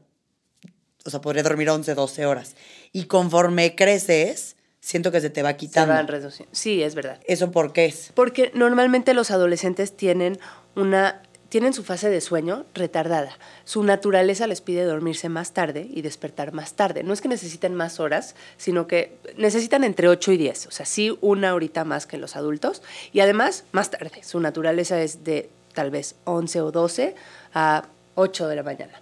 o 1.06 1.10
sea, 1.10 1.22
podría 1.22 1.44
dormir 1.44 1.70
11, 1.70 1.94
12 1.94 2.26
horas. 2.26 2.56
Y 2.92 3.06
conforme 3.06 3.76
creces, 3.76 4.56
siento 4.90 5.12
que 5.12 5.22
se 5.22 5.30
te 5.30 5.44
va 5.44 5.54
quitando. 5.54 5.94
Se 5.94 5.98
van 5.98 6.08
reduciendo. 6.08 6.50
Sí, 6.52 6.82
es 6.82 6.96
verdad. 6.96 7.20
¿Eso 7.28 7.52
por 7.52 7.74
qué 7.74 7.86
es? 7.86 8.12
Porque 8.16 8.52
normalmente 8.56 9.14
los 9.14 9.30
adolescentes 9.30 9.96
tienen 9.96 10.40
una 10.76 11.22
tienen 11.50 11.74
su 11.74 11.84
fase 11.84 12.10
de 12.10 12.22
sueño 12.22 12.66
retardada. 12.76 13.36
Su 13.66 13.84
naturaleza 13.84 14.46
les 14.46 14.62
pide 14.62 14.84
dormirse 14.84 15.30
más 15.30 15.52
tarde 15.52 15.88
y 15.90 16.04
despertar 16.04 16.54
más 16.54 16.74
tarde. 16.74 17.02
No 17.02 17.12
es 17.12 17.22
que 17.22 17.28
necesiten 17.28 17.74
más 17.74 18.00
horas, 18.00 18.36
sino 18.58 18.86
que 18.86 19.18
necesitan 19.36 19.84
entre 19.84 20.08
8 20.10 20.32
y 20.34 20.38
10, 20.38 20.68
o 20.68 20.72
sea, 20.72 20.86
sí 20.86 21.18
una 21.22 21.56
horita 21.56 21.86
más 21.86 22.06
que 22.06 22.18
los 22.18 22.36
adultos. 22.36 22.84
Y 23.14 23.22
además, 23.22 23.64
más 23.72 23.90
tarde. 23.90 24.24
Su 24.24 24.40
naturaleza 24.40 25.02
es 25.02 25.24
de 25.24 25.50
tal 25.74 25.90
vez 25.90 26.16
11 26.26 26.62
o 26.62 26.72
12 26.72 27.16
a 27.56 27.86
8 28.20 28.48
de 28.48 28.56
la 28.56 28.64
mañana. 28.64 29.02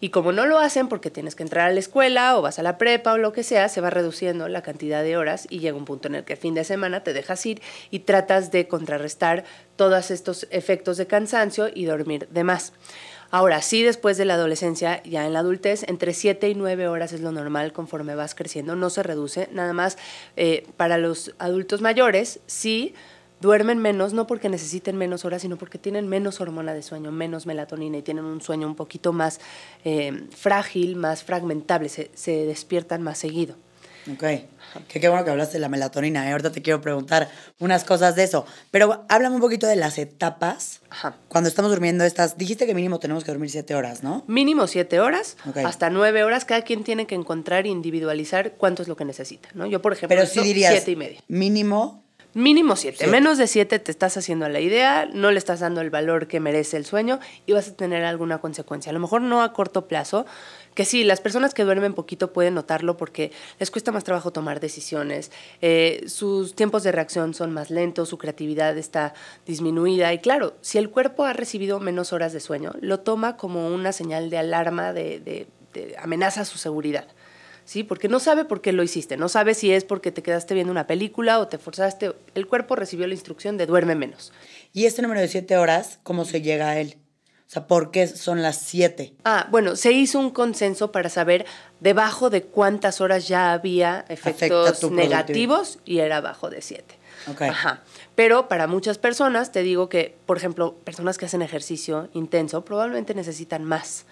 Y 0.00 0.10
como 0.10 0.32
no 0.32 0.44
lo 0.46 0.58
hacen 0.58 0.88
porque 0.88 1.10
tienes 1.10 1.34
que 1.34 1.42
entrar 1.42 1.68
a 1.68 1.72
la 1.72 1.80
escuela 1.80 2.36
o 2.36 2.42
vas 2.42 2.58
a 2.58 2.62
la 2.62 2.76
prepa 2.76 3.14
o 3.14 3.18
lo 3.18 3.32
que 3.32 3.42
sea, 3.42 3.68
se 3.68 3.80
va 3.80 3.90
reduciendo 3.90 4.48
la 4.48 4.62
cantidad 4.62 5.02
de 5.02 5.16
horas 5.16 5.46
y 5.48 5.60
llega 5.60 5.76
un 5.76 5.86
punto 5.86 6.08
en 6.08 6.16
el 6.16 6.24
que 6.24 6.36
fin 6.36 6.54
de 6.54 6.64
semana 6.64 7.02
te 7.02 7.14
dejas 7.14 7.44
ir 7.46 7.62
y 7.90 8.00
tratas 8.00 8.50
de 8.50 8.68
contrarrestar 8.68 9.44
todos 9.76 10.10
estos 10.10 10.46
efectos 10.50 10.98
de 10.98 11.06
cansancio 11.06 11.68
y 11.72 11.86
dormir 11.86 12.28
de 12.30 12.44
más. 12.44 12.72
Ahora, 13.30 13.60
sí, 13.60 13.82
después 13.82 14.18
de 14.18 14.24
la 14.24 14.34
adolescencia, 14.34 15.02
ya 15.02 15.26
en 15.26 15.32
la 15.32 15.40
adultez, 15.40 15.82
entre 15.88 16.14
7 16.14 16.48
y 16.48 16.54
9 16.54 16.88
horas 16.88 17.12
es 17.12 17.20
lo 17.20 17.32
normal 17.32 17.72
conforme 17.72 18.14
vas 18.14 18.34
creciendo, 18.34 18.76
no 18.76 18.88
se 18.88 19.02
reduce. 19.02 19.48
Nada 19.52 19.72
más 19.72 19.98
eh, 20.36 20.66
para 20.76 20.96
los 20.96 21.34
adultos 21.38 21.80
mayores, 21.80 22.40
sí 22.46 22.94
duermen 23.40 23.78
menos, 23.78 24.12
no 24.12 24.26
porque 24.26 24.48
necesiten 24.48 24.96
menos 24.96 25.24
horas, 25.24 25.42
sino 25.42 25.56
porque 25.56 25.78
tienen 25.78 26.08
menos 26.08 26.40
hormona 26.40 26.74
de 26.74 26.82
sueño, 26.82 27.12
menos 27.12 27.46
melatonina 27.46 27.98
y 27.98 28.02
tienen 28.02 28.24
un 28.24 28.40
sueño 28.40 28.66
un 28.66 28.76
poquito 28.76 29.12
más 29.12 29.40
eh, 29.84 30.26
frágil, 30.34 30.96
más 30.96 31.22
fragmentable, 31.22 31.88
se, 31.88 32.10
despiertan 32.46 33.02
más 33.02 33.18
seguido. 33.18 33.56
Ok, 34.12 34.22
qué, 34.86 35.00
qué 35.00 35.08
bueno 35.08 35.24
que 35.24 35.32
hablaste 35.32 35.54
de 35.54 35.60
la 35.60 35.68
melatonina. 35.68 36.28
¿eh? 36.28 36.30
Ahorita 36.30 36.52
te 36.52 36.62
quiero 36.62 36.80
preguntar 36.80 37.28
unas 37.58 37.82
cosas 37.82 38.14
de 38.14 38.22
eso. 38.22 38.46
Pero 38.70 39.04
háblame 39.08 39.34
un 39.34 39.40
poquito 39.40 39.66
de 39.66 39.74
las 39.74 39.98
etapas. 39.98 40.80
Cuando 41.26 41.48
estamos 41.48 41.72
durmiendo 41.72 42.04
estas, 42.04 42.38
dijiste 42.38 42.66
que 42.66 42.74
mínimo 42.74 43.00
tenemos 43.00 43.24
que 43.24 43.32
dormir 43.32 43.50
siete 43.50 43.74
horas, 43.74 44.04
¿no? 44.04 44.22
Mínimo 44.28 44.68
siete 44.68 45.00
horas, 45.00 45.36
hasta 45.56 45.90
nueve 45.90 46.22
horas. 46.22 46.44
Cada 46.44 46.62
quien 46.62 46.84
tiene 46.84 47.08
que 47.08 47.16
encontrar 47.16 47.66
e 47.66 47.68
individualizar 47.68 48.52
cuánto 48.52 48.82
es 48.82 48.86
lo 48.86 48.94
que 48.94 49.04
necesita, 49.04 49.48
¿no? 49.54 49.66
Yo, 49.66 49.82
por 49.82 49.92
ejemplo, 49.92 50.16
Pero 50.16 50.28
sí 50.28 50.38
dirías, 50.38 50.70
siete 50.70 50.92
y 50.92 50.96
media. 50.96 51.20
Mínimo 51.26 52.05
Mínimo 52.36 52.76
siete. 52.76 53.06
Menos 53.06 53.38
de 53.38 53.46
siete 53.46 53.78
te 53.78 53.90
estás 53.90 54.18
haciendo 54.18 54.46
la 54.50 54.60
idea, 54.60 55.08
no 55.10 55.30
le 55.30 55.38
estás 55.38 55.60
dando 55.60 55.80
el 55.80 55.88
valor 55.88 56.26
que 56.26 56.38
merece 56.38 56.76
el 56.76 56.84
sueño 56.84 57.18
y 57.46 57.52
vas 57.52 57.68
a 57.68 57.74
tener 57.74 58.04
alguna 58.04 58.42
consecuencia. 58.42 58.90
A 58.90 58.92
lo 58.92 59.00
mejor 59.00 59.22
no 59.22 59.42
a 59.42 59.54
corto 59.54 59.88
plazo, 59.88 60.26
que 60.74 60.84
sí, 60.84 61.02
las 61.02 61.22
personas 61.22 61.54
que 61.54 61.64
duermen 61.64 61.94
poquito 61.94 62.34
pueden 62.34 62.52
notarlo 62.52 62.98
porque 62.98 63.32
les 63.58 63.70
cuesta 63.70 63.90
más 63.90 64.04
trabajo 64.04 64.32
tomar 64.32 64.60
decisiones, 64.60 65.32
eh, 65.62 66.04
sus 66.08 66.54
tiempos 66.54 66.82
de 66.82 66.92
reacción 66.92 67.32
son 67.32 67.52
más 67.52 67.70
lentos, 67.70 68.10
su 68.10 68.18
creatividad 68.18 68.76
está 68.76 69.14
disminuida 69.46 70.12
y 70.12 70.18
claro, 70.18 70.58
si 70.60 70.76
el 70.76 70.90
cuerpo 70.90 71.24
ha 71.24 71.32
recibido 71.32 71.80
menos 71.80 72.12
horas 72.12 72.34
de 72.34 72.40
sueño, 72.40 72.72
lo 72.82 73.00
toma 73.00 73.38
como 73.38 73.68
una 73.68 73.92
señal 73.92 74.28
de 74.28 74.36
alarma, 74.36 74.92
de 74.92 75.48
amenaza 75.98 76.42
a 76.42 76.44
su 76.44 76.58
seguridad. 76.58 77.06
¿Sí? 77.66 77.82
Porque 77.84 78.08
no 78.08 78.18
sabe 78.18 78.46
por 78.46 78.62
qué 78.62 78.72
lo 78.72 78.82
hiciste, 78.82 79.18
no 79.18 79.28
sabe 79.28 79.52
si 79.52 79.70
es 79.70 79.84
porque 79.84 80.10
te 80.10 80.22
quedaste 80.22 80.54
viendo 80.54 80.70
una 80.70 80.86
película 80.86 81.38
o 81.38 81.48
te 81.48 81.58
forzaste, 81.58 82.14
el 82.34 82.46
cuerpo 82.46 82.76
recibió 82.76 83.06
la 83.06 83.12
instrucción 83.12 83.58
de 83.58 83.66
duerme 83.66 83.94
menos. 83.94 84.32
¿Y 84.72 84.86
este 84.86 85.02
número 85.02 85.20
de 85.20 85.28
siete 85.28 85.58
horas, 85.58 85.98
cómo 86.02 86.24
se 86.24 86.40
llega 86.40 86.70
a 86.70 86.80
él? 86.80 86.96
O 87.46 87.48
sea, 87.48 87.68
¿por 87.68 87.92
qué 87.92 88.08
son 88.08 88.42
las 88.42 88.58
siete? 88.58 89.14
Ah, 89.24 89.46
bueno, 89.50 89.76
se 89.76 89.92
hizo 89.92 90.18
un 90.18 90.30
consenso 90.30 90.90
para 90.90 91.08
saber 91.08 91.46
debajo 91.78 92.28
de 92.28 92.42
cuántas 92.42 93.00
horas 93.00 93.28
ya 93.28 93.52
había 93.52 94.04
efectos 94.08 94.90
negativos 94.90 95.78
y 95.84 95.98
era 95.98 96.16
abajo 96.16 96.50
de 96.50 96.60
siete. 96.60 96.98
Okay. 97.32 97.48
Ajá. 97.48 97.82
Pero 98.16 98.48
para 98.48 98.66
muchas 98.66 98.98
personas, 98.98 99.52
te 99.52 99.62
digo 99.62 99.88
que, 99.88 100.16
por 100.26 100.36
ejemplo, 100.36 100.74
personas 100.84 101.18
que 101.18 101.26
hacen 101.26 101.42
ejercicio 101.42 102.08
intenso 102.14 102.64
probablemente 102.64 103.14
necesitan 103.14 103.64
más. 103.64 104.06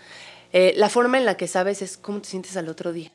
Eh, 0.56 0.72
la 0.76 0.88
forma 0.88 1.18
en 1.18 1.24
la 1.24 1.36
que 1.36 1.48
sabes 1.48 1.82
es 1.82 1.96
cómo 1.96 2.20
te 2.20 2.28
sientes 2.28 2.56
al 2.56 2.68
otro 2.68 2.92
día, 2.92 3.10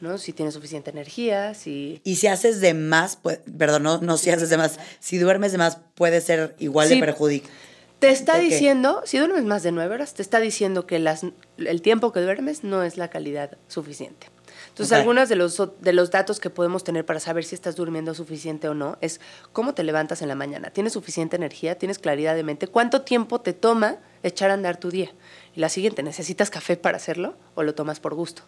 ¿no? 0.00 0.18
Si 0.18 0.34
tienes 0.34 0.52
suficiente 0.52 0.90
energía, 0.90 1.54
si... 1.54 2.02
Y 2.04 2.16
si 2.16 2.26
haces 2.26 2.60
de 2.60 2.74
más, 2.74 3.16
pues, 3.16 3.40
perdón, 3.56 3.84
no, 3.84 4.02
no 4.02 4.18
si 4.18 4.28
haces 4.28 4.50
de 4.50 4.58
más, 4.58 4.78
si 5.00 5.16
duermes 5.16 5.52
de 5.52 5.58
más 5.58 5.78
puede 5.94 6.20
ser 6.20 6.54
igual 6.58 6.90
de 6.90 6.98
perjudicial. 6.98 7.50
Te 7.98 8.10
está 8.10 8.36
diciendo, 8.36 9.00
si 9.06 9.16
duermes 9.16 9.44
más 9.44 9.62
de 9.62 9.72
nueve 9.72 9.94
horas, 9.94 10.12
te 10.12 10.20
está 10.20 10.38
diciendo 10.38 10.86
que 10.86 10.98
las, 10.98 11.24
el 11.56 11.80
tiempo 11.80 12.12
que 12.12 12.20
duermes 12.20 12.62
no 12.62 12.82
es 12.82 12.98
la 12.98 13.08
calidad 13.08 13.56
suficiente. 13.68 14.26
Entonces, 14.68 14.92
algunos 14.92 15.30
de 15.30 15.36
los, 15.36 15.62
de 15.80 15.92
los 15.94 16.10
datos 16.10 16.40
que 16.40 16.50
podemos 16.50 16.84
tener 16.84 17.06
para 17.06 17.20
saber 17.20 17.44
si 17.44 17.54
estás 17.54 17.74
durmiendo 17.74 18.12
suficiente 18.12 18.68
o 18.68 18.74
no 18.74 18.98
es 19.00 19.18
cómo 19.54 19.72
te 19.72 19.82
levantas 19.82 20.20
en 20.20 20.28
la 20.28 20.34
mañana. 20.34 20.68
¿Tienes 20.68 20.92
suficiente 20.92 21.36
energía? 21.36 21.78
¿Tienes 21.78 21.98
claridad 21.98 22.34
de 22.34 22.42
mente? 22.42 22.66
¿Cuánto 22.66 23.00
tiempo 23.00 23.40
te 23.40 23.54
toma 23.54 23.96
echar 24.22 24.50
a 24.50 24.54
andar 24.54 24.78
tu 24.78 24.90
día? 24.90 25.10
Y 25.54 25.60
la 25.60 25.68
siguiente, 25.68 26.02
¿necesitas 26.02 26.50
café 26.50 26.76
para 26.76 26.96
hacerlo 26.96 27.34
o 27.54 27.62
lo 27.62 27.74
tomas 27.74 28.00
por 28.00 28.14
gusto? 28.14 28.42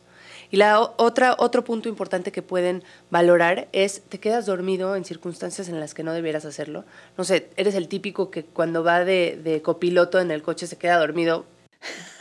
Y 0.51 0.57
la 0.57 0.81
otra, 0.81 1.35
otro 1.39 1.65
punto 1.65 1.89
importante 1.89 2.33
que 2.33 2.43
pueden 2.43 2.85
valorar 3.11 3.69
es, 3.73 4.03
¿te 4.09 4.21
quedas 4.21 4.47
dormido 4.47 4.97
en 4.97 5.05
circunstancias 5.05 5.69
en 5.69 5.81
las 5.81 5.95
que 5.95 6.03
no 6.03 6.13
debieras 6.13 6.45
hacerlo? 6.45 6.85
No 7.17 7.25
sé, 7.25 7.49
eres 7.57 7.75
el 7.75 7.89
típico 7.89 8.31
que 8.31 8.45
cuando 8.45 8.85
va 8.85 9.05
de, 9.05 9.41
de 9.43 9.63
copiloto 9.63 10.21
en 10.21 10.31
el 10.31 10.43
coche 10.43 10.67
se 10.67 10.77
queda 10.77 10.99
dormido 10.99 11.47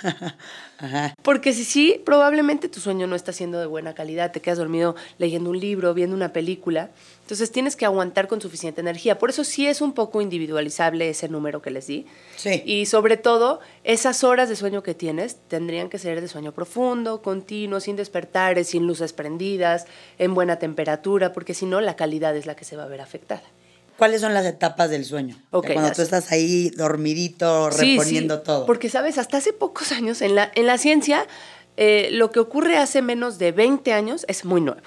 Porque 1.24 1.54
si 1.54 1.64
sí, 1.64 2.02
probablemente 2.06 2.68
tu 2.68 2.80
sueño 2.80 3.08
no 3.08 3.16
está 3.16 3.32
siendo 3.32 3.60
de 3.60 3.66
buena 3.66 3.94
calidad, 3.94 4.32
te 4.32 4.42
quedas 4.42 4.58
dormido 4.58 4.96
leyendo 5.18 5.50
un 5.50 5.60
libro, 5.60 5.94
viendo 5.94 6.16
una 6.16 6.34
película, 6.34 6.90
entonces 7.22 7.52
tienes 7.52 7.76
que 7.76 7.86
aguantar 7.86 8.28
con 8.28 8.42
suficiente 8.42 8.82
energía. 8.82 9.18
Por 9.18 9.30
eso 9.30 9.44
sí 9.44 9.66
es 9.66 9.80
un 9.82 9.94
poco 9.94 10.22
individualizable 10.22 11.10
ese 11.10 11.30
número 11.30 11.62
que 11.62 11.72
les 11.72 11.88
di. 11.88 12.06
Sí. 12.36 12.62
Y 12.66 12.86
sobre 12.86 13.16
todo, 13.16 13.62
esas 13.84 14.24
horas 14.24 14.50
de 14.50 14.58
sueño 14.58 14.84
que 14.84 14.94
tienes 14.94 15.38
tendrían 15.48 15.90
que 15.90 16.00
ser 16.00 16.20
de 16.20 16.28
sueño 16.28 16.52
profundo, 16.52 17.22
continuo, 17.22 17.80
sin 17.80 17.96
despertares, 17.96 18.68
sin 18.68 18.86
luces 18.86 19.14
prendidas, 19.14 19.86
en 20.20 20.34
buena 20.34 20.60
temperatura, 20.60 21.32
porque 21.32 21.54
si 21.54 21.66
no, 21.66 21.80
la 21.80 21.96
calidad 21.96 22.36
es 22.36 22.46
la 22.46 22.56
que 22.56 22.66
se 22.66 22.76
va 22.76 22.84
a 22.84 22.88
ver 22.88 23.00
afectada. 23.00 23.44
¿Cuáles 23.98 24.22
son 24.22 24.34
las 24.34 24.46
etapas 24.46 24.90
del 24.90 25.06
sueño? 25.06 25.36
cuando 25.52 25.92
tú 25.92 26.02
estás 26.02 26.32
ahí 26.32 26.70
dormidito, 26.72 27.70
reponiendo 27.70 28.42
todo. 28.42 28.66
Porque, 28.66 28.90
sabes, 28.90 29.18
hasta 29.18 29.38
hace 29.38 29.54
pocos 29.54 29.92
años 29.92 30.22
en 30.22 30.36
la, 30.36 30.52
en 30.56 30.66
la 30.66 30.78
ciencia, 30.78 31.28
eh, 31.78 32.10
lo 32.12 32.32
que 32.32 32.40
ocurre 32.40 32.78
hace 32.78 33.02
menos 33.02 33.40
de 33.40 33.52
20 33.52 33.94
años 33.94 34.26
es 34.28 34.46
muy 34.46 34.62
nuevo 34.62 34.82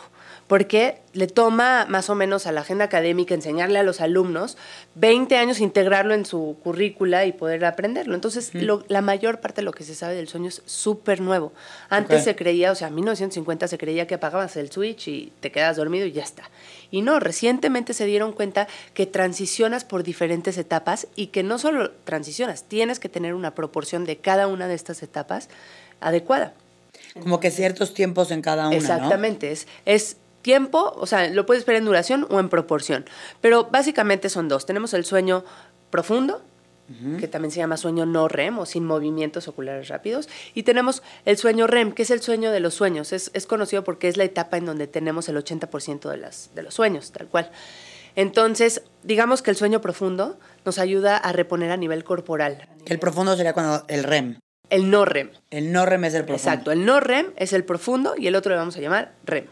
porque 0.46 0.98
le 1.12 1.26
toma 1.26 1.86
más 1.88 2.08
o 2.08 2.14
menos 2.14 2.46
a 2.46 2.52
la 2.52 2.60
agenda 2.60 2.84
académica 2.84 3.34
enseñarle 3.34 3.78
a 3.78 3.82
los 3.82 4.00
alumnos 4.00 4.56
20 4.94 5.36
años 5.36 5.60
integrarlo 5.60 6.14
en 6.14 6.24
su 6.24 6.56
currícula 6.62 7.26
y 7.26 7.32
poder 7.32 7.64
aprenderlo. 7.64 8.14
Entonces, 8.14 8.52
la 8.54 9.00
mayor 9.00 9.40
parte 9.40 9.60
de 9.60 9.64
lo 9.64 9.72
que 9.72 9.82
se 9.82 9.94
sabe 9.94 10.14
del 10.14 10.28
sueño 10.28 10.48
es 10.48 10.62
súper 10.66 11.20
nuevo. 11.20 11.52
Antes 11.88 12.24
se 12.24 12.36
creía, 12.36 12.70
o 12.70 12.74
sea, 12.74 12.88
en 12.88 12.94
1950 12.94 13.66
se 13.66 13.78
creía 13.78 14.06
que 14.06 14.14
apagabas 14.14 14.56
el 14.56 14.70
switch 14.70 15.08
y 15.08 15.32
te 15.40 15.50
quedas 15.50 15.76
dormido 15.76 16.06
y 16.06 16.12
ya 16.12 16.22
está. 16.22 16.48
Y 16.90 17.02
no, 17.02 17.18
recientemente 17.18 17.94
se 17.94 18.06
dieron 18.06 18.32
cuenta 18.32 18.68
que 18.94 19.06
transicionas 19.06 19.84
por 19.84 20.04
diferentes 20.04 20.58
etapas 20.58 21.08
y 21.16 21.28
que 21.28 21.42
no 21.42 21.58
solo 21.58 21.90
transicionas, 22.04 22.64
tienes 22.64 23.00
que 23.00 23.08
tener 23.08 23.34
una 23.34 23.54
proporción 23.54 24.04
de 24.04 24.18
cada 24.18 24.46
una 24.46 24.68
de 24.68 24.74
estas 24.74 25.02
etapas 25.02 25.48
adecuada. 26.00 26.54
Como 27.20 27.40
que 27.40 27.50
ciertos 27.50 27.94
tiempos 27.94 28.30
en 28.30 28.42
cada 28.42 28.68
una. 28.68 28.76
Exactamente, 28.76 29.50
es, 29.50 29.66
es 29.86 30.16
tiempo, 30.46 30.94
o 30.96 31.06
sea, 31.06 31.28
lo 31.28 31.44
puedes 31.44 31.66
ver 31.66 31.74
en 31.74 31.86
duración 31.86 32.24
o 32.30 32.38
en 32.38 32.48
proporción. 32.48 33.04
Pero 33.40 33.64
básicamente 33.64 34.28
son 34.28 34.46
dos. 34.46 34.64
Tenemos 34.64 34.94
el 34.94 35.04
sueño 35.04 35.44
profundo, 35.90 36.40
que 37.18 37.26
también 37.26 37.50
se 37.50 37.58
llama 37.58 37.76
sueño 37.76 38.06
no 38.06 38.28
REM 38.28 38.60
o 38.60 38.64
sin 38.64 38.84
movimientos 38.84 39.48
oculares 39.48 39.88
rápidos. 39.88 40.28
Y 40.54 40.62
tenemos 40.62 41.02
el 41.24 41.36
sueño 41.36 41.66
REM, 41.66 41.90
que 41.90 42.02
es 42.02 42.12
el 42.12 42.22
sueño 42.22 42.52
de 42.52 42.60
los 42.60 42.74
sueños. 42.74 43.12
Es, 43.12 43.46
conocido 43.48 43.82
porque 43.82 44.06
es 44.06 44.16
la 44.16 44.22
etapa 44.22 44.56
en 44.56 44.66
donde 44.66 44.86
tenemos 44.86 45.28
el 45.28 45.36
80% 45.36 46.08
de, 46.08 46.16
las, 46.16 46.50
de 46.54 46.62
los 46.62 46.74
sueños, 46.74 47.10
tal 47.10 47.26
cual. 47.26 47.50
Entonces, 48.14 48.82
digamos 49.02 49.42
que 49.42 49.50
el 49.50 49.56
sueño 49.56 49.80
profundo 49.80 50.38
nos 50.64 50.78
ayuda 50.78 51.16
a 51.16 51.32
reponer 51.32 51.72
a 51.72 51.76
nivel 51.76 52.04
corporal. 52.04 52.68
El 52.86 53.00
profundo 53.00 53.36
sería 53.36 53.52
cuando 53.52 53.84
el 53.88 54.04
REM. 54.04 54.38
El 54.70 54.90
no 54.90 55.04
REM. 55.04 55.32
El 55.50 55.72
no 55.72 55.86
REM 55.86 56.04
es 56.04 56.14
el 56.14 56.24
profundo. 56.24 56.50
Exacto, 56.50 56.70
el 56.70 56.86
no 56.86 57.00
REM 57.00 57.32
es 57.34 57.52
el 57.52 57.64
profundo 57.64 58.14
y 58.16 58.28
el 58.28 58.36
otro 58.36 58.52
le 58.52 58.58
vamos 58.58 58.76
a 58.76 58.80
llamar 58.80 59.12
REM. 59.24 59.46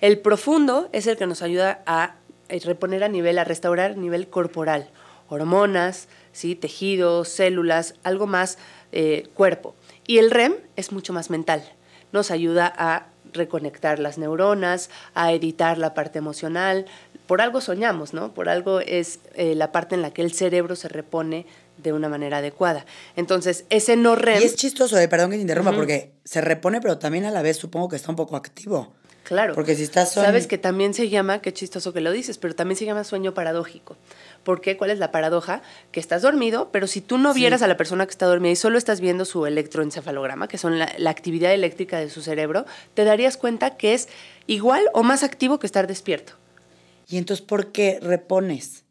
El 0.00 0.18
profundo 0.18 0.88
es 0.92 1.06
el 1.06 1.16
que 1.16 1.26
nos 1.26 1.42
ayuda 1.42 1.82
a 1.86 2.16
reponer 2.48 3.04
a 3.04 3.08
nivel, 3.08 3.38
a 3.38 3.44
restaurar 3.44 3.92
a 3.92 3.94
nivel 3.94 4.28
corporal, 4.28 4.88
hormonas, 5.28 6.08
¿sí? 6.32 6.54
tejidos, 6.54 7.28
células, 7.28 7.94
algo 8.04 8.26
más 8.26 8.58
eh, 8.92 9.28
cuerpo. 9.34 9.74
Y 10.06 10.18
el 10.18 10.30
REM 10.30 10.54
es 10.76 10.92
mucho 10.92 11.12
más 11.12 11.30
mental, 11.30 11.64
nos 12.12 12.30
ayuda 12.30 12.72
a 12.76 13.08
reconectar 13.32 13.98
las 13.98 14.18
neuronas, 14.18 14.90
a 15.14 15.32
editar 15.32 15.78
la 15.78 15.94
parte 15.94 16.18
emocional, 16.18 16.86
por 17.26 17.40
algo 17.40 17.60
soñamos, 17.60 18.14
¿no? 18.14 18.32
Por 18.32 18.48
algo 18.48 18.80
es 18.80 19.18
eh, 19.34 19.54
la 19.56 19.72
parte 19.72 19.96
en 19.96 20.02
la 20.02 20.12
que 20.12 20.22
el 20.22 20.32
cerebro 20.32 20.76
se 20.76 20.88
repone 20.88 21.44
de 21.76 21.92
una 21.92 22.08
manera 22.08 22.38
adecuada. 22.38 22.86
Entonces, 23.16 23.64
ese 23.68 23.96
no 23.96 24.14
REM... 24.14 24.40
Y 24.40 24.44
es 24.44 24.54
chistoso, 24.54 24.96
eh, 24.98 25.08
perdón 25.08 25.30
que 25.30 25.36
te 25.36 25.42
interrumpa, 25.42 25.72
porque 25.72 26.12
se 26.24 26.40
repone, 26.40 26.80
pero 26.80 26.98
también 26.98 27.24
a 27.24 27.30
la 27.30 27.42
vez 27.42 27.56
supongo 27.56 27.88
que 27.88 27.96
está 27.96 28.10
un 28.10 28.16
poco 28.16 28.36
activo. 28.36 28.94
Claro. 29.26 29.54
Porque 29.54 29.74
si 29.74 29.82
estás... 29.82 30.12
Sabes 30.12 30.46
que 30.46 30.56
también 30.56 30.94
se 30.94 31.08
llama, 31.08 31.40
qué 31.40 31.52
chistoso 31.52 31.92
que 31.92 32.00
lo 32.00 32.12
dices, 32.12 32.38
pero 32.38 32.54
también 32.54 32.78
se 32.78 32.84
llama 32.84 33.02
sueño 33.02 33.34
paradójico. 33.34 33.96
¿Por 34.44 34.60
qué? 34.60 34.76
¿Cuál 34.76 34.92
es 34.92 35.00
la 35.00 35.10
paradoja? 35.10 35.62
Que 35.90 35.98
estás 35.98 36.22
dormido, 36.22 36.68
pero 36.70 36.86
si 36.86 37.00
tú 37.00 37.18
no 37.18 37.34
vieras 37.34 37.60
a 37.62 37.66
la 37.66 37.76
persona 37.76 38.06
que 38.06 38.12
está 38.12 38.26
dormida 38.26 38.52
y 38.52 38.56
solo 38.56 38.78
estás 38.78 39.00
viendo 39.00 39.24
su 39.24 39.44
electroencefalograma, 39.44 40.46
que 40.46 40.58
son 40.58 40.78
la, 40.78 40.92
la 40.96 41.10
actividad 41.10 41.52
eléctrica 41.52 41.98
de 41.98 42.08
su 42.08 42.22
cerebro, 42.22 42.66
te 42.94 43.02
darías 43.02 43.36
cuenta 43.36 43.76
que 43.76 43.94
es 43.94 44.08
igual 44.46 44.84
o 44.92 45.02
más 45.02 45.24
activo 45.24 45.58
que 45.58 45.66
estar 45.66 45.88
despierto. 45.88 46.34
¿Y 47.08 47.18
entonces 47.18 47.44
por 47.44 47.72
qué 47.72 47.98
repones? 48.00 48.84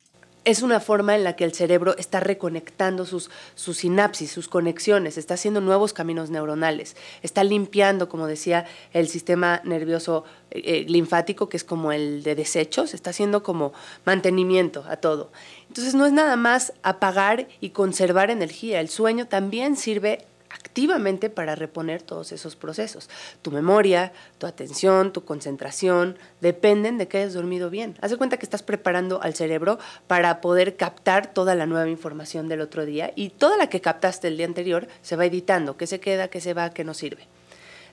Es 0.45 0.61
una 0.61 0.79
forma 0.79 1.15
en 1.15 1.23
la 1.23 1.35
que 1.35 1.43
el 1.43 1.53
cerebro 1.53 1.97
está 1.97 2.19
reconectando 2.19 3.05
sus, 3.05 3.31
sus 3.55 3.77
sinapsis, 3.77 4.31
sus 4.31 4.47
conexiones, 4.47 5.17
está 5.17 5.33
haciendo 5.33 5.59
nuevos 5.59 5.91
caminos 5.91 6.29
neuronales, 6.29 6.95
está 7.23 7.43
limpiando, 7.43 8.07
como 8.07 8.27
decía, 8.27 8.65
el 8.93 9.07
sistema 9.07 9.61
nervioso 9.63 10.23
eh, 10.51 10.61
eh, 10.63 10.85
linfático, 10.87 11.49
que 11.49 11.57
es 11.57 11.63
como 11.63 11.91
el 11.91 12.21
de 12.21 12.35
desechos, 12.35 12.93
está 12.93 13.09
haciendo 13.09 13.41
como 13.41 13.73
mantenimiento 14.05 14.85
a 14.87 14.97
todo. 14.97 15.31
Entonces 15.67 15.95
no 15.95 16.05
es 16.05 16.13
nada 16.13 16.35
más 16.35 16.73
apagar 16.83 17.47
y 17.59 17.71
conservar 17.71 18.29
energía, 18.29 18.79
el 18.79 18.89
sueño 18.89 19.27
también 19.27 19.75
sirve 19.75 20.27
activamente 20.55 21.29
para 21.29 21.55
reponer 21.55 22.01
todos 22.01 22.31
esos 22.31 22.55
procesos. 22.55 23.09
Tu 23.41 23.51
memoria, 23.51 24.13
tu 24.37 24.47
atención, 24.47 25.11
tu 25.11 25.23
concentración, 25.25 26.17
dependen 26.41 26.97
de 26.97 27.07
que 27.07 27.17
hayas 27.19 27.33
dormido 27.33 27.69
bien. 27.69 27.97
Haz 28.01 28.11
de 28.11 28.17
cuenta 28.17 28.37
que 28.37 28.45
estás 28.45 28.63
preparando 28.63 29.21
al 29.21 29.35
cerebro 29.35 29.77
para 30.07 30.41
poder 30.41 30.77
captar 30.77 31.33
toda 31.33 31.55
la 31.55 31.65
nueva 31.65 31.89
información 31.89 32.47
del 32.47 32.61
otro 32.61 32.85
día 32.85 33.11
y 33.15 33.29
toda 33.29 33.57
la 33.57 33.69
que 33.69 33.81
captaste 33.81 34.27
el 34.27 34.37
día 34.37 34.45
anterior 34.45 34.87
se 35.01 35.15
va 35.15 35.25
editando, 35.25 35.77
qué 35.77 35.87
se 35.87 35.99
queda, 35.99 36.29
qué 36.29 36.41
se 36.41 36.53
va, 36.53 36.69
qué 36.69 36.83
no 36.83 36.93
sirve. 36.93 37.27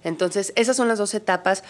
Entonces, 0.04 0.52
esas 0.56 0.76
son 0.76 0.88
las 0.88 0.98
dos 0.98 1.14
etapas 1.14 1.62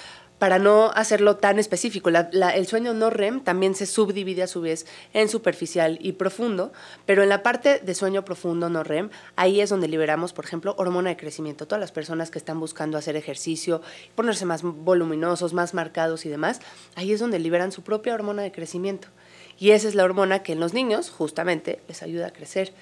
para 0.43 0.59
no 0.59 0.91
hacerlo 0.97 1.37
tan 1.37 1.61
específico. 1.61 2.11
el 2.11 2.67
sueño 2.67 2.95
no 2.95 3.11
REM 3.11 3.45
también 3.45 3.77
se 3.77 3.87
subdivide 3.87 4.43
a 4.43 4.49
su 4.49 4.61
vez 4.61 4.87
en 5.13 5.29
superficial 5.29 6.01
y 6.03 6.15
profundo, 6.15 6.73
pero 7.07 7.23
en 7.23 7.29
la 7.29 7.45
parte 7.45 7.79
de 7.79 7.95
sueño 7.95 8.25
profundo 8.25 8.69
no 8.69 8.83
REM, 8.83 9.11
ahí 9.37 9.61
es 9.61 9.71
donde 9.71 9.87
liberamos, 9.87 10.33
por 10.33 10.45
ejemplo, 10.45 10.75
hormona 10.79 11.11
de 11.11 11.17
crecimiento. 11.17 11.69
Todas 11.69 11.79
las 11.79 11.93
personas 11.93 12.33
que 12.33 12.41
están 12.41 12.59
buscando 12.59 12.99
hacer 12.99 13.15
ejercicio, 13.15 13.83
ponerse 14.17 14.45
más 14.45 14.63
voluminosos, 14.65 15.53
más 15.53 15.75
marcados 15.75 16.27
y 16.27 16.29
demás, 16.29 16.59
ahí 16.97 17.13
es 17.13 17.21
donde 17.21 17.39
liberan 17.39 17.71
su 17.71 17.83
propia 17.83 18.13
hormona 18.13 18.43
de 18.43 18.51
crecimiento. 18.51 19.07
Y 19.61 19.71
esa 19.71 19.87
es 19.87 19.95
la 19.95 20.03
hormona 20.03 20.43
que 20.43 20.55
en 20.55 20.59
los 20.59 20.75
niños 20.75 21.09
justamente 21.09 21.79
les 21.87 22.03
ayuda 22.03 22.27
a 22.27 22.33
crecer. 22.33 22.75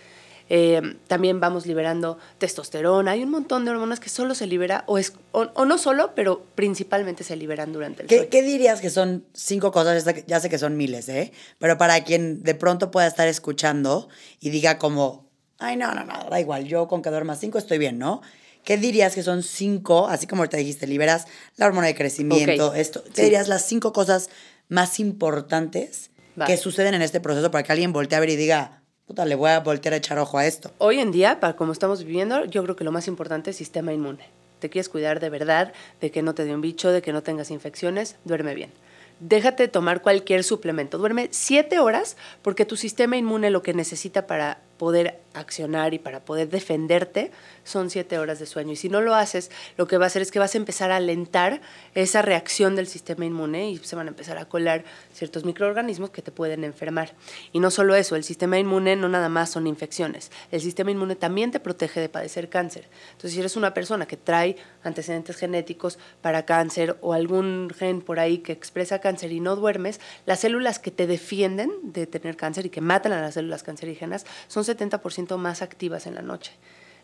Eh, 0.52 0.96
también 1.06 1.38
vamos 1.38 1.64
liberando 1.64 2.18
testosterona, 2.38 3.12
hay 3.12 3.22
un 3.22 3.30
montón 3.30 3.64
de 3.64 3.70
hormonas 3.70 4.00
que 4.00 4.08
solo 4.08 4.34
se 4.34 4.48
libera, 4.48 4.82
o, 4.88 4.98
es, 4.98 5.12
o, 5.30 5.64
no 5.64 5.78
solo, 5.78 6.10
pero 6.16 6.44
principalmente 6.56 7.22
se 7.22 7.36
liberan 7.36 7.72
durante 7.72 8.02
el 8.02 8.08
¿Qué, 8.08 8.26
¿Qué 8.26 8.42
dirías 8.42 8.80
que 8.80 8.90
son 8.90 9.24
cinco 9.32 9.70
cosas? 9.70 10.04
Ya 10.26 10.40
sé 10.40 10.50
que 10.50 10.58
son 10.58 10.76
miles, 10.76 11.08
¿eh? 11.08 11.30
Pero 11.60 11.78
para 11.78 12.02
quien 12.02 12.42
de 12.42 12.56
pronto 12.56 12.90
pueda 12.90 13.06
estar 13.06 13.28
escuchando 13.28 14.08
y 14.40 14.50
diga 14.50 14.76
como, 14.78 15.24
ay, 15.60 15.76
no, 15.76 15.94
no, 15.94 16.02
no, 16.02 16.28
da 16.28 16.40
igual, 16.40 16.64
yo 16.64 16.88
con 16.88 17.00
que 17.00 17.10
duerma 17.10 17.36
cinco 17.36 17.58
estoy 17.58 17.78
bien, 17.78 18.00
¿no? 18.00 18.20
¿Qué 18.64 18.76
dirías 18.76 19.14
que 19.14 19.22
son 19.22 19.44
cinco, 19.44 20.08
así 20.08 20.26
como 20.26 20.48
te 20.48 20.56
dijiste, 20.56 20.88
liberas 20.88 21.26
la 21.58 21.66
hormona 21.66 21.86
de 21.86 21.94
crecimiento, 21.94 22.74
esto? 22.74 23.04
¿Qué 23.14 23.22
dirías 23.22 23.46
las 23.46 23.64
cinco 23.66 23.92
cosas 23.92 24.30
más 24.68 24.98
importantes 24.98 26.10
que 26.44 26.56
suceden 26.56 26.94
en 26.94 27.02
este 27.02 27.20
proceso 27.20 27.52
para 27.52 27.62
que 27.62 27.70
alguien 27.70 27.92
voltee 27.92 28.16
a 28.16 28.20
ver 28.20 28.30
y 28.30 28.36
diga, 28.36 28.80
le 29.25 29.35
voy 29.35 29.51
a 29.51 29.61
voltear 29.61 29.94
a 29.94 29.96
echar 29.96 30.18
ojo 30.18 30.38
a 30.38 30.46
esto. 30.46 30.70
Hoy 30.79 31.01
en 31.01 31.11
día, 31.11 31.40
para 31.40 31.55
como 31.55 31.73
estamos 31.73 32.05
viviendo, 32.05 32.44
yo 32.44 32.62
creo 32.62 32.77
que 32.77 32.85
lo 32.85 32.92
más 32.92 33.09
importante 33.09 33.51
es 33.51 33.57
sistema 33.57 33.92
inmune. 33.92 34.25
Te 34.61 34.70
quieres 34.70 34.88
cuidar 34.88 35.20
de 35.20 35.31
verdad, 35.31 35.73
de 36.01 36.11
que 36.11 36.23
no 36.23 36.35
te 36.35 36.44
dé 36.44 36.55
un 36.55 36.61
bicho, 36.61 36.90
de 36.92 37.03
que 37.03 37.12
no 37.12 37.23
tengas 37.23 37.51
infecciones, 37.51 38.16
duerme 38.25 38.55
bien. 38.55 38.70
Déjate 39.18 39.68
tomar 39.68 40.01
cualquier 40.01 40.44
suplemento. 40.44 40.96
Duerme 40.96 41.29
siete 41.31 41.79
horas 41.79 42.16
porque 42.40 42.64
tu 42.64 42.77
sistema 42.77 43.16
inmune 43.16 43.51
lo 43.51 43.62
que 43.62 43.75
necesita 43.75 44.27
para 44.27 44.61
poder 44.79 45.18
accionar 45.35 45.95
y 45.95 45.99
para 45.99 46.21
poder 46.21 46.49
defenderte 46.49 47.31
son 47.64 47.90
siete 47.90 48.19
horas 48.19 48.38
de 48.38 48.47
sueño. 48.47 48.73
Y 48.73 48.77
si 48.77 48.88
no 48.88 49.01
lo 49.01 49.14
haces, 49.14 49.51
lo 49.77 49.87
que 49.87 49.97
va 49.97 50.05
a 50.05 50.07
hacer 50.09 50.23
es 50.23 50.31
que 50.31 50.38
vas 50.38 50.55
a 50.55 50.59
empezar 50.59 50.90
a 50.90 50.97
alentar 50.97 51.61
esa 51.95 52.23
reacción 52.23 52.75
del 52.77 52.87
sistema 52.87 53.25
inmune 53.25 53.71
y 53.71 53.79
se 53.79 53.97
van 53.97 54.07
a 54.07 54.11
empezar 54.11 54.38
a 54.38 54.47
colar 54.47 54.85
ciertos 55.12 55.45
microorganismos 55.45 56.11
que 56.11 56.23
te 56.23 56.33
pueden 56.33 56.64
enfermar. 56.64 57.12
Y 57.53 57.61
no 57.61 57.71
solo 57.71 57.95
eso, 57.95 58.16
el 58.16 58.25
sistema 58.25 58.59
inmune 58.59 58.97
no 58.97 59.09
nada 59.09 59.29
más 59.29 59.51
son 59.51 59.66
infecciones, 59.66 60.31
el 60.51 60.61
sistema 60.61 60.90
inmune 60.90 61.16
también 61.16 61.51
te 61.51 61.61
protege 61.61 62.01
de 62.01 62.09
padecer 62.09 62.49
cáncer. 62.49 62.88
Entonces, 63.12 63.33
si 63.33 63.40
eres 63.40 63.57
una 63.57 63.75
persona 63.75 64.07
que 64.07 64.16
trae 64.16 64.57
antecedentes 64.83 65.37
genéticos 65.37 65.99
para 66.23 66.45
cáncer 66.45 66.97
o 67.01 67.12
algún 67.12 67.71
gen 67.77 68.03
por 68.03 68.19
ahí 68.19 68.38
que 68.38 68.53
expresa 68.53 69.01
cáncer 69.01 69.33
y 69.33 69.40
no 69.40 69.57
duermes, 69.57 70.01
las 70.27 70.40
células 70.40 70.79
que 70.79 70.90
te 70.90 71.07
defienden 71.07 71.71
de 71.83 72.07
tener 72.07 72.37
cáncer 72.37 72.66
y 72.66 72.71
que 72.71 72.81
matan 72.81 73.12
a 73.12 73.21
las 73.21 73.35
células 73.35 73.62
cancerígenas 73.62 74.27
son 74.49 74.64
70% 74.64 75.19
más 75.38 75.62
activas 75.62 76.06
en 76.06 76.14
la 76.14 76.22
noche. 76.22 76.52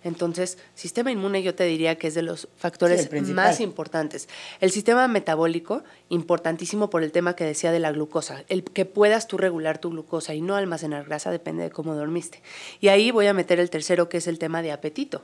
Entonces, 0.04 0.58
sistema 0.74 1.10
inmune 1.10 1.42
yo 1.42 1.56
te 1.56 1.64
diría 1.64 1.96
que 1.96 2.06
es 2.06 2.14
de 2.14 2.22
los 2.22 2.48
factores 2.56 3.10
más 3.28 3.60
importantes. 3.60 4.28
El 4.60 4.70
sistema 4.70 5.08
metabólico, 5.08 5.82
importantísimo 6.10 6.90
por 6.90 7.02
el 7.02 7.10
tema 7.10 7.34
que 7.34 7.44
decía 7.44 7.72
de 7.72 7.80
la 7.80 7.90
glucosa. 7.90 8.44
El 8.48 8.62
que 8.62 8.84
puedas 8.84 9.26
tú 9.26 9.36
regular 9.36 9.78
tu 9.78 9.90
glucosa 9.90 10.32
y 10.34 10.42
no 10.42 10.54
almacenar 10.54 11.04
grasa 11.06 11.32
depende 11.32 11.64
de 11.64 11.70
cómo 11.70 11.96
dormiste. 11.96 12.40
Y 12.80 12.88
ahí 12.88 13.10
voy 13.10 13.26
a 13.26 13.34
meter 13.34 13.58
el 13.58 13.68
tercero, 13.68 14.08
que 14.08 14.18
es 14.18 14.28
el 14.28 14.38
tema 14.38 14.62
de 14.62 14.70
apetito. 14.70 15.22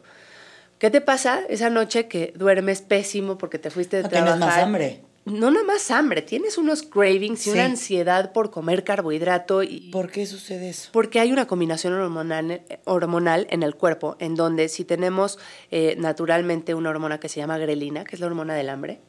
¿Qué 0.78 0.90
te 0.90 1.00
pasa 1.00 1.42
esa 1.48 1.70
noche 1.70 2.08
que 2.08 2.32
duermes 2.34 2.82
pésimo 2.82 3.38
porque 3.38 3.60
te 3.60 3.70
fuiste 3.70 3.98
de 3.98 4.02
no 4.02 4.08
trabajar? 4.08 4.38
Tienes 4.38 4.54
más 4.54 4.64
hambre 4.64 5.11
no 5.24 5.50
nada 5.50 5.64
más 5.64 5.90
hambre, 5.90 6.22
tienes 6.22 6.58
unos 6.58 6.82
cravings 6.82 7.46
y 7.46 7.50
una 7.50 7.64
ansiedad 7.66 8.32
por 8.32 8.50
comer 8.50 8.82
carbohidrato. 8.82 9.62
Y, 9.62 9.90
¿Por 9.90 10.10
qué 10.10 10.26
sucede 10.26 10.70
eso? 10.70 10.90
Porque 10.92 11.20
hay 11.20 11.32
una 11.32 11.46
combinación 11.46 11.92
hormonal, 11.92 12.62
hormonal 12.84 13.46
en 13.50 13.62
el 13.62 13.76
cuerpo, 13.76 14.16
en 14.18 14.34
donde 14.34 14.68
si 14.68 14.84
tenemos 14.84 15.38
eh, 15.70 15.94
naturalmente 15.96 16.74
una 16.74 16.90
hormona 16.90 17.20
que 17.20 17.28
se 17.28 17.38
llama 17.40 17.58
grelina, 17.58 18.04
que 18.04 18.16
es 18.16 18.20
la 18.20 18.26
hormona 18.26 18.54
del 18.54 18.68
hambre, 18.68 19.00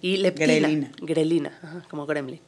y 0.00 0.18
leptina. 0.18 0.46
Grelina. 0.46 0.92
Grelina, 1.00 1.84
como 1.90 2.06
gremlin. 2.06 2.40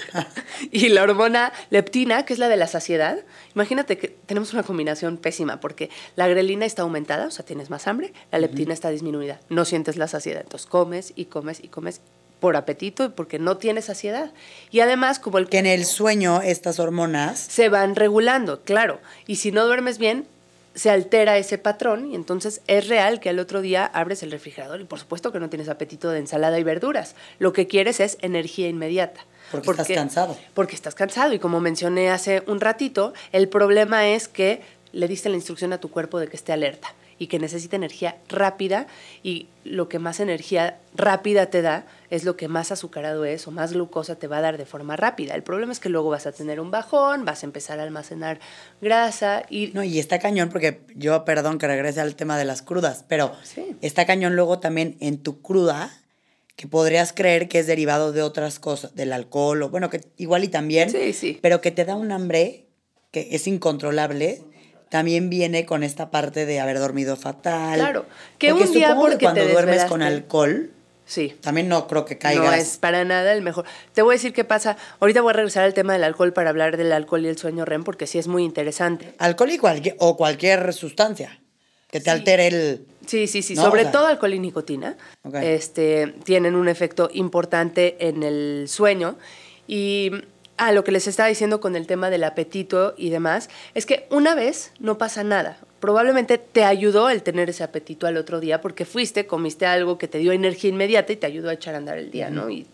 y 0.72 0.88
la 0.88 1.02
hormona 1.02 1.52
leptina, 1.70 2.24
que 2.24 2.32
es 2.32 2.38
la 2.38 2.48
de 2.48 2.56
la 2.56 2.66
saciedad. 2.66 3.24
Imagínate 3.54 3.98
que 3.98 4.08
tenemos 4.08 4.52
una 4.52 4.64
combinación 4.64 5.16
pésima, 5.16 5.60
porque 5.60 5.90
la 6.16 6.26
grelina 6.26 6.66
está 6.66 6.82
aumentada, 6.82 7.26
o 7.26 7.30
sea, 7.30 7.44
tienes 7.44 7.70
más 7.70 7.86
hambre, 7.86 8.12
la 8.32 8.38
leptina 8.38 8.74
está 8.74 8.90
disminuida, 8.90 9.40
no 9.48 9.64
sientes 9.64 9.96
la 9.96 10.08
saciedad, 10.08 10.42
entonces 10.42 10.66
comes 10.66 11.12
y 11.14 11.26
comes 11.26 11.62
y 11.62 11.68
comes 11.68 12.00
por 12.40 12.56
apetito 12.56 13.04
y 13.04 13.08
porque 13.08 13.38
no 13.38 13.56
tienes 13.56 13.86
saciedad. 13.86 14.30
Y 14.70 14.80
además, 14.80 15.18
como 15.18 15.38
el... 15.38 15.48
Que 15.48 15.58
en 15.58 15.66
el 15.66 15.84
sueño 15.84 16.40
estas 16.42 16.78
hormonas... 16.78 17.38
Se 17.38 17.68
van 17.68 17.96
regulando, 17.96 18.60
claro. 18.62 19.00
Y 19.26 19.36
si 19.36 19.52
no 19.52 19.66
duermes 19.66 19.98
bien, 19.98 20.26
se 20.74 20.90
altera 20.90 21.36
ese 21.38 21.58
patrón 21.58 22.10
y 22.10 22.14
entonces 22.14 22.60
es 22.68 22.86
real 22.86 23.18
que 23.18 23.28
al 23.28 23.40
otro 23.40 23.60
día 23.60 23.84
abres 23.84 24.22
el 24.22 24.30
refrigerador 24.30 24.80
y 24.80 24.84
por 24.84 25.00
supuesto 25.00 25.32
que 25.32 25.40
no 25.40 25.48
tienes 25.48 25.68
apetito 25.68 26.10
de 26.10 26.20
ensalada 26.20 26.58
y 26.58 26.62
verduras. 26.62 27.16
Lo 27.40 27.52
que 27.52 27.66
quieres 27.66 27.98
es 27.98 28.16
energía 28.20 28.68
inmediata. 28.68 29.26
Porque, 29.50 29.70
estás 29.70 29.88
cansado. 29.88 30.38
Porque 30.54 30.76
estás 30.76 30.94
cansado 30.94 31.32
y 31.32 31.38
como 31.38 31.58
mencioné 31.60 32.10
hace 32.10 32.44
un 32.46 32.60
ratito, 32.60 33.12
el 33.32 33.48
problema 33.48 34.08
es 34.08 34.28
que 34.28 34.62
le 34.92 35.08
diste 35.08 35.28
la 35.28 35.36
instrucción 35.36 35.72
a 35.72 35.78
tu 35.78 35.90
cuerpo 35.90 36.20
de 36.20 36.28
que 36.28 36.36
esté 36.36 36.52
alerta 36.52 36.94
y 37.18 37.26
que 37.26 37.38
necesita 37.38 37.76
energía 37.76 38.16
rápida 38.28 38.86
y 39.22 39.48
lo 39.64 39.88
que 39.88 39.98
más 39.98 40.20
energía 40.20 40.78
rápida 40.94 41.46
te 41.46 41.62
da 41.62 41.86
es 42.10 42.24
lo 42.24 42.36
que 42.36 42.48
más 42.48 42.72
azucarado 42.72 43.24
es 43.24 43.46
o 43.46 43.50
más 43.50 43.72
glucosa 43.72 44.16
te 44.16 44.28
va 44.28 44.38
a 44.38 44.40
dar 44.40 44.58
de 44.58 44.66
forma 44.66 44.96
rápida. 44.96 45.34
El 45.34 45.42
problema 45.42 45.72
es 45.72 45.80
que 45.80 45.88
luego 45.88 46.10
vas 46.10 46.26
a 46.26 46.32
tener 46.32 46.60
un 46.60 46.70
bajón, 46.70 47.24
vas 47.24 47.42
a 47.42 47.46
empezar 47.46 47.80
a 47.80 47.82
almacenar 47.82 48.40
grasa 48.80 49.44
y... 49.50 49.68
No, 49.74 49.82
y 49.82 49.98
está 49.98 50.18
cañón 50.18 50.48
porque 50.48 50.80
yo, 50.94 51.24
perdón 51.24 51.58
que 51.58 51.66
regrese 51.66 52.00
al 52.00 52.14
tema 52.14 52.38
de 52.38 52.44
las 52.44 52.62
crudas, 52.62 53.04
pero 53.08 53.32
está 53.82 54.06
cañón 54.06 54.36
luego 54.36 54.58
también 54.58 54.96
en 55.00 55.18
tu 55.18 55.42
cruda 55.42 55.90
que 56.56 56.66
podrías 56.66 57.12
creer 57.12 57.48
que 57.48 57.60
es 57.60 57.66
derivado 57.68 58.12
de 58.12 58.22
otras 58.22 58.58
cosas, 58.58 58.94
del 58.96 59.12
alcohol 59.12 59.62
o 59.62 59.68
bueno, 59.68 59.90
que 59.90 60.00
igual 60.16 60.42
y 60.42 60.48
también, 60.48 60.90
sí, 60.90 61.12
sí. 61.12 61.38
pero 61.40 61.60
que 61.60 61.70
te 61.70 61.84
da 61.84 61.94
un 61.94 62.10
hambre 62.10 62.66
que 63.10 63.28
es 63.30 63.46
incontrolable 63.46 64.42
también 64.88 65.30
viene 65.30 65.66
con 65.66 65.82
esta 65.82 66.10
parte 66.10 66.46
de 66.46 66.60
haber 66.60 66.78
dormido 66.78 67.16
fatal. 67.16 67.78
Claro, 67.78 68.06
que 68.38 68.52
un 68.52 68.72
día 68.72 68.94
porque 68.94 69.24
cuando 69.24 69.46
duermes 69.46 69.84
con 69.84 70.02
alcohol, 70.02 70.70
Sí. 71.08 71.34
También 71.40 71.68
no 71.68 71.88
creo 71.88 72.04
que 72.04 72.18
caigas. 72.18 72.44
No 72.44 72.52
es 72.52 72.76
para 72.76 73.02
nada 73.02 73.32
el 73.32 73.40
mejor. 73.40 73.64
Te 73.94 74.02
voy 74.02 74.12
a 74.12 74.16
decir 74.16 74.34
qué 74.34 74.44
pasa. 74.44 74.76
Ahorita 75.00 75.22
voy 75.22 75.30
a 75.30 75.32
regresar 75.32 75.64
al 75.64 75.72
tema 75.72 75.94
del 75.94 76.04
alcohol 76.04 76.34
para 76.34 76.50
hablar 76.50 76.76
del 76.76 76.92
alcohol 76.92 77.24
y 77.24 77.28
el 77.28 77.38
sueño 77.38 77.64
REM 77.64 77.82
porque 77.82 78.06
sí 78.06 78.18
es 78.18 78.28
muy 78.28 78.44
interesante. 78.44 79.14
Alcohol 79.16 79.50
y 79.50 79.56
cualquier, 79.56 79.96
o 80.00 80.18
cualquier 80.18 80.70
sustancia 80.74 81.40
que 81.90 82.00
te 82.00 82.10
altere 82.10 82.48
el... 82.48 82.86
Sí, 83.06 83.26
sí, 83.26 83.40
sí. 83.40 83.56
Sobre 83.56 83.86
todo 83.86 84.06
alcohol 84.06 84.34
y 84.34 84.38
nicotina 84.38 84.98
este, 85.40 86.14
tienen 86.24 86.54
un 86.54 86.68
efecto 86.68 87.08
importante 87.14 87.96
en 88.06 88.22
el 88.22 88.66
sueño. 88.68 89.16
Y 89.66 90.12
Ah, 90.58 90.72
lo 90.72 90.82
que 90.82 90.90
les 90.90 91.06
estaba 91.06 91.28
diciendo 91.28 91.60
con 91.60 91.76
el 91.76 91.86
tema 91.86 92.10
del 92.10 92.24
apetito 92.24 92.94
y 92.96 93.10
demás, 93.10 93.48
es 93.74 93.86
que 93.86 94.08
una 94.10 94.34
vez 94.34 94.72
no 94.80 94.98
pasa 94.98 95.22
nada 95.22 95.58
probablemente 95.80 96.38
te 96.38 96.64
ayudó 96.64 97.10
el 97.10 97.22
tener 97.22 97.50
ese 97.50 97.62
apetito 97.62 98.06
al 98.06 98.16
otro 98.16 98.40
día 98.40 98.60
porque 98.60 98.84
fuiste, 98.84 99.26
comiste 99.26 99.66
algo 99.66 99.98
que 99.98 100.08
te 100.08 100.18
dio 100.18 100.32
energía 100.32 100.70
inmediata 100.70 101.12
y 101.12 101.16
te 101.16 101.26
ayudó 101.26 101.50
a 101.50 101.54
echar 101.54 101.74
a 101.74 101.78
andar 101.78 101.98
el 101.98 102.10
día, 102.10 102.30
¿no? 102.30 102.50
Y 102.50 102.66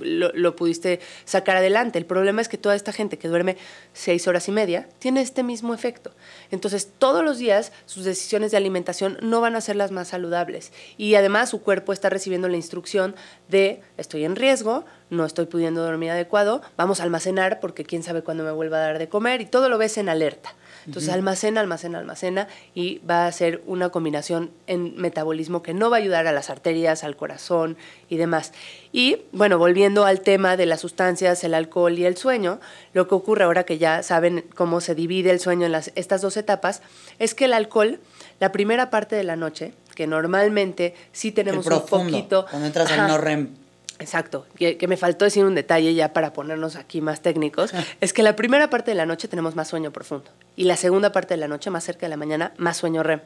lo, 0.00 0.56
pudiste 0.56 1.00
sacar 1.24 1.56
adelante. 1.56 1.98
El 1.98 2.06
problema 2.06 2.40
es 2.40 2.48
que 2.48 2.58
toda 2.58 2.74
esta 2.74 2.92
gente 2.92 3.18
que 3.18 3.28
duerme 3.28 3.56
seis 3.92 4.26
horas 4.26 4.48
y 4.48 4.52
media 4.52 4.88
tiene 4.98 5.20
este 5.20 5.42
mismo 5.42 5.74
efecto. 5.74 6.12
Entonces, 6.50 6.88
todos 6.98 7.24
los 7.24 7.38
días 7.38 7.72
sus 7.86 8.04
decisiones 8.04 8.50
de 8.50 8.56
alimentación 8.56 9.18
no 9.22 9.40
van 9.40 9.56
a 9.56 9.60
ser 9.60 9.76
las 9.76 9.90
más 9.90 10.08
saludables. 10.08 10.72
Y 10.96 11.14
además 11.14 11.50
su 11.50 11.62
cuerpo 11.62 11.92
está 11.92 12.10
recibiendo 12.10 12.48
la 12.48 12.56
instrucción 12.56 13.14
de 13.48 13.80
estoy 13.96 14.24
en 14.24 14.36
riesgo, 14.36 14.84
no 15.10 15.24
estoy 15.24 15.46
pudiendo 15.46 15.82
dormir 15.82 16.10
adecuado, 16.10 16.60
vamos 16.76 17.00
a 17.00 17.04
almacenar 17.04 17.60
porque 17.60 17.84
quién 17.84 18.02
sabe 18.02 18.22
cuándo 18.22 18.44
me 18.44 18.52
vuelva 18.52 18.78
a 18.78 18.80
dar 18.80 18.98
de 18.98 19.08
comer 19.08 19.40
y 19.40 19.46
todo 19.46 19.68
lo 19.68 19.78
ves 19.78 19.96
en 19.98 20.08
alerta. 20.08 20.54
Entonces 20.88 21.12
almacena, 21.12 21.60
almacena, 21.60 21.98
almacena 21.98 22.48
y 22.74 23.00
va 23.00 23.26
a 23.26 23.32
ser 23.32 23.62
una 23.66 23.90
combinación 23.90 24.50
en 24.66 24.96
metabolismo 24.96 25.62
que 25.62 25.74
no 25.74 25.90
va 25.90 25.98
a 25.98 26.00
ayudar 26.00 26.26
a 26.26 26.32
las 26.32 26.48
arterias, 26.48 27.04
al 27.04 27.14
corazón 27.14 27.76
y 28.08 28.16
demás. 28.16 28.54
Y 28.90 29.18
bueno, 29.32 29.58
volviendo 29.58 30.06
al 30.06 30.22
tema 30.22 30.56
de 30.56 30.64
las 30.64 30.80
sustancias, 30.80 31.44
el 31.44 31.52
alcohol 31.52 31.98
y 31.98 32.06
el 32.06 32.16
sueño, 32.16 32.58
lo 32.94 33.06
que 33.06 33.14
ocurre 33.14 33.44
ahora 33.44 33.64
que 33.64 33.76
ya 33.76 34.02
saben 34.02 34.46
cómo 34.54 34.80
se 34.80 34.94
divide 34.94 35.30
el 35.30 35.40
sueño 35.40 35.66
en 35.66 35.72
las, 35.72 35.92
estas 35.94 36.22
dos 36.22 36.38
etapas, 36.38 36.80
es 37.18 37.34
que 37.34 37.44
el 37.44 37.52
alcohol, 37.52 38.00
la 38.40 38.50
primera 38.50 38.88
parte 38.88 39.14
de 39.14 39.24
la 39.24 39.36
noche, 39.36 39.74
que 39.94 40.06
normalmente 40.06 40.94
sí 41.12 41.32
tenemos 41.32 41.66
un 41.66 41.84
poquito... 41.84 42.46
Cuando 42.48 42.66
entras 42.66 42.90
en 42.92 43.08
no 43.08 43.18
REM 43.18 43.57
Exacto, 44.00 44.46
que, 44.56 44.86
me 44.86 44.96
faltó 44.96 45.24
decir 45.24 45.44
un 45.44 45.56
detalle 45.56 45.92
ya 45.92 46.12
para 46.12 46.32
ponernos 46.32 46.76
aquí 46.76 47.00
más 47.00 47.20
técnicos, 47.20 47.72
es 48.00 48.12
que 48.12 48.22
la 48.22 48.36
primera 48.36 48.70
parte 48.70 48.92
de 48.92 48.94
la 48.94 49.06
noche 49.06 49.26
tenemos 49.26 49.56
más 49.56 49.68
sueño 49.68 49.92
profundo 49.92 50.30
y 50.54 50.64
la 50.64 50.76
segunda 50.76 51.10
parte 51.10 51.34
de 51.34 51.38
la 51.38 51.48
noche, 51.48 51.70
más 51.70 51.82
cerca 51.82 52.06
de 52.06 52.10
la 52.10 52.16
mañana, 52.16 52.52
más 52.58 52.76
sueño 52.76 53.02
REM. 53.02 53.20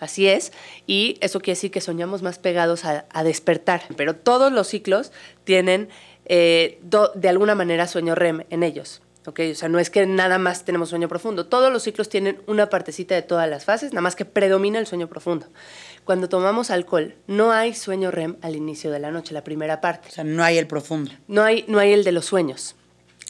Así 0.00 0.26
es, 0.26 0.52
y 0.86 1.18
eso 1.20 1.40
quiere 1.40 1.56
decir 1.56 1.70
que 1.70 1.80
soñamos 1.80 2.22
más 2.22 2.38
pegados 2.38 2.84
a, 2.84 3.04
despertar, 3.22 3.82
pero 3.96 4.16
todos 4.16 4.50
los 4.50 4.66
ciclos 4.66 5.12
tienen 5.44 5.90
eh, 6.24 6.80
de 7.14 7.28
alguna 7.28 7.54
manera 7.54 7.86
sueño 7.86 8.14
REM 8.14 8.44
en 8.50 8.62
ellos. 8.62 9.02
Okay, 9.26 9.52
o 9.52 9.54
sea, 9.54 9.68
no 9.68 9.78
es 9.78 9.90
que 9.90 10.06
nada 10.06 10.38
más 10.38 10.64
tenemos 10.64 10.88
sueño 10.88 11.06
profundo. 11.06 11.46
Todos 11.46 11.70
los 11.70 11.82
ciclos 11.82 12.08
tienen 12.08 12.40
una 12.46 12.70
partecita 12.70 13.14
de 13.14 13.20
todas 13.20 13.48
las 13.50 13.66
fases, 13.66 13.92
nada 13.92 14.00
más 14.00 14.16
que 14.16 14.24
predomina 14.24 14.78
el 14.78 14.86
sueño 14.86 15.08
profundo 15.08 15.46
cuando 16.10 16.28
tomamos 16.28 16.72
alcohol, 16.72 17.14
no 17.28 17.52
hay 17.52 17.72
sueño 17.72 18.10
REM 18.10 18.34
al 18.42 18.56
inicio 18.56 18.90
de 18.90 18.98
la 18.98 19.12
noche, 19.12 19.32
la 19.32 19.44
primera 19.44 19.80
parte. 19.80 20.08
O 20.08 20.10
sea, 20.10 20.24
no 20.24 20.42
hay 20.42 20.58
el 20.58 20.66
profundo. 20.66 21.12
No 21.28 21.44
hay, 21.44 21.64
no 21.68 21.78
hay 21.78 21.92
el 21.92 22.02
de 22.02 22.10
los 22.10 22.24
sueños. 22.24 22.74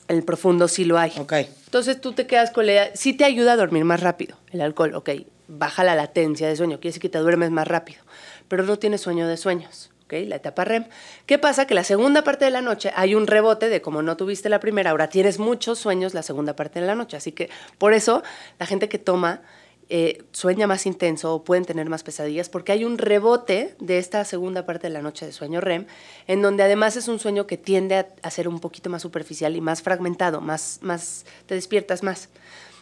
El 0.08 0.22
profundo 0.22 0.66
sí 0.66 0.86
lo 0.86 0.96
hay. 0.96 1.12
Ok. 1.18 1.34
Entonces 1.66 2.00
tú 2.00 2.14
te 2.14 2.26
quedas 2.26 2.50
con 2.50 2.64
la 2.64 2.72
idea, 2.72 2.90
sí 2.94 3.12
te 3.12 3.26
ayuda 3.26 3.52
a 3.52 3.56
dormir 3.56 3.84
más 3.84 4.00
rápido 4.00 4.38
el 4.50 4.62
alcohol, 4.62 4.94
ok. 4.94 5.10
Baja 5.46 5.84
la 5.84 5.94
latencia 5.94 6.48
de 6.48 6.56
sueño, 6.56 6.80
quiere 6.80 6.88
decir 6.88 7.02
que 7.02 7.10
te 7.10 7.18
duermes 7.18 7.50
más 7.50 7.68
rápido, 7.68 8.00
pero 8.48 8.62
no 8.62 8.78
tienes 8.78 9.02
sueño 9.02 9.28
de 9.28 9.36
sueños. 9.36 9.90
ok. 10.04 10.14
la 10.26 10.36
etapa 10.36 10.64
REM. 10.64 10.86
¿Qué 11.26 11.38
pasa? 11.38 11.66
Que 11.66 11.74
la 11.74 11.84
segunda 11.84 12.24
parte 12.24 12.46
de 12.46 12.50
la 12.50 12.62
noche 12.62 12.92
hay 12.96 13.14
un 13.14 13.26
rebote 13.26 13.68
de 13.68 13.82
como 13.82 14.00
no 14.00 14.16
tuviste 14.16 14.48
la 14.48 14.58
primera, 14.58 14.92
ahora 14.92 15.10
tienes 15.10 15.38
muchos 15.38 15.78
sueños 15.78 16.14
la 16.14 16.22
segunda 16.22 16.56
parte 16.56 16.80
de 16.80 16.86
la 16.86 16.94
noche. 16.94 17.18
Así 17.18 17.32
que 17.32 17.50
por 17.76 17.92
eso 17.92 18.22
la 18.58 18.64
gente 18.64 18.88
que 18.88 18.98
toma 18.98 19.42
eh, 19.92 20.22
sueña 20.30 20.68
más 20.68 20.86
intenso 20.86 21.34
o 21.34 21.42
pueden 21.42 21.64
tener 21.64 21.88
más 21.88 22.04
pesadillas, 22.04 22.48
porque 22.48 22.70
hay 22.70 22.84
un 22.84 22.96
rebote 22.96 23.74
de 23.80 23.98
esta 23.98 24.24
segunda 24.24 24.64
parte 24.64 24.86
de 24.86 24.92
la 24.92 25.02
noche 25.02 25.26
de 25.26 25.32
sueño 25.32 25.60
REM, 25.60 25.86
en 26.28 26.42
donde 26.42 26.62
además 26.62 26.94
es 26.94 27.08
un 27.08 27.18
sueño 27.18 27.48
que 27.48 27.56
tiende 27.56 28.06
a, 28.22 28.30
ser 28.30 28.46
un 28.46 28.60
poquito 28.60 28.88
más 28.88 29.02
superficial 29.02 29.56
y 29.56 29.60
más 29.60 29.82
fragmentado, 29.82 30.40
más, 30.40 30.78
más, 30.82 31.26
te 31.46 31.56
despiertas 31.56 32.04
más. 32.04 32.28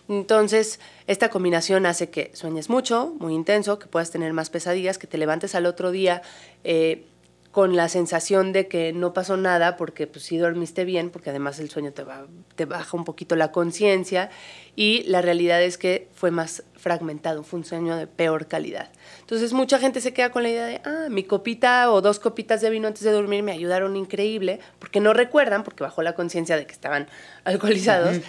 Entonces, 0.06 0.80
esta 1.06 1.30
combinación 1.30 1.86
hace 1.86 2.10
que 2.10 2.30
sueñes 2.34 2.68
mucho, 2.68 3.14
muy 3.18 3.32
intenso, 3.32 3.78
que 3.78 3.86
puedas 3.86 4.10
tener 4.10 4.34
más 4.34 4.50
pesadillas, 4.50 4.98
que 4.98 5.06
te 5.06 5.16
levantes 5.16 5.54
al 5.54 5.64
otro 5.64 5.90
día 5.90 6.20
eh, 6.62 7.06
con 7.50 7.76
la 7.76 7.88
sensación 7.88 8.52
de 8.52 8.68
que 8.68 8.92
no 8.92 9.14
pasó 9.14 9.36
nada 9.36 9.76
porque 9.76 10.06
pues 10.06 10.24
sí 10.24 10.36
dormiste 10.36 10.84
bien, 10.84 11.10
porque 11.10 11.30
además 11.30 11.58
el 11.58 11.70
sueño 11.70 11.92
te, 11.92 12.04
va, 12.04 12.26
te 12.56 12.66
baja 12.66 12.96
un 12.96 13.04
poquito 13.04 13.36
la 13.36 13.52
conciencia 13.52 14.30
y 14.76 15.02
la 15.04 15.22
realidad 15.22 15.62
es 15.62 15.78
que 15.78 16.08
fue 16.14 16.30
más 16.30 16.62
fragmentado, 16.76 17.42
fue 17.42 17.60
un 17.60 17.64
sueño 17.64 17.96
de 17.96 18.06
peor 18.06 18.46
calidad. 18.46 18.90
Entonces 19.20 19.52
mucha 19.52 19.78
gente 19.78 20.00
se 20.00 20.12
queda 20.12 20.30
con 20.30 20.42
la 20.42 20.50
idea 20.50 20.66
de, 20.66 20.80
ah, 20.84 21.06
mi 21.10 21.24
copita 21.24 21.90
o 21.90 22.02
dos 22.02 22.18
copitas 22.18 22.60
de 22.60 22.70
vino 22.70 22.86
antes 22.86 23.02
de 23.02 23.12
dormir 23.12 23.42
me 23.42 23.52
ayudaron 23.52 23.96
increíble, 23.96 24.60
porque 24.78 25.00
no 25.00 25.14
recuerdan, 25.14 25.64
porque 25.64 25.82
bajó 25.82 26.02
la 26.02 26.14
conciencia 26.14 26.56
de 26.56 26.66
que 26.66 26.72
estaban 26.72 27.08
alcoholizados. 27.44 28.20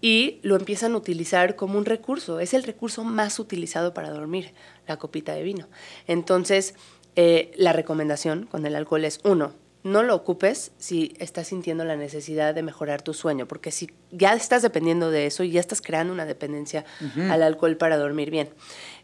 Y 0.00 0.40
lo 0.42 0.56
empiezan 0.56 0.92
a 0.92 0.96
utilizar 0.98 1.56
como 1.56 1.78
un 1.78 1.86
recurso. 1.86 2.38
Es 2.38 2.52
el 2.52 2.64
recurso 2.64 3.04
más 3.04 3.38
utilizado 3.38 3.94
para 3.94 4.10
dormir, 4.10 4.52
la 4.86 4.98
copita 4.98 5.32
de 5.32 5.42
vino. 5.42 5.66
Entonces, 6.06 6.74
eh, 7.16 7.52
la 7.56 7.72
recomendación 7.72 8.46
con 8.46 8.66
el 8.66 8.74
alcohol 8.74 9.04
es, 9.04 9.20
uno, 9.24 9.52
no 9.84 10.02
lo 10.02 10.14
ocupes 10.14 10.72
si 10.78 11.14
estás 11.18 11.48
sintiendo 11.48 11.84
la 11.84 11.94
necesidad 11.94 12.54
de 12.54 12.62
mejorar 12.62 13.02
tu 13.02 13.12
sueño, 13.12 13.46
porque 13.46 13.70
si 13.70 13.90
ya 14.10 14.32
estás 14.32 14.62
dependiendo 14.62 15.10
de 15.10 15.26
eso 15.26 15.44
y 15.44 15.50
ya 15.50 15.60
estás 15.60 15.82
creando 15.82 16.12
una 16.12 16.24
dependencia 16.24 16.86
al 17.30 17.42
alcohol 17.42 17.76
para 17.76 17.98
dormir 17.98 18.30
bien. 18.30 18.48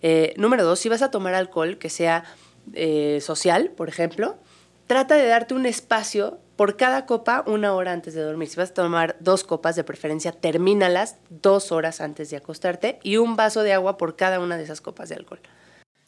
Eh, 0.00 0.32
número 0.38 0.64
dos, 0.64 0.80
si 0.80 0.88
vas 0.88 1.02
a 1.02 1.10
tomar 1.10 1.34
alcohol 1.34 1.76
que 1.76 1.90
sea 1.90 2.24
eh, 2.72 3.18
social, 3.20 3.70
por 3.76 3.90
ejemplo, 3.90 4.38
trata 4.86 5.16
de 5.16 5.26
darte 5.26 5.52
un 5.52 5.66
espacio 5.66 6.38
por 6.56 6.76
cada 6.76 7.04
copa 7.04 7.44
una 7.46 7.74
hora 7.74 7.92
antes 7.92 8.14
de 8.14 8.22
dormir. 8.22 8.48
Si 8.48 8.56
vas 8.56 8.70
a 8.70 8.74
tomar 8.74 9.16
dos 9.20 9.44
copas, 9.44 9.76
de 9.76 9.84
preferencia, 9.84 10.32
termínalas 10.32 11.16
dos 11.28 11.72
horas 11.72 12.00
antes 12.00 12.30
de 12.30 12.38
acostarte 12.38 12.98
y 13.02 13.18
un 13.18 13.36
vaso 13.36 13.62
de 13.62 13.74
agua 13.74 13.98
por 13.98 14.16
cada 14.16 14.40
una 14.40 14.56
de 14.56 14.64
esas 14.64 14.80
copas 14.80 15.10
de 15.10 15.16
alcohol. 15.16 15.40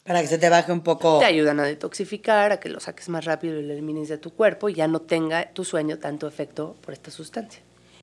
Para 0.03 0.21
que 0.21 0.27
se 0.27 0.37
te 0.37 0.49
baje 0.49 0.71
un 0.71 0.81
poco. 0.81 1.19
Te 1.19 1.25
ayudan 1.25 1.59
a 1.59 1.63
detoxificar, 1.63 2.51
a 2.51 2.59
que 2.59 2.69
lo 2.69 2.79
saques 2.79 3.07
más 3.09 3.23
rápido 3.23 3.59
y 3.59 3.63
lo 3.63 3.73
elimines 3.73 4.09
de 4.09 4.17
tu 4.17 4.31
cuerpo 4.31 4.69
y 4.69 4.73
ya 4.73 4.87
no 4.87 5.01
tenga 5.01 5.53
tu 5.53 5.63
sueño 5.63 5.99
tanto 5.99 6.27
efecto 6.27 6.75
por 6.81 6.93
esta 6.93 7.09
sustancia. 7.09 7.61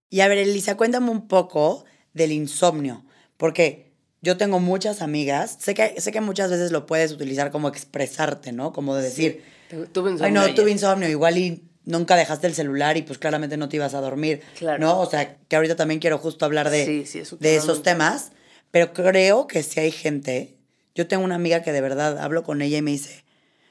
Y 0.09 0.21
a 0.21 0.29
ver, 0.29 0.39
Elisa, 0.39 0.77
cuéntame 0.77 1.11
un 1.11 1.29
poco 1.29 1.85
del 2.15 2.33
insomnio, 2.33 3.05
porque 3.37 3.93
yo 4.23 4.37
tengo 4.37 4.61
muchas 4.61 5.03
amigas, 5.03 5.57
sé 5.61 5.75
que, 5.75 6.01
sé 6.01 6.11
que 6.11 6.21
muchas 6.21 6.51
veces 6.51 6.73
lo 6.73 6.87
puedes 6.87 7.13
utilizar 7.13 7.51
como 7.51 7.69
expresarte, 7.69 8.53
¿no? 8.53 8.73
Como 8.73 8.95
de 8.97 9.03
decir, 9.03 9.45
tuve 9.93 10.11
insomnio. 10.13 10.41
Ay, 10.43 10.49
no, 10.49 10.55
tuve 10.55 10.71
insomnio, 10.71 11.09
igual 11.09 11.39
y 11.39 11.63
nunca 11.85 12.17
dejaste 12.17 12.47
el 12.47 12.55
celular 12.55 12.97
y 12.97 13.03
pues 13.03 13.19
claramente 13.19 13.57
no 13.57 13.69
te 13.69 13.77
ibas 13.77 13.95
a 13.95 14.01
dormir, 14.01 14.43
claro. 14.59 14.79
¿no? 14.79 15.01
O 15.01 15.09
sea, 15.09 15.37
que 15.37 15.57
ahorita 15.57 15.77
también 15.77 16.01
quiero 16.01 16.19
justo 16.19 16.45
hablar 16.45 16.71
de, 16.71 17.05
de 17.39 17.57
esos 17.57 17.83
temas, 17.83 18.33
pero 18.71 18.93
creo 18.93 19.47
que 19.47 19.63
si 19.63 19.81
hay 19.81 19.91
gente 19.91 20.57
yo 20.95 21.07
tengo 21.07 21.25
una 21.25 21.35
amiga 21.35 21.63
que 21.63 21.73
de 21.73 21.81
verdad 21.81 22.19
hablo 22.19 22.43
con 22.43 22.63
ella 22.63 22.79
y 22.79 22.83
me 22.83 22.91
dice, 22.93 23.25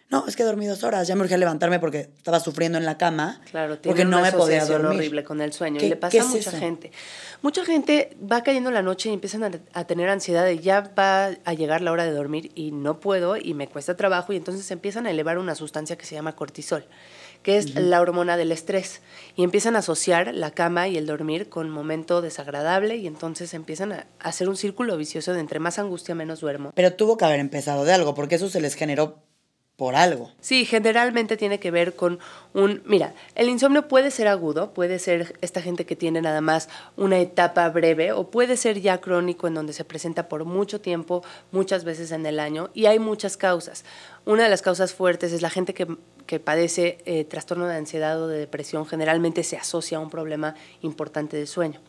no, 0.10 0.25
es 0.27 0.36
que 0.36 0.43
dormí 0.43 0.65
dos 0.65 0.84
horas, 0.84 1.08
ya 1.08 1.15
me 1.15 1.21
urgía 1.21 1.38
levantarme 1.38 1.79
porque 1.79 2.10
estaba 2.17 2.39
sufriendo 2.39 2.79
en 2.79 2.86
la 2.86 2.97
cama. 2.97 3.41
Claro, 3.51 3.77
tiene 3.77 3.93
porque 3.93 4.10
no 4.10 4.21
me 4.21 4.32
podía 4.32 4.65
dormir. 4.65 4.97
horrible 4.97 5.23
con 5.23 5.39
el 5.39 5.53
sueño. 5.53 5.79
Y 5.79 5.88
le 5.88 5.95
pasa 5.95 6.23
a 6.23 6.25
mucha 6.25 6.51
gente. 6.51 6.91
Mucha 7.43 7.63
gente 7.63 8.17
va 8.19 8.41
cayendo 8.41 8.71
la 8.71 8.82
noche 8.82 9.10
y 9.10 9.13
empiezan 9.13 9.62
a, 9.71 9.84
tener 9.86 10.10
ansiedad 10.10 10.45
de 10.45 10.58
ya 10.58 10.91
va 10.97 11.25
a 11.45 11.53
llegar 11.53 11.82
la 11.82 11.91
hora 11.91 12.05
de 12.05 12.12
dormir 12.12 12.51
y 12.55 12.71
no 12.71 12.99
puedo 12.99 13.38
y 13.38 13.53
me 13.53 13.67
cuesta 13.67 13.95
trabajo 13.95 14.34
y 14.34 14.38
entonces 14.38 14.71
empiezan 14.71 15.05
a 15.05 15.12
elevar 15.12 15.38
una 15.38 15.53
sustancia 15.53 15.95
que 15.95 16.05
se 16.05 16.15
llama 16.15 16.36
cortisol 16.36 16.86
que 17.43 17.58
es 17.58 17.75
la 17.75 18.02
hormona 18.02 18.38
del 18.38 18.52
estrés. 18.52 19.02
Y 19.36 19.43
empiezan 19.43 19.75
a 19.75 19.80
asociar 19.80 20.34
la 20.34 20.52
cama 20.52 20.88
y 20.88 20.97
el 20.97 21.06
dormir 21.06 21.49
con 21.49 21.69
momento 21.69 22.21
desagradable 22.21 22.97
y 22.97 23.08
entonces 23.08 23.54
empiezan 23.54 23.93
a 23.93 24.08
hacer 24.19 24.49
un 24.49 24.58
círculo 24.58 24.97
vicioso 24.97 25.34
de 25.34 25.39
entre 25.39 25.60
más 25.60 25.80
angustia 25.80 26.15
menos 26.15 26.41
duermo. 26.41 26.71
Pero 26.75 26.93
tuvo 26.93 27.17
que 27.17 27.25
haber 27.25 27.39
empezado 27.39 27.86
de 27.86 27.93
algo, 27.93 28.13
porque 28.13 28.36
eso 28.36 28.49
se 28.49 28.62
les 28.62 28.75
generó 28.75 29.23
por 29.79 29.95
algo. 29.95 30.29
Sí, 30.41 30.65
generalmente 30.65 31.37
tiene 31.37 31.57
que 31.57 31.71
ver 31.71 31.95
con 31.95 32.19
un, 32.53 32.83
mira, 32.85 33.13
el 33.33 33.47
insomnio 33.47 33.87
puede 33.87 34.11
ser 34.11 34.27
agudo, 34.27 34.73
puede 34.73 34.99
ser 34.99 35.37
esta 35.39 35.61
gente 35.61 35.85
que 35.85 35.95
tiene 35.95 36.21
nada 36.21 36.41
más 36.41 36.67
una 36.97 37.17
etapa 37.17 37.69
breve 37.69 38.11
o 38.11 38.29
puede 38.29 38.57
ser 38.57 38.81
ya 38.81 38.99
crónico 38.99 39.47
en 39.47 39.53
donde 39.53 39.71
se 39.71 39.85
presenta 39.85 40.27
por 40.27 40.43
mucho 40.43 40.81
tiempo, 40.81 41.23
muchas 41.53 41.85
veces 41.85 42.11
en 42.11 42.25
el 42.25 42.41
año 42.41 42.69
y 42.73 42.87
hay 42.87 42.99
muchas 42.99 43.37
causas. 43.37 43.85
Una 44.25 44.43
de 44.43 44.49
las 44.49 44.61
causas 44.61 44.93
fuertes 44.93 45.31
es 45.31 45.41
la 45.41 45.49
gente 45.49 45.73
que, 45.73 45.87
padece 46.41 46.97
eh, 47.05 47.23
trastorno 47.23 47.65
de 47.65 47.77
ansiedad 47.77 48.21
o 48.21 48.27
de 48.27 48.37
depresión, 48.37 48.85
generalmente 48.85 49.45
se 49.45 49.55
asocia 49.55 49.97
a 49.97 50.01
un 50.01 50.09
problema 50.09 50.55
importante 50.81 51.37
de 51.37 51.47
sueño. 51.47 51.79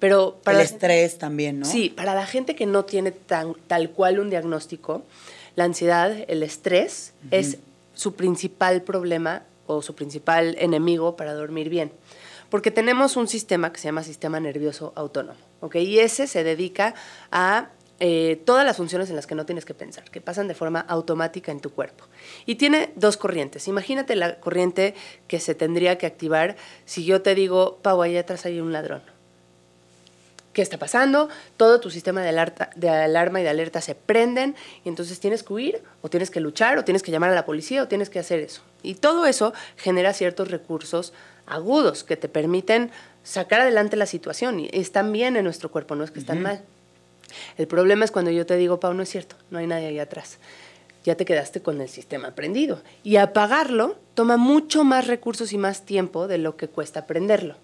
Pero 0.00 0.40
para 0.42 0.58
el 0.58 0.64
estrés 0.64 1.18
también, 1.18 1.60
¿no? 1.60 1.66
Sí, 1.66 1.88
para 1.88 2.16
la 2.16 2.26
gente 2.26 2.56
que 2.56 2.66
no 2.66 2.84
tiene 2.84 3.12
tan, 3.12 3.54
tal 3.68 3.90
cual 3.90 4.18
un 4.18 4.28
diagnóstico, 4.28 5.04
la 5.58 5.64
ansiedad, 5.64 6.16
el 6.28 6.44
estrés, 6.44 7.14
es 7.32 7.58
su 7.92 8.14
principal 8.14 8.82
problema 8.82 9.42
o 9.66 9.82
su 9.82 9.96
principal 9.96 10.54
enemigo 10.56 11.16
para 11.16 11.34
dormir 11.34 11.68
bien. 11.68 11.90
Porque 12.48 12.70
tenemos 12.70 13.16
un 13.16 13.26
sistema 13.26 13.72
que 13.72 13.80
se 13.80 13.88
llama 13.88 14.04
sistema 14.04 14.38
nervioso 14.38 14.92
autónomo, 14.94 15.40
¿ok? 15.58 15.74
Y 15.74 15.98
ese 15.98 16.28
se 16.28 16.44
dedica 16.44 16.94
a 17.32 17.70
eh, 17.98 18.40
todas 18.44 18.64
las 18.64 18.76
funciones 18.76 19.10
en 19.10 19.16
las 19.16 19.26
que 19.26 19.34
no 19.34 19.46
tienes 19.46 19.64
que 19.64 19.74
pensar, 19.74 20.08
que 20.12 20.20
pasan 20.20 20.46
de 20.46 20.54
forma 20.54 20.78
automática 20.78 21.50
en 21.50 21.58
tu 21.58 21.70
cuerpo. 21.70 22.04
Y 22.46 22.54
tiene 22.54 22.92
dos 22.94 23.16
corrientes. 23.16 23.66
Imagínate 23.66 24.14
la 24.14 24.38
corriente 24.38 24.94
que 25.26 25.40
se 25.40 25.56
tendría 25.56 25.98
que 25.98 26.06
activar 26.06 26.54
si 26.84 27.04
yo 27.04 27.20
te 27.20 27.34
digo, 27.34 27.80
Pau, 27.82 28.00
allá 28.00 28.20
atrás 28.20 28.46
hay 28.46 28.60
un 28.60 28.72
ladrón. 28.72 29.02
¿Qué 30.52 30.62
está 30.62 30.78
pasando? 30.78 31.28
Todo 31.56 31.80
tu 31.80 31.90
sistema 31.90 32.22
de, 32.22 32.30
alerta, 32.30 32.70
de 32.74 32.88
alarma 32.88 33.40
y 33.40 33.42
de 33.44 33.50
alerta 33.50 33.80
se 33.80 33.94
prenden 33.94 34.56
y 34.84 34.88
entonces 34.88 35.20
tienes 35.20 35.42
que 35.42 35.52
huir 35.52 35.82
o 36.02 36.08
tienes 36.08 36.30
que 36.30 36.40
luchar 36.40 36.78
o 36.78 36.84
tienes 36.84 37.02
que 37.02 37.10
llamar 37.10 37.30
a 37.30 37.34
la 37.34 37.44
policía 37.44 37.82
o 37.82 37.88
tienes 37.88 38.10
que 38.10 38.18
hacer 38.18 38.40
eso. 38.40 38.62
Y 38.82 38.94
todo 38.94 39.26
eso 39.26 39.52
genera 39.76 40.12
ciertos 40.12 40.50
recursos 40.50 41.12
agudos 41.46 42.04
que 42.04 42.16
te 42.16 42.28
permiten 42.28 42.90
sacar 43.22 43.60
adelante 43.60 43.96
la 43.96 44.06
situación 44.06 44.60
y 44.60 44.70
están 44.72 45.12
bien 45.12 45.36
en 45.36 45.44
nuestro 45.44 45.70
cuerpo, 45.70 45.94
no 45.94 46.04
es 46.04 46.10
que 46.10 46.18
están 46.18 46.42
mal. 46.42 46.62
El 47.56 47.66
problema 47.66 48.04
es 48.04 48.10
cuando 48.10 48.30
yo 48.30 48.46
te 48.46 48.56
digo, 48.56 48.80
Pau, 48.80 48.94
no 48.94 49.02
es 49.02 49.10
cierto, 49.10 49.36
no 49.50 49.58
hay 49.58 49.66
nadie 49.66 49.88
ahí 49.88 49.98
atrás. 49.98 50.38
Ya 51.04 51.14
te 51.14 51.24
quedaste 51.24 51.62
con 51.62 51.80
el 51.80 51.88
sistema 51.88 52.32
prendido. 52.34 52.82
Y 53.04 53.16
apagarlo 53.16 53.96
toma 54.14 54.36
mucho 54.36 54.84
más 54.84 55.06
recursos 55.06 55.52
y 55.52 55.58
más 55.58 55.84
tiempo 55.84 56.26
de 56.26 56.38
lo 56.38 56.56
que 56.56 56.68
cuesta 56.68 57.06
prenderlo. 57.06 57.56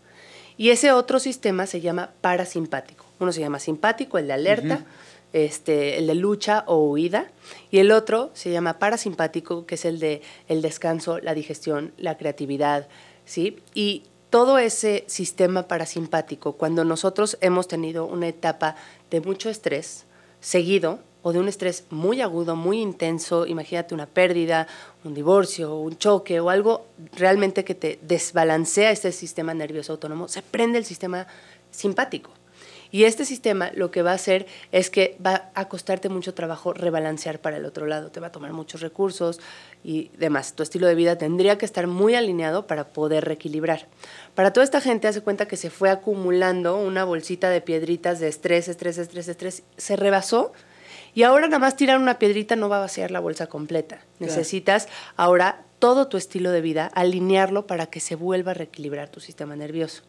Y 0.57 0.71
ese 0.71 0.93
otro 0.93 1.19
sistema 1.19 1.67
se 1.67 1.81
llama 1.81 2.11
parasimpático. 2.21 3.05
Uno 3.19 3.33
se 3.33 3.41
llama 3.41 3.59
simpático, 3.59 4.19
el 4.19 4.29
de 4.29 4.33
alerta, 4.33 4.85
este, 5.33 5.99
el 5.99 6.07
de 6.07 6.15
lucha 6.15 6.65
o 6.67 6.79
huida, 6.79 7.31
y 7.71 7.79
el 7.79 7.91
otro 7.91 8.31
se 8.35 8.51
llama 8.51 8.79
parasimpático, 8.79 9.67
que 9.67 9.75
es 9.75 9.85
el 9.85 9.99
de 9.99 10.23
el 10.49 10.63
descanso, 10.63 11.19
la 11.19 11.35
digestión, 11.35 11.93
la 11.97 12.17
creatividad, 12.17 12.89
¿sí? 13.25 13.59
Y 13.75 14.05
todo 14.31 14.59
ese 14.59 15.05
sistema 15.07 15.69
parasimpático, 15.69 16.55
cuando 16.55 16.85
nosotros 16.85 17.39
hemos 17.41 17.69
tenido 17.69 18.05
una 18.07 18.29
etapa 18.29 18.77
de 19.11 19.21
mucho 19.21 19.49
estrés 19.49 20.07
seguido 20.41 21.01
o 21.25 21.33
de 21.33 21.39
un 21.41 21.49
estrés 21.49 21.85
muy 21.89 22.21
agudo, 22.21 22.55
muy 22.55 22.81
intenso, 22.81 23.47
imagínate 23.47 23.95
una 23.95 24.05
pérdida, 24.05 24.69
un 25.05 25.15
divorcio, 25.15 25.75
un 25.75 25.97
choque 25.97 26.39
o 26.39 26.51
algo 26.51 26.85
realmente 27.17 27.65
que 27.65 27.75
te 27.75 27.99
desbalancea 28.03 28.91
este 28.91 29.11
sistema 29.11 29.55
nervioso 29.55 29.93
autónomo, 29.93 30.29
se 30.29 30.43
prende 30.43 30.77
el 30.77 30.85
sistema 30.85 31.27
simpático. 31.71 32.31
Y 32.91 33.05
este 33.05 33.25
sistema 33.25 33.73
lo 33.75 33.91
que 33.91 34.03
va 34.03 34.13
a 34.13 34.15
hacer 34.15 34.47
es 34.71 34.91
que 34.91 35.17
va 35.25 35.51
a 35.55 35.67
costarte 35.67 36.11
mucho 36.11 36.35
trabajo 36.35 36.75
rebalancear 36.75 37.41
para 37.41 37.57
el 37.57 37.65
otro 37.65 37.87
lado, 37.87 38.11
te 38.11 38.21
va 38.21 38.27
a 38.27 38.33
tomar 38.33 38.53
muchos 38.53 38.83
recursos 38.83 39.41
y 39.83 40.11
demás. 40.19 40.53
Tu 40.53 40.63
estilo 40.63 40.87
de 40.87 40.95
vida 40.95 41.17
tendría 41.17 41.57
que 41.57 41.65
estar 41.65 41.87
muy 41.87 42.15
alineado 42.15 42.67
para 42.67 42.89
poder 42.89 43.25
reequilibrar. 43.25 43.89
Para 44.35 44.53
toda 44.53 44.63
esta 44.63 44.83
gente 44.83 45.09
hace 45.09 45.23
cuenta 45.23 45.49
que 45.49 45.57
se 45.57 45.71
fue 45.71 45.89
acumulando 45.89 46.77
una 46.77 47.03
bolsita 47.05 47.49
de 47.49 47.63
piedritas 47.63 48.21
de 48.21 48.29
estrés, 48.29 48.69
estrés, 48.69 48.99
estrés, 48.99 49.27
estrés, 49.27 49.63
se 49.79 49.97
rebasó 49.97 50.53
y 51.15 51.23
ahora 51.23 51.47
nada 51.47 51.59
más 51.59 51.77
tirar 51.77 51.99
una 51.99 52.19
piedrita 52.19 52.57
no 52.57 52.69
va 52.69 52.79
a 52.79 52.81
vaciar 52.81 53.11
la 53.11 53.21
bolsa 53.21 53.47
completa. 53.47 54.01
Necesitas 54.19 54.89
ahora 55.17 55.63
todo 55.79 56.09
tu 56.09 56.17
estilo 56.17 56.51
de 56.51 56.61
vida, 56.61 56.91
alinearlo 56.95 57.67
para 57.67 57.87
que 57.87 58.01
se 58.01 58.17
vuelva 58.17 58.53
a 58.53 58.55
reequilibrar 58.55 59.09
tu 59.09 59.21
sistema 59.21 59.55
nervioso. 59.55 60.03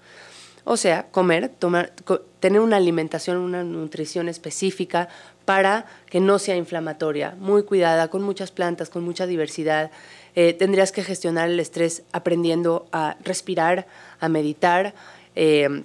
O 0.64 0.78
sea, 0.78 1.08
comer, 1.12 1.50
tomar, 1.50 1.94
tener 2.40 2.60
una 2.60 2.78
alimentación, 2.78 3.38
una 3.38 3.64
nutrición 3.64 4.28
específica 4.30 5.10
para 5.46 5.86
que 6.10 6.20
no 6.20 6.40
sea 6.40 6.56
inflamatoria, 6.56 7.36
muy 7.38 7.64
cuidada, 7.64 8.08
con 8.08 8.24
muchas 8.24 8.52
plantas, 8.52 8.90
con 8.90 9.04
mucha 9.04 9.28
diversidad. 9.28 9.92
Eh, 10.34 10.54
tendrías 10.54 10.92
que 10.92 11.04
gestionar 11.04 11.50
el 11.50 11.60
estrés 11.60 12.02
aprendiendo 12.14 12.88
a 12.92 13.16
respirar, 13.24 13.86
a 14.20 14.28
meditar, 14.28 14.96
eh, 15.36 15.84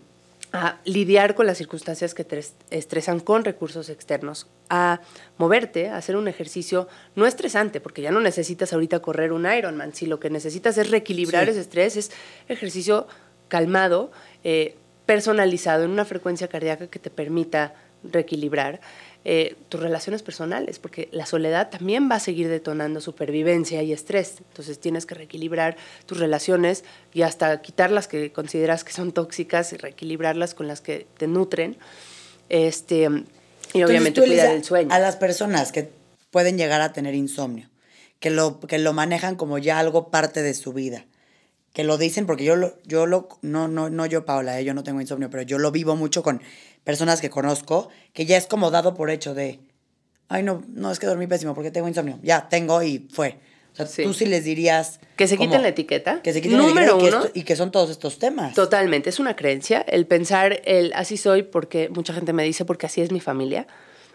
a 0.53 0.79
lidiar 0.85 1.35
con 1.35 1.47
las 1.47 1.59
circunstancias 1.59 2.15
que 2.15 2.25
te 2.25 2.43
estresan 2.71 3.21
con 3.21 3.45
recursos 3.45 3.89
externos, 3.89 4.49
a 4.69 5.01
moverte, 5.39 5.89
a 5.89 5.97
hacer 5.97 6.17
un 6.17 6.29
ejercicio 6.29 6.89
no 7.15 7.27
estresante, 7.27 7.81
porque 7.81 8.03
ya 8.03 8.11
no 8.11 8.21
necesitas 8.21 8.73
ahorita 8.73 9.01
correr 9.01 9.33
un 9.33 9.51
Ironman, 9.51 9.95
si 9.95 10.07
lo 10.07 10.19
que 10.19 10.31
necesitas 10.31 10.77
es 10.79 10.91
reequilibrar 10.91 11.49
ese 11.49 11.61
estrés, 11.61 11.97
es 11.97 12.11
ejercicio 12.49 13.07
calmado, 13.49 14.11
eh, 14.43 14.77
personalizado, 15.07 15.85
en 15.85 15.91
una 15.91 16.05
frecuencia 16.05 16.49
cardíaca 16.49 16.89
que 16.89 16.99
te 16.99 17.11
permita 17.11 17.75
reequilibrar 18.03 18.81
eh, 19.25 19.57
tus 19.69 19.81
relaciones 19.81 20.23
personales, 20.23 20.79
porque 20.79 21.11
la 21.13 21.27
soledad 21.27 21.69
también 21.69 22.11
va 22.11 22.17
a 22.17 22.21
seguir 22.21 22.49
detonando 22.49 23.03
supervivencia 23.03 23.83
y 23.83 23.93
estrés. 23.93 24.37
Entonces 24.49 24.81
tienes 24.81 25.05
que 25.05 25.15
reequilibrar 25.15 25.77
tus 26.07 26.19
relaciones 26.19 26.85
y 27.13 27.23
hasta 27.23 27.61
quitar 27.61 27.91
las 27.91 28.09
que 28.09 28.33
consideras 28.33 28.83
que 28.83 28.93
son 28.93 29.13
tóxicas 29.13 29.75
y 29.75 29.77
reequilibrarlas 29.77 30.55
con 30.55 30.69
las 30.69 30.81
que 30.81 31.07
te 31.19 31.27
nutren. 31.27 31.77
Este, 32.49 33.11
y 33.75 33.83
obviamente 33.83 34.23
cuidar 34.23 34.55
el 34.55 34.65
sueño. 34.65 34.89
A 34.91 34.99
las 34.99 35.17
personas 35.17 35.71
que 35.71 35.91
pueden 36.31 36.57
llegar 36.57 36.81
a 36.81 36.95
tener 36.95 37.15
insomnio, 37.15 37.69
que 38.21 38.31
lo, 38.31 38.59
que 38.61 38.79
lo 38.79 38.95
manejan 38.95 39.37
como 39.37 39.59
ya 39.59 39.79
algo 39.79 40.09
parte 40.09 40.41
de 40.41 40.55
su 40.55 40.73
vida 40.73 41.05
que 41.73 41.85
lo 41.85 41.99
dicen 41.99 42.27
porque 42.27 42.45
yo 42.45 42.57
lo, 42.57 42.77
yo 42.85 43.07
lo, 43.07 43.29
no, 43.43 43.69
no, 43.69 43.91
no 43.91 44.07
yo 44.07 44.25
Paola, 44.25 44.59
eh, 44.59 44.65
yo 44.65 44.75
no 44.75 44.83
tengo 44.83 45.01
insomnio, 45.01 45.31
pero 45.31 45.43
yo 45.43 45.59
lo 45.59 45.71
vivo 45.71 45.95
mucho 45.95 46.23
con 46.23 46.43
personas 46.85 47.21
que 47.21 47.31
conozco, 47.31 47.89
que 48.13 48.27
ya 48.27 48.37
es 48.37 48.47
como 48.47 48.71
dado 48.71 48.95
por 48.95 49.11
hecho 49.11 49.35
de, 49.35 49.61
ay 50.29 50.43
no, 50.43 50.63
no 50.69 50.91
es 50.91 50.99
que 50.99 51.07
dormí 51.07 51.27
pésimo 51.27 51.55
porque 51.55 51.71
tengo 51.71 51.89
insomnio, 51.89 52.19
ya 52.23 52.49
tengo 52.49 52.83
y 52.83 53.09
fue. 53.13 53.39
O 53.73 53.77
sea, 53.77 54.05
tú 54.05 54.13
sí 54.13 54.27
les 54.27 54.45
dirías... 54.45 54.99
Que 55.15 55.29
se 55.29 55.39
quiten 55.39 55.63
la 55.63 55.69
etiqueta. 55.69 56.21
Que 56.23 56.33
se 56.33 56.43
quiten 56.43 56.59
Número 56.59 56.97
la 56.97 57.03
etiqueta 57.03 57.19
uno, 57.19 57.31
y, 57.35 57.45
que 57.45 57.55
son 57.55 57.71
todos 57.71 57.89
estos 57.91 58.19
temas. 58.19 58.55
Totalmente, 58.55 59.11
es 59.11 59.21
una 59.21 59.37
creencia 59.37 59.81
el 59.87 60.07
pensar 60.07 60.61
el 60.65 60.93
así 60.95 61.17
soy 61.17 61.45
porque 61.45 61.89
mucha 61.89 62.13
gente 62.13 62.33
me 62.33 62.43
dice 62.43 62.65
porque 62.65 62.87
así 62.87 63.01
es 63.01 63.13
mi 63.13 63.21
familia. 63.21 63.69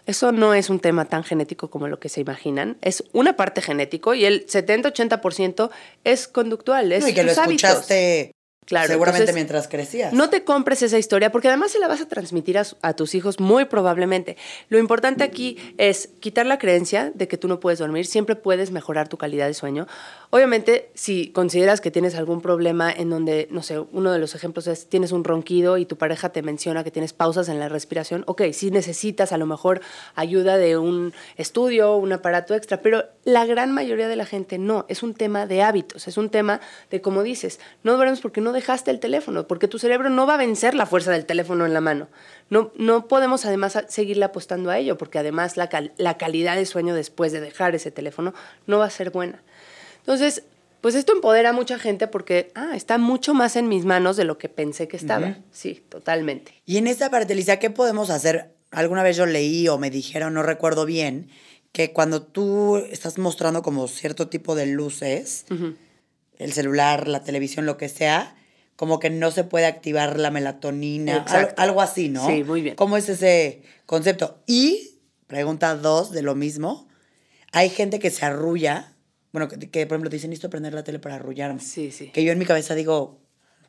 Eso 0.05 0.31
no 0.31 0.53
es 0.53 0.69
un 0.69 0.79
tema 0.79 1.05
tan 1.05 1.23
genético 1.23 1.69
como 1.69 1.87
lo 1.87 1.99
que 1.99 2.09
se 2.09 2.21
imaginan. 2.21 2.77
Es 2.81 3.03
una 3.11 3.37
parte 3.37 3.61
genético 3.61 4.13
y 4.13 4.25
el 4.25 4.45
70-80% 4.45 5.69
es 6.03 6.27
conductual. 6.27 6.91
Es 6.91 7.03
no, 7.03 7.09
y 7.09 7.13
que 7.13 7.23
lo 7.23 7.31
escuchaste 7.31 8.34
Claro, 8.65 8.87
Seguramente 8.87 9.31
mientras 9.33 9.67
crecías. 9.67 10.11
No 10.11 10.31
te 10.31 10.43
compres 10.43 10.81
esa 10.81 10.97
historia 10.97 11.31
porque 11.31 11.49
además 11.49 11.71
se 11.71 11.77
la 11.79 11.87
vas 11.87 12.01
a 12.01 12.07
transmitir 12.07 12.57
a, 12.57 12.93
tus 12.93 13.13
hijos 13.13 13.39
muy 13.39 13.65
probablemente. 13.65 14.37
Lo 14.69 14.79
importante 14.79 15.23
aquí 15.23 15.57
es 15.77 16.09
quitar 16.19 16.47
la 16.47 16.57
creencia 16.57 17.11
de 17.13 17.27
que 17.27 17.37
tú 17.37 17.47
no 17.47 17.59
puedes 17.59 17.77
dormir. 17.77 18.07
Siempre 18.07 18.35
puedes 18.35 18.71
mejorar 18.71 19.07
tu 19.07 19.17
calidad 19.17 19.45
de 19.45 19.53
sueño. 19.53 19.85
Obviamente, 20.31 20.89
si 20.95 21.29
consideras 21.29 21.79
que 21.79 21.91
tienes 21.91 22.15
algún 22.15 22.41
problema 22.41 22.91
en 22.91 23.11
donde, 23.11 23.47
no 23.51 23.61
sé, 23.61 23.79
uno 23.79 24.11
de 24.11 24.17
los 24.17 24.33
ejemplos 24.33 24.65
es 24.65 24.89
tienes 24.89 25.11
un 25.11 25.23
ronquido 25.23 25.77
y 25.77 25.85
tu 25.85 25.97
pareja 25.97 26.29
te 26.29 26.41
menciona 26.41 26.83
que 26.83 26.91
tienes 26.91 27.13
pausas 27.13 27.49
en 27.49 27.59
la 27.59 27.69
respiración, 27.69 28.23
ok, 28.25 28.43
si 28.51 28.71
necesitas 28.71 29.31
a 29.31 29.37
lo 29.37 29.45
mejor 29.45 29.81
ayuda 30.15 30.57
de 30.57 30.77
un 30.77 31.13
estudio, 31.37 31.95
un 31.97 32.13
aparato 32.13 32.55
extra, 32.55 32.81
pero 32.81 33.05
la 33.23 33.45
gran 33.45 33.71
mayoría 33.71 34.07
de 34.07 34.15
la 34.15 34.25
gente 34.25 34.57
no. 34.57 34.85
Es 34.89 35.03
un 35.03 35.13
tema 35.13 35.45
de 35.45 35.61
hábitos, 35.61 36.07
es 36.07 36.17
un 36.17 36.29
tema 36.29 36.61
de, 36.89 37.01
como 37.01 37.21
dices, 37.21 37.59
no 37.83 37.95
duermes 37.95 38.21
porque 38.21 38.41
no 38.41 38.54
dejaste 38.55 38.89
el 38.89 38.99
teléfono, 38.99 39.47
porque 39.47 39.67
tu 39.67 39.77
cerebro 39.77 40.09
no 40.09 40.25
va 40.25 40.33
a 40.33 40.37
vencer 40.37 40.73
la 40.73 40.87
fuerza 40.87 41.11
del 41.11 41.25
teléfono 41.25 41.65
en 41.65 41.73
la 41.73 41.81
mano. 41.81 42.07
No, 42.49 42.71
no 42.75 43.07
podemos 43.07 43.45
además 43.45 43.77
seguirle 43.87 44.25
apostando 44.25 44.71
a 44.71 44.79
ello, 44.79 44.97
porque 44.97 45.19
además 45.19 45.57
la, 45.57 45.69
la 45.97 46.17
calidad 46.17 46.55
de 46.55 46.65
sueño 46.65 46.95
después 46.95 47.31
de 47.31 47.41
dejar 47.41 47.75
ese 47.75 47.91
teléfono 47.91 48.33
no 48.65 48.79
va 48.79 48.85
a 48.85 48.89
ser 48.89 49.11
buena. 49.11 49.43
Entonces, 49.99 50.43
pues 50.81 50.93
esto 50.93 51.13
empodera 51.13 51.49
a 51.49 51.53
mucha 51.53 51.79
gente 51.79 52.07
porque, 52.07 52.51
ah, 52.53 52.73
está 52.75 52.99
mucho 52.99 53.33
más 53.33 53.55
en 53.55 53.67
mis 53.67 53.85
manos 53.85 54.17
de 54.17 54.23
lo 54.23 54.37
que 54.37 54.49
pensé 54.49 54.87
que 54.87 54.97
estaba. 54.97 55.37
Sí, 55.51 55.83
totalmente. 55.89 56.53
Y 56.65 56.77
en 56.77 56.85
esta 56.85 57.09
parte, 57.09 57.33
Lisa, 57.33 57.57
¿qué 57.57 57.71
podemos 57.71 58.11
hacer? 58.11 58.53
Alguna 58.69 59.01
vez 59.01 59.17
yo 59.17 59.25
leí 59.25 59.67
o 59.67 59.79
me 59.79 59.89
dijeron, 59.89 60.35
no 60.35 60.43
recuerdo 60.43 60.85
bien, 60.85 61.29
que 61.71 61.91
cuando 61.91 62.21
tú 62.21 62.77
estás 62.77 63.17
mostrando 63.17 63.63
como 63.63 63.87
cierto 63.87 64.27
tipo 64.27 64.53
de 64.53 64.67
luces, 64.67 65.45
el 66.37 66.53
celular, 66.53 67.07
la 67.07 67.23
televisión, 67.23 67.65
lo 67.65 67.77
que 67.77 67.89
sea, 67.89 68.35
como 68.75 68.99
que 68.99 69.09
no 69.09 69.31
se 69.31 69.43
puede 69.43 69.65
activar 69.65 70.19
la 70.19 70.31
melatonina, 70.31 71.25
algo 71.57 71.81
así, 71.81 72.09
¿no? 72.09 72.25
Sí, 72.27 72.43
muy 72.43 72.61
bien. 72.61 72.75
¿Cómo 72.75 72.97
es 72.97 73.07
ese 73.09 73.63
concepto? 73.85 74.41
Y, 74.45 74.99
pregunta 75.27 75.75
dos 75.75 76.11
de 76.11 76.21
lo 76.21 76.35
mismo, 76.35 76.87
hay 77.51 77.69
gente 77.69 77.99
que 77.99 78.09
se 78.09 78.25
arrulla, 78.25 78.93
bueno, 79.31 79.47
que, 79.47 79.85
por 79.85 79.95
ejemplo 79.95 80.09
te 80.09 80.17
dicen, 80.17 80.31
listo 80.31 80.49
prender 80.49 80.73
la 80.73 80.83
tele 80.83 80.99
para 80.99 81.15
arrullarme. 81.15 81.61
Sí, 81.61 81.91
sí. 81.91 82.09
Que 82.09 82.23
yo 82.23 82.31
en 82.31 82.39
mi 82.39 82.45
cabeza 82.45 82.75
digo, 82.75 83.21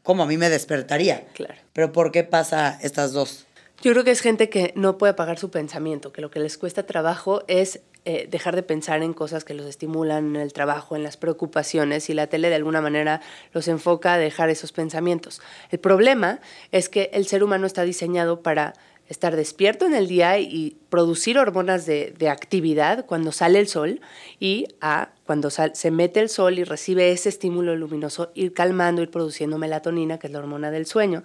¿cómo? 0.02 0.24
A 0.24 0.26
mí 0.26 0.36
me 0.36 0.50
despertaría. 0.50 1.26
Claro. 1.34 1.54
Pero 1.72 1.92
¿por 1.92 2.10
qué 2.10 2.24
pasa 2.24 2.78
estas 2.82 3.12
dos? 3.12 3.46
Yo 3.82 3.92
creo 3.92 4.04
que 4.04 4.10
es 4.10 4.20
gente 4.20 4.48
que 4.48 4.72
no 4.74 4.98
puede 4.98 5.12
apagar 5.12 5.38
su 5.38 5.50
pensamiento, 5.50 6.12
que 6.12 6.22
lo 6.22 6.30
que 6.30 6.40
les 6.40 6.58
cuesta 6.58 6.86
trabajo 6.86 7.44
es 7.46 7.80
eh, 8.08 8.28
dejar 8.30 8.54
de 8.54 8.62
pensar 8.62 9.02
en 9.02 9.12
cosas 9.12 9.42
que 9.42 9.52
los 9.52 9.66
estimulan 9.66 10.36
en 10.36 10.36
el 10.36 10.52
trabajo, 10.52 10.94
en 10.94 11.02
las 11.02 11.16
preocupaciones, 11.16 12.08
y 12.08 12.14
la 12.14 12.28
tele 12.28 12.48
de 12.48 12.54
alguna 12.54 12.80
manera 12.80 13.20
los 13.52 13.66
enfoca 13.66 14.14
a 14.14 14.18
dejar 14.18 14.48
esos 14.48 14.70
pensamientos. 14.70 15.42
El 15.70 15.80
problema 15.80 16.38
es 16.70 16.88
que 16.88 17.10
el 17.12 17.26
ser 17.26 17.42
humano 17.42 17.66
está 17.66 17.82
diseñado 17.82 18.42
para 18.42 18.74
estar 19.08 19.34
despierto 19.34 19.86
en 19.86 19.94
el 19.94 20.06
día 20.06 20.38
y 20.38 20.76
producir 20.88 21.36
hormonas 21.36 21.84
de, 21.84 22.28
actividad 22.30 23.06
cuando 23.06 23.32
sale 23.32 23.58
el 23.58 23.66
sol 23.66 24.00
y 24.38 24.68
a 24.80 25.10
cuando 25.24 25.50
se 25.50 25.90
mete 25.90 26.20
el 26.20 26.28
sol 26.28 26.60
y 26.60 26.64
recibe 26.64 27.10
ese 27.10 27.28
estímulo 27.28 27.74
luminoso, 27.74 28.30
ir 28.34 28.52
calmando, 28.52 29.02
ir 29.02 29.10
produciendo 29.10 29.58
melatonina, 29.58 30.18
que 30.18 30.28
es 30.28 30.32
la 30.32 30.38
hormona 30.38 30.70
del 30.70 30.86
sueño. 30.86 31.24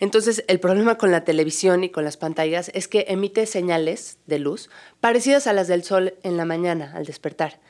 Entonces, 0.00 0.44
el 0.46 0.60
problema 0.60 0.96
con 0.96 1.10
la 1.10 1.24
televisión 1.24 1.82
y 1.82 1.90
con 1.90 2.04
las 2.04 2.16
pantallas 2.16 2.70
es 2.74 2.86
que 2.86 3.06
emite 3.08 3.46
señales 3.46 4.18
de 4.26 4.38
luz 4.38 4.70
parecidas 5.00 5.46
a 5.46 5.52
las 5.52 5.66
del 5.66 5.82
sol 5.82 6.14
en 6.22 6.36
la 6.36 6.44
mañana 6.44 6.92
al 6.94 7.04
despertar. 7.04 7.60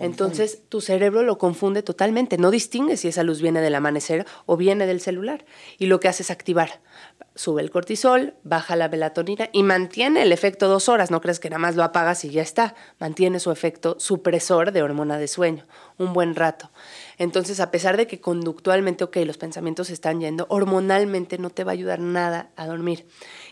Entonces, 0.00 0.62
tu 0.68 0.80
cerebro 0.80 1.22
lo 1.22 1.38
confunde 1.38 1.82
totalmente, 1.82 2.36
no 2.36 2.50
distingue 2.50 2.96
si 2.96 3.08
esa 3.08 3.22
luz 3.22 3.40
viene 3.40 3.60
del 3.60 3.74
amanecer 3.74 4.26
o 4.46 4.56
viene 4.56 4.86
del 4.86 5.00
celular. 5.00 5.44
Y 5.78 5.86
lo 5.86 5.98
que 6.00 6.08
hace 6.08 6.22
es 6.22 6.30
activar. 6.30 6.80
Sube 7.34 7.62
el 7.62 7.70
cortisol, 7.70 8.34
baja 8.42 8.76
la 8.76 8.88
melatonina 8.88 9.48
y 9.52 9.62
mantiene 9.62 10.22
el 10.22 10.32
efecto 10.32 10.68
dos 10.68 10.88
horas. 10.88 11.10
No 11.10 11.20
crees 11.20 11.40
que 11.40 11.50
nada 11.50 11.60
más 11.60 11.76
lo 11.76 11.84
apagas 11.84 12.24
y 12.24 12.30
ya 12.30 12.42
está. 12.42 12.74
Mantiene 12.98 13.40
su 13.40 13.50
efecto 13.50 13.96
supresor 13.98 14.72
de 14.72 14.82
hormona 14.82 15.18
de 15.18 15.28
sueño 15.28 15.64
un 15.98 16.12
buen 16.12 16.34
rato. 16.34 16.70
Entonces, 17.18 17.60
a 17.60 17.70
pesar 17.70 17.96
de 17.96 18.06
que 18.06 18.20
conductualmente, 18.20 19.04
ok, 19.04 19.16
los 19.24 19.38
pensamientos 19.38 19.90
están 19.90 20.20
yendo, 20.20 20.46
hormonalmente 20.48 21.38
no 21.38 21.50
te 21.50 21.64
va 21.64 21.72
a 21.72 21.74
ayudar 21.74 22.00
nada 22.00 22.50
a 22.56 22.66
dormir. 22.66 23.06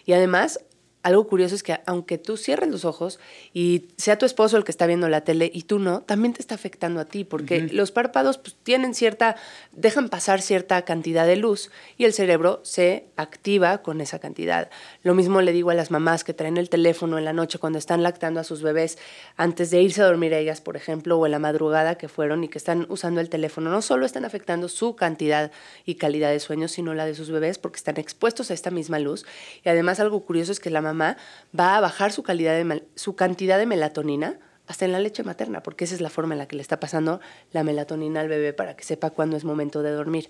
Y 0.05 0.12
además, 0.12 0.61
algo 1.07 1.28
curioso 1.28 1.54
es 1.54 1.62
que 1.62 1.78
aunque 1.86 2.18
tú 2.18 2.36
cierres 2.36 2.68
los 2.68 2.84
ojos 2.84 3.20
y 3.54 3.90
sea 3.96 4.18
tu 4.18 4.26
esposo 4.26 4.57
el 4.57 4.64
que 4.64 4.72
está 4.72 4.88
viendo 4.88 5.09
la 5.09 5.20
tele 5.20 5.48
y 5.54 5.62
tú 5.62 5.78
no, 5.78 6.00
también 6.00 6.34
te 6.34 6.40
está 6.42 6.57
afectando 6.57 6.98
a 6.98 7.04
ti, 7.04 7.22
porque 7.22 7.61
los 7.61 7.92
párpados 7.92 8.38
pues, 8.38 8.57
tienen 8.61 8.92
cierta, 8.92 9.36
dejan 9.70 10.09
pasar 10.09 10.42
cierta 10.42 10.82
cantidad 10.82 11.24
de 11.24 11.36
luz 11.36 11.70
y 11.96 12.07
el 12.07 12.12
cerebro 12.12 12.59
se 12.64 13.07
activa 13.14 13.82
con 13.82 14.00
esa 14.00 14.18
cantidad. 14.18 14.68
Lo 15.04 15.14
mismo 15.14 15.42
le 15.42 15.52
digo 15.52 15.70
a 15.70 15.74
las 15.74 15.92
mamás 15.92 16.24
que 16.24 16.34
traen 16.34 16.57
el 16.57 16.68
teléfono 16.68 17.18
en 17.18 17.24
la 17.24 17.32
noche 17.32 17.61
cuando 17.61 17.78
están 17.78 18.02
lactando 18.02 18.40
a 18.40 18.44
sus 18.44 18.62
bebés 18.62 18.98
antes 19.36 19.70
de 19.70 19.80
irse 19.80 20.02
a 20.02 20.07
dormir 20.07 20.32
ellas, 20.32 20.61
por 20.61 20.76
ejemplo, 20.76 21.18
o 21.18 21.26
en 21.26 21.30
la 21.30 21.38
madrugada 21.38 21.98
que 21.98 22.09
fueron 22.09 22.42
y 22.42 22.48
que 22.48 22.59
están 22.59 22.84
usando 22.88 23.20
el 23.20 23.28
teléfono. 23.28 23.70
No 23.70 23.80
solo 23.80 24.07
están 24.07 24.24
afectando 24.24 24.68
su 24.68 24.96
cantidad 24.96 25.52
y 25.84 25.94
calidad 25.94 26.30
de 26.30 26.40
sueño, 26.40 26.66
sino 26.66 26.94
la 26.94 27.07
de 27.07 27.14
sus 27.14 27.30
bebés 27.30 27.59
porque 27.59 27.76
están 27.76 27.96
expuestos 27.96 28.50
a 28.50 28.54
esta 28.54 28.72
misma 28.72 28.98
luz. 28.98 29.24
Y 29.64 29.68
además 29.68 30.00
algo 30.00 30.24
curioso 30.24 30.50
es 30.50 30.59
que 30.59 30.68
la 30.68 30.80
mamá 30.80 30.95
va 31.01 31.76
a 31.76 31.80
bajar 31.80 32.12
su, 32.12 32.22
calidad 32.22 32.55
de, 32.55 32.84
su 32.94 33.16
cantidad 33.16 33.59
de 33.59 33.66
melatonina 33.66 34.38
hasta 34.66 34.84
en 34.84 34.92
la 34.92 34.99
leche 34.99 35.22
materna, 35.22 35.62
porque 35.62 35.84
esa 35.84 35.94
es 35.94 36.01
la 36.01 36.11
forma 36.11 36.34
en 36.34 36.38
la 36.38 36.49
que 36.49 36.57
le 36.57 36.62
está 36.62 36.80
pasando 36.80 37.20
la 37.53 37.62
melatonina 37.62 38.20
al 38.20 38.28
bebé 38.28 38.53
para 38.53 38.76
que 38.76 38.84
sepa 38.84 39.11
cuándo 39.11 39.36
es 39.36 39.44
momento 39.44 39.82
de 39.82 39.92
dormir. 39.92 40.28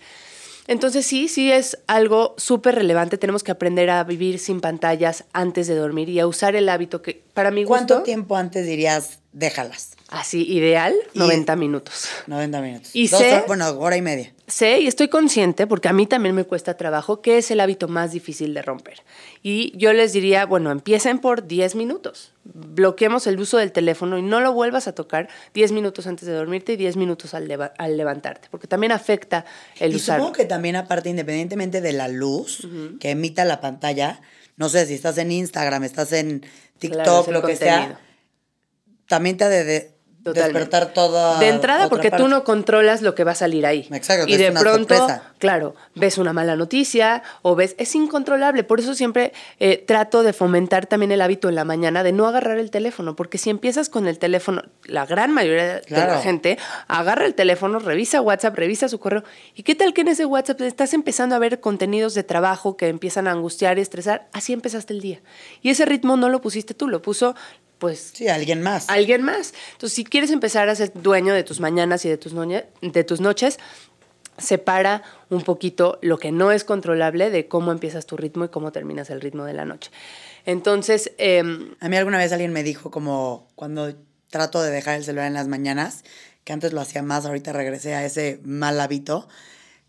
Entonces 0.69 1.07
sí, 1.07 1.29
sí 1.29 1.53
es 1.53 1.79
algo 1.87 2.35
súper 2.37 2.75
relevante. 2.75 3.19
Tenemos 3.19 3.45
que 3.45 3.53
aprender 3.53 3.89
a 3.89 4.03
vivir 4.05 4.39
sin 4.39 4.61
pantallas 4.61 5.25
antes 5.33 5.69
de 5.69 5.77
dormir 5.77 6.09
y 6.09 6.19
a 6.19 6.27
usar 6.27 6.57
el 6.57 6.69
hábito 6.69 7.03
que 7.03 7.23
para 7.35 7.51
mi 7.51 7.63
gusto... 7.63 7.87
¿Cuánto 7.87 8.03
tiempo 8.03 8.37
antes 8.37 8.67
dirías 8.67 9.21
déjalas? 9.37 9.91
Así, 10.09 10.51
ideal, 10.51 10.95
90 11.15 11.57
minutos. 11.57 12.09
90 12.27 12.61
minutos. 12.63 12.91
Y 12.95 13.09
sé, 13.09 13.45
bueno, 13.47 13.69
hora 13.79 13.97
y 13.97 14.03
media. 14.03 14.33
Sé 14.47 14.81
y 14.81 14.87
estoy 14.87 15.09
consciente, 15.09 15.67
porque 15.67 15.89
a 15.89 15.93
mí 15.93 16.07
también 16.07 16.35
me 16.35 16.45
cuesta 16.45 16.77
trabajo, 16.77 17.21
que 17.21 17.37
es 17.37 17.51
el 17.51 17.61
hábito 17.61 17.87
más 17.87 18.13
difícil 18.13 18.55
de 18.55 18.63
romper. 18.63 19.03
Y 19.43 19.77
yo 19.77 19.93
les 19.93 20.13
diría, 20.13 20.47
bueno, 20.47 20.71
empiecen 20.71 21.19
por 21.19 21.47
10 21.47 21.75
minutos. 21.75 22.33
Bloqueemos 22.45 23.27
el 23.27 23.39
uso 23.39 23.59
del 23.59 23.73
teléfono 23.73 24.17
y 24.17 24.23
no 24.23 24.41
lo 24.41 24.53
vuelvas 24.53 24.89
a 24.89 24.95
tocar 24.95 25.29
10 25.53 25.73
minutos 25.73 26.07
antes 26.07 26.27
de 26.27 26.33
dormirte 26.33 26.73
y 26.73 26.77
10 26.77 26.97
minutos 26.97 27.35
al, 27.35 27.47
levantarte, 27.49 28.49
porque 28.51 28.69
también 28.69 28.93
afecta 28.93 29.45
el 29.79 29.95
y 29.95 29.99
supongo 29.99 30.33
que 30.33 30.47
también 30.47 30.77
aparte, 30.77 31.11
independientemente 31.11 31.81
de 31.81 31.93
la 31.93 32.09
luz 32.09 32.67
que 33.01 33.11
emita 33.11 33.45
la 33.45 33.61
pantalla, 33.61 34.21
no 34.57 34.71
sé 34.71 34.87
si 34.87 34.95
estás 34.95 35.19
en 35.19 35.31
Instagram, 35.33 35.85
estás 35.85 36.13
en 36.13 36.47
TikTok, 36.79 37.29
lo 37.29 37.43
que 37.43 37.57
sea, 37.57 38.01
también 39.07 39.37
te 39.37 39.45
ha 39.45 39.49
de 39.49 39.97
despertar 40.33 40.93
toda. 40.93 41.39
De 41.39 41.49
entrada, 41.49 41.89
porque 41.89 42.11
tú 42.11 42.29
no 42.29 42.45
controlas 42.45 43.03
lo 43.03 43.15
que 43.15 43.25
va 43.25 43.33
a 43.33 43.35
salir 43.35 43.67
ahí. 43.67 43.89
Exacto. 43.93 44.27
Y 44.29 44.37
de 44.37 44.53
pronto, 44.53 45.07
claro, 45.39 45.75
ves 45.95 46.19
una 46.19 46.33
mala 46.33 46.57
noticia 46.57 47.23
o 47.43 47.55
ves. 47.55 47.75
Es 47.79 47.95
incontrolable. 47.95 48.65
Por 48.65 48.81
eso 48.81 48.95
siempre 48.95 49.33
eh, 49.61 49.83
trato 49.87 50.23
de 50.23 50.33
fomentar 50.33 50.87
también 50.87 51.13
el 51.13 51.21
hábito 51.21 51.49
en 51.49 51.55
la 51.55 51.65
mañana 51.65 52.03
de 52.03 52.13
no 52.13 52.27
agarrar 52.27 52.59
el 52.59 52.71
teléfono. 52.71 53.17
Porque 53.17 53.39
si 53.39 53.51
empiezas 53.51 53.89
con 53.89 54.09
el 54.09 54.19
teléfono, 54.19 54.63
la 54.85 55.07
gran 55.07 55.33
mayoría 55.33 55.81
de 55.81 55.85
la 55.89 56.21
gente 56.21 56.59
agarra 56.89 57.27
el 57.27 57.35
teléfono, 57.35 57.79
revisa 57.79 58.21
WhatsApp, 58.21 58.57
revisa 58.57 58.89
su 58.89 58.99
correo. 58.99 59.25
¿Y 59.55 59.63
qué 59.63 59.75
tal 59.75 59.95
que 59.95 60.01
en 60.03 60.09
ese 60.09 60.27
WhatsApp 60.27 60.61
estás 60.63 60.95
empezando 60.95 61.35
a 61.35 61.39
ver 61.39 61.61
contenidos 61.61 62.15
de 62.15 62.23
trabajo 62.23 62.77
que 62.77 62.89
empiezan 62.89 63.29
a 63.29 63.33
angustiar 63.33 63.79
y 63.79 63.83
estresar? 63.83 64.29
Así 64.33 64.53
empezaste 64.53 64.93
el 64.93 65.01
día. 65.01 65.21
Y 65.63 65.71
ese 65.71 65.85
ritmo 65.85 66.17
no 66.17 66.29
lo 66.29 66.41
pusiste 66.41 66.75
tú, 66.75 66.89
lo 66.89 67.03
puso 67.03 67.35
pues... 67.79 68.13
Sí, 68.15 68.29
alguien 68.29 68.63
más. 68.63 68.89
Alguien 68.89 69.23
más. 69.23 69.55
Entonces, 69.73 69.95
si 69.95 70.05
quieres 70.05 70.31
empezar 70.31 70.69
a 70.69 70.75
ser 70.75 70.93
dueño 70.95 71.35
de 71.35 71.45
tus 71.45 71.61
mañanas 71.61 72.05
y 72.05 72.09
de 72.09 72.17
tus, 72.17 72.35
de 72.35 73.05
tus 73.05 73.21
noches, 73.21 73.59
separa 74.39 75.03
un 75.31 75.43
poquito 75.43 75.99
lo 76.03 76.19
que 76.19 76.33
no 76.33 76.53
es 76.53 76.65
controlable 76.65 77.31
de 77.31 77.49
cómo 77.49 77.73
empiezas 77.73 78.07
tu 78.07 78.17
ritmo 78.17 78.45
y 78.45 78.49
cómo 78.49 78.73
terminas 78.73 79.11
el 79.11 79.21
ritmo 79.21 79.45
de 79.45 79.55
la 79.55 79.65
noche. 79.65 79.91
Entonces... 80.45 81.13
Em, 81.19 81.75
a 81.81 81.89
mí 81.89 81.97
alguna 81.97 82.19
vez 82.19 82.33
alguien 82.33 82.53
me 82.53 82.63
dijo 82.63 82.91
como 82.91 83.49
cuando 83.55 83.95
trato 84.31 84.63
de 84.63 84.71
dejar 84.71 84.97
el 84.97 85.05
celular 85.05 85.27
en 85.27 85.35
las 85.35 85.49
mañanas, 85.49 86.05
que 86.45 86.53
antes 86.53 86.73
lo 86.73 86.81
hacía 86.81 87.03
más, 87.03 87.27
ahorita 87.27 87.53
regresé 87.53 87.95
a 87.95 88.05
ese 88.05 88.41
mal 88.45 88.81
hábito, 88.81 89.29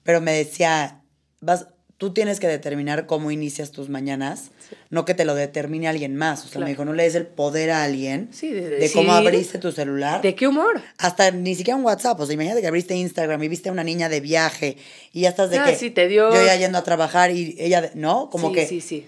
pero 0.04 0.22
me 0.22 0.32
decía, 0.32 1.02
vas, 1.42 1.68
tú 1.98 2.14
tienes 2.14 2.40
que 2.40 2.48
determinar 2.48 3.06
cómo 3.06 3.32
inicias 3.32 3.72
tus 3.72 3.90
mañanas, 3.90 4.52
no 4.90 5.06
que 5.06 5.14
te 5.14 5.26
lo 5.26 5.36
determine 5.36 5.88
alguien 5.88 6.16
más. 6.16 6.46
O 6.46 6.48
sea, 6.48 6.62
me 6.62 6.70
dijo, 6.70 6.86
no 6.86 6.94
le 6.94 7.04
des 7.04 7.16
el 7.16 7.26
poder 7.26 7.72
a 7.72 7.84
alguien 7.84 8.30
de, 8.42 8.92
cómo 8.94 9.14
abriste 9.14 9.58
tu 9.58 9.72
celular. 9.72 10.22
¿De 10.22 10.36
qué 10.36 10.48
humor? 10.48 10.82
Hasta 10.98 11.32
ni 11.32 11.56
siquiera 11.56 11.78
un 11.78 11.86
WhatsApp. 11.86 12.20
O 12.20 12.26
sea, 12.26 12.34
imagínate 12.34 12.62
que 12.62 12.68
abriste 12.68 12.96
Instagram 12.96 13.42
y 13.44 13.48
viste 13.48 13.70
a 13.70 13.72
una 13.72 13.84
niña 13.84 14.10
de 14.10 14.22
viaje 14.22 14.78
y 15.14 15.22
ya 15.22 15.30
estás 15.30 15.50
de 15.50 15.60
ah, 15.60 15.66
que 15.66 15.76
sí, 15.76 15.90
te 15.90 16.08
dio... 16.08 16.34
yo 16.34 16.46
ya 16.46 16.56
yendo 16.56 16.78
a 16.78 16.84
trabajar 16.84 17.32
y 17.32 17.56
ella, 17.60 17.92
¿no? 17.96 18.30
Como 18.30 18.52
que... 18.52 18.66
Sí, 18.66 18.82
sí 18.82 19.06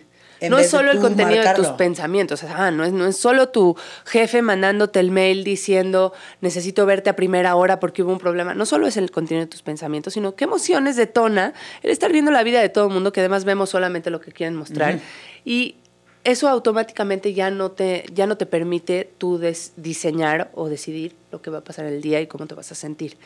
no 0.48 0.58
es 0.58 0.70
solo 0.70 0.92
el 0.92 1.00
contenido 1.00 1.44
de 1.44 1.54
tus 1.54 1.68
pensamientos, 1.70 2.44
ah, 2.44 2.72
no, 2.72 2.86
es, 2.86 2.94
no 2.94 3.06
es 3.06 3.18
solo 3.18 3.50
tu 3.50 3.76
jefe 4.06 4.42
mandándote 4.42 5.00
el 5.00 5.12
mail 5.12 5.44
diciendo 5.44 6.14
necesito 6.40 6.86
verte 6.86 7.10
a 7.10 7.16
primera 7.16 7.56
hora 7.56 7.80
porque 7.80 8.04
hubo 8.04 8.14
un 8.14 8.20
problema, 8.20 8.54
no 8.54 8.66
solo 8.66 8.88
es 8.88 8.96
el 8.96 9.12
contenido 9.12 9.46
de 9.46 9.50
tus 9.50 9.62
pensamientos, 9.62 10.14
sino 10.14 10.36
qué 10.36 10.46
emociones 10.46 10.96
detona 10.96 11.54
el 11.84 11.92
estar 11.92 12.12
viendo 12.12 12.32
la 12.32 12.44
vida 12.44 12.62
de 12.62 12.70
todo 12.70 12.88
el 12.88 12.94
mundo, 12.94 13.12
que 13.12 13.20
además 13.20 13.44
vemos 13.44 13.70
solamente 13.70 14.10
lo 14.10 14.22
que 14.22 14.32
quieren 14.32 14.56
mostrar. 14.56 15.00
Y 15.46 15.76
eso 16.24 16.50
automáticamente 16.50 17.34
ya 17.34 17.50
no 17.50 17.72
te, 17.72 18.06
ya 18.14 18.28
no 18.28 18.38
te 18.38 18.46
permite 18.46 19.10
tú 19.18 19.40
diseñar 19.78 20.52
o 20.54 20.70
decidir 20.70 21.16
lo 21.32 21.42
que 21.42 21.50
va 21.50 21.60
a 21.60 21.64
pasar 21.64 21.86
el 21.86 22.02
día 22.02 22.20
y 22.22 22.28
cómo 22.28 22.46
te 22.46 22.56
vas 22.56 22.72
a 22.72 22.76
sentir. 22.76 23.18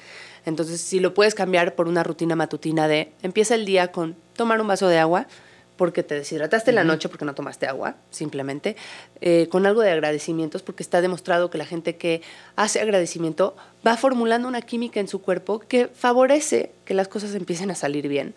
Entonces, 0.46 0.82
si 0.82 1.00
lo 1.00 1.14
puedes 1.14 1.36
cambiar 1.36 1.76
por 1.76 1.88
una 1.88 2.04
rutina 2.04 2.36
matutina 2.36 2.88
de 2.88 3.12
empieza 3.24 3.56
el 3.56 3.66
día 3.66 3.92
con 3.92 4.16
tomar 4.36 4.62
un 4.62 4.68
vaso 4.68 4.88
de 4.88 5.00
agua, 5.00 5.28
porque 5.76 6.04
te 6.04 6.16
deshidrataste 6.16 6.70
en 6.72 6.76
la 6.76 6.84
noche 6.84 7.10
porque 7.10 7.26
no 7.26 7.34
tomaste 7.34 7.68
agua, 7.68 7.96
simplemente, 8.12 8.76
eh, 9.22 9.48
con 9.50 9.66
algo 9.66 9.82
de 9.82 9.92
agradecimientos, 9.92 10.62
porque 10.62 10.84
está 10.84 11.02
demostrado 11.02 11.50
que 11.50 11.58
la 11.58 11.66
gente 11.66 11.96
que 11.96 12.22
hace 12.56 12.80
agradecimiento 12.80 13.56
va 13.86 13.98
formulando 13.98 14.48
una 14.48 14.62
química 14.62 15.00
en 15.00 15.08
su 15.08 15.22
cuerpo 15.22 15.60
que 15.60 15.88
favorece 15.88 16.72
que 16.86 16.94
las 16.94 17.08
cosas 17.08 17.34
empiecen 17.34 17.72
a 17.72 17.76
salir 17.76 18.08
bien. 18.08 18.36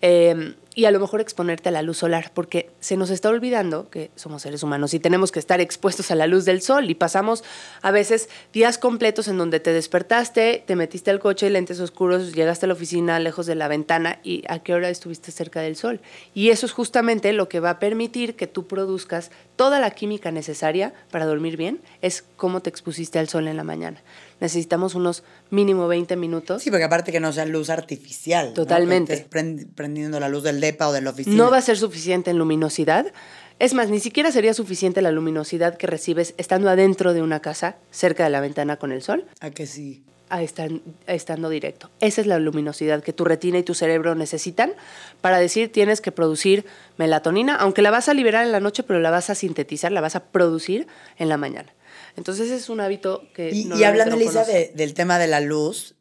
Em, 0.00 0.54
y 0.78 0.84
a 0.84 0.92
lo 0.92 1.00
mejor 1.00 1.20
exponerte 1.20 1.70
a 1.70 1.72
la 1.72 1.82
luz 1.82 1.98
solar, 1.98 2.30
porque 2.32 2.70
se 2.78 2.96
nos 2.96 3.10
está 3.10 3.30
olvidando 3.30 3.90
que 3.90 4.12
somos 4.14 4.42
seres 4.42 4.62
humanos 4.62 4.94
y 4.94 5.00
tenemos 5.00 5.32
que 5.32 5.40
estar 5.40 5.60
expuestos 5.60 6.12
a 6.12 6.14
la 6.14 6.28
luz 6.28 6.44
del 6.44 6.62
sol 6.62 6.88
y 6.88 6.94
pasamos 6.94 7.42
a 7.82 7.90
veces 7.90 8.28
días 8.52 8.78
completos 8.78 9.26
en 9.26 9.38
donde 9.38 9.58
te 9.58 9.72
despertaste, 9.72 10.62
te 10.64 10.76
metiste 10.76 11.10
al 11.10 11.18
coche, 11.18 11.50
lentes 11.50 11.80
oscuros, 11.80 12.32
llegaste 12.32 12.66
a 12.66 12.68
la 12.68 12.74
oficina 12.74 13.18
lejos 13.18 13.46
de 13.46 13.56
la 13.56 13.66
ventana 13.66 14.20
y 14.22 14.44
a 14.46 14.60
qué 14.60 14.72
hora 14.72 14.88
estuviste 14.88 15.32
cerca 15.32 15.62
del 15.62 15.74
sol. 15.74 16.00
Y 16.32 16.50
eso 16.50 16.64
es 16.64 16.70
justamente 16.70 17.32
lo 17.32 17.48
que 17.48 17.58
va 17.58 17.70
a 17.70 17.78
permitir 17.80 18.36
que 18.36 18.46
tú 18.46 18.68
produzcas 18.68 19.32
toda 19.56 19.80
la 19.80 19.90
química 19.90 20.30
necesaria 20.30 20.94
para 21.10 21.26
dormir 21.26 21.56
bien, 21.56 21.80
es 22.02 22.22
cómo 22.36 22.62
te 22.62 22.70
expusiste 22.70 23.18
al 23.18 23.28
sol 23.28 23.48
en 23.48 23.56
la 23.56 23.64
mañana 23.64 24.00
necesitamos 24.40 24.94
unos 24.94 25.22
mínimo 25.50 25.88
20 25.88 26.16
minutos. 26.16 26.62
Sí, 26.62 26.70
porque 26.70 26.84
aparte 26.84 27.12
que 27.12 27.20
no 27.20 27.32
sea 27.32 27.44
luz 27.44 27.70
artificial. 27.70 28.52
Totalmente. 28.52 29.26
prendiendo 29.74 30.20
la 30.20 30.28
luz 30.28 30.42
del 30.42 30.60
DEPA 30.68 30.88
o 30.88 30.92
de 30.92 31.00
la 31.00 31.10
oficina. 31.10 31.36
No 31.36 31.50
va 31.50 31.58
a 31.58 31.62
ser 31.62 31.76
suficiente 31.76 32.30
en 32.30 32.38
luminosidad. 32.38 33.12
Es 33.58 33.74
más, 33.74 33.88
ni 33.88 34.00
siquiera 34.00 34.30
sería 34.30 34.54
suficiente 34.54 35.02
la 35.02 35.10
luminosidad 35.10 35.76
que 35.76 35.86
recibes 35.86 36.34
estando 36.36 36.70
adentro 36.70 37.12
de 37.12 37.22
una 37.22 37.40
casa, 37.40 37.76
cerca 37.90 38.24
de 38.24 38.30
la 38.30 38.40
ventana 38.40 38.76
con 38.76 38.92
el 38.92 39.02
sol. 39.02 39.26
A 39.40 39.50
que 39.50 39.66
sí. 39.66 40.04
A, 40.30 40.42
estando 40.42 41.48
directo. 41.48 41.90
Esa 42.00 42.20
es 42.20 42.26
la 42.26 42.38
luminosidad 42.38 43.02
que 43.02 43.14
tu 43.14 43.24
retina 43.24 43.58
y 43.58 43.62
tu 43.62 43.74
cerebro 43.74 44.14
necesitan 44.14 44.74
para 45.22 45.38
decir 45.38 45.72
tienes 45.72 46.02
que 46.02 46.12
producir 46.12 46.66
melatonina, 46.98 47.56
aunque 47.56 47.80
la 47.80 47.90
vas 47.90 48.08
a 48.10 48.14
liberar 48.14 48.44
en 48.44 48.52
la 48.52 48.60
noche, 48.60 48.82
pero 48.82 49.00
la 49.00 49.10
vas 49.10 49.30
a 49.30 49.34
sintetizar, 49.34 49.90
la 49.90 50.02
vas 50.02 50.16
a 50.16 50.24
producir 50.24 50.86
en 51.16 51.30
la 51.30 51.38
mañana. 51.38 51.72
Entonces 52.16 52.50
es 52.50 52.68
un 52.68 52.80
hábito 52.80 53.22
que... 53.32 53.50
Y, 53.50 53.72
y 53.72 53.84
hablando, 53.84 54.16
Elisa, 54.16 54.44
del 54.44 54.92
tema 54.92 55.18
de 55.18 55.28
la 55.28 55.40
luz, 55.40 55.94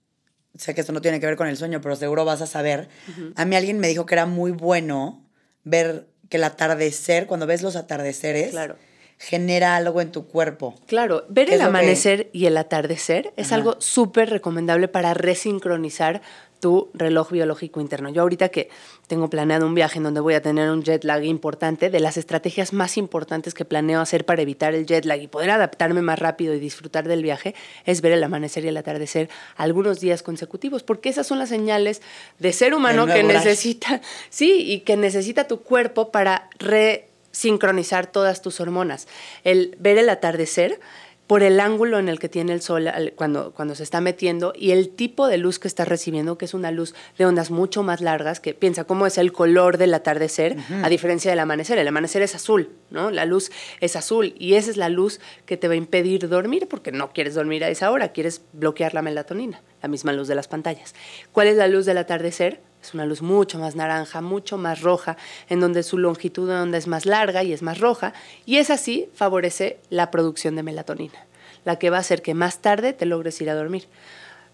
sé 0.57 0.73
que 0.75 0.81
esto 0.81 0.93
no 0.93 1.01
tiene 1.01 1.19
que 1.19 1.25
ver 1.25 1.35
con 1.35 1.47
el 1.47 1.57
sueño, 1.57 1.81
pero 1.81 1.95
seguro 1.95 2.25
vas 2.25 2.41
a 2.41 2.47
saber. 2.47 2.89
A 3.35 3.45
mí 3.45 3.55
alguien 3.55 3.79
me 3.79 3.87
dijo 3.87 4.05
que 4.05 4.15
era 4.15 4.25
muy 4.25 4.51
bueno 4.51 5.23
ver 5.63 6.07
que 6.29 6.37
el 6.37 6.43
atardecer, 6.43 7.27
cuando 7.27 7.47
ves 7.47 7.61
los 7.61 7.75
atardeceres, 7.75 8.51
claro. 8.51 8.75
genera 9.17 9.75
algo 9.75 10.01
en 10.01 10.11
tu 10.11 10.27
cuerpo. 10.27 10.75
Claro, 10.87 11.25
ver 11.29 11.51
el 11.53 11.61
amanecer 11.61 12.29
y 12.33 12.45
el 12.45 12.57
atardecer 12.57 13.33
es 13.37 13.51
algo 13.51 13.77
súper 13.79 14.29
recomendable 14.29 14.87
para 14.87 15.13
resincronizar 15.13 16.21
tu 16.59 16.89
reloj 16.93 17.31
biológico 17.31 17.81
interno. 17.81 18.09
Yo 18.09 18.21
ahorita 18.21 18.49
que 18.49 18.69
tengo 19.07 19.29
planeado 19.29 19.65
un 19.65 19.75
viaje 19.75 19.97
en 19.97 20.03
donde 20.03 20.19
voy 20.19 20.33
a 20.33 20.41
tener 20.41 20.69
un 20.69 20.83
jet 20.83 21.03
lag 21.03 21.23
importante, 21.23 21.89
de 21.89 21.99
las 21.99 22.17
estrategias 22.17 22.73
más 22.73 22.97
importantes 22.97 23.53
que 23.53 23.65
planeo 23.65 24.01
hacer 24.01 24.25
para 24.25 24.41
evitar 24.41 24.73
el 24.73 24.85
jet 24.85 25.05
lag 25.05 25.21
y 25.21 25.27
poder 25.27 25.51
adaptarme 25.51 26.01
más 26.01 26.19
rápido 26.19 26.53
y 26.53 26.59
disfrutar 26.59 27.07
del 27.07 27.23
viaje 27.23 27.55
es 27.85 28.01
ver 28.01 28.11
el 28.11 28.23
amanecer 28.23 28.65
y 28.65 28.69
el 28.69 28.77
atardecer 28.77 29.29
algunos 29.55 29.99
días 29.99 30.23
consecutivos, 30.23 30.83
porque 30.83 31.09
esas 31.09 31.27
son 31.27 31.39
las 31.39 31.49
señales 31.49 32.01
de 32.39 32.53
ser 32.53 32.73
humano 32.73 33.05
que 33.05 33.23
necesita, 33.23 34.01
sí, 34.29 34.63
y 34.71 34.79
que 34.81 34.97
necesita 34.97 35.47
tu 35.47 35.61
cuerpo 35.61 36.11
para 36.11 36.49
resincronizar 36.59 38.07
todas 38.07 38.41
tus 38.41 38.59
hormonas. 38.59 39.07
El 39.43 39.75
ver 39.79 39.97
el 39.97 40.09
atardecer 40.09 40.79
por 41.27 41.43
el 41.43 41.59
ángulo 41.59 41.99
en 41.99 42.07
el 42.09 42.19
que 42.19 42.29
tiene 42.29 42.53
el 42.53 42.61
sol 42.61 42.89
cuando, 43.15 43.51
cuando 43.51 43.75
se 43.75 43.83
está 43.83 44.01
metiendo 44.01 44.53
y 44.55 44.71
el 44.71 44.89
tipo 44.89 45.27
de 45.27 45.37
luz 45.37 45.59
que 45.59 45.67
está 45.67 45.83
recibiendo, 45.85 46.37
que 46.37 46.45
es 46.45 46.53
una 46.53 46.71
luz 46.71 46.95
de 47.17 47.25
ondas 47.25 47.51
mucho 47.51 47.83
más 47.83 48.01
largas, 48.01 48.39
que 48.39 48.53
piensa 48.53 48.85
cómo 48.85 49.05
es 49.05 49.17
el 49.17 49.33
color 49.33 49.77
del 49.77 49.93
atardecer, 49.93 50.55
a 50.81 50.89
diferencia 50.89 51.29
del 51.29 51.39
amanecer. 51.39 51.77
El 51.77 51.87
amanecer 51.87 52.21
es 52.21 52.33
azul, 52.33 52.69
¿no? 52.89 53.11
La 53.11 53.25
luz 53.25 53.51
es 53.81 53.95
azul 53.95 54.33
y 54.39 54.53
esa 54.53 54.71
es 54.71 54.77
la 54.77 54.89
luz 54.89 55.19
que 55.45 55.57
te 55.57 55.67
va 55.67 55.73
a 55.73 55.77
impedir 55.77 56.29
dormir 56.29 56.67
porque 56.69 56.91
no 56.91 57.11
quieres 57.11 57.35
dormir 57.35 57.63
a 57.63 57.69
esa 57.69 57.91
hora, 57.91 58.13
quieres 58.13 58.41
bloquear 58.53 58.93
la 58.93 59.01
melatonina, 59.01 59.61
la 59.81 59.89
misma 59.89 60.13
luz 60.13 60.27
de 60.27 60.35
las 60.35 60.47
pantallas. 60.47 60.95
¿Cuál 61.33 61.47
es 61.47 61.57
la 61.57 61.67
luz 61.67 61.85
del 61.85 61.97
atardecer? 61.97 62.61
Es 62.81 62.93
una 62.93 63.05
luz 63.05 63.21
mucho 63.21 63.59
más 63.59 63.75
naranja, 63.75 64.21
mucho 64.21 64.57
más 64.57 64.81
roja, 64.81 65.17
en 65.49 65.59
donde 65.59 65.83
su 65.83 65.97
longitud 65.97 66.47
de 66.47 66.55
onda 66.55 66.77
es 66.77 66.87
más 66.87 67.05
larga 67.05 67.43
y 67.43 67.53
es 67.53 67.61
más 67.61 67.79
roja, 67.79 68.13
y 68.45 68.57
es 68.57 68.69
así 68.69 69.09
favorece 69.13 69.79
la 69.89 70.11
producción 70.11 70.55
de 70.55 70.63
melatonina, 70.63 71.25
la 71.65 71.77
que 71.79 71.89
va 71.89 71.97
a 71.97 72.01
hacer 72.01 72.21
que 72.21 72.33
más 72.33 72.61
tarde 72.61 72.93
te 72.93 73.05
logres 73.05 73.41
ir 73.41 73.49
a 73.49 73.55
dormir. 73.55 73.87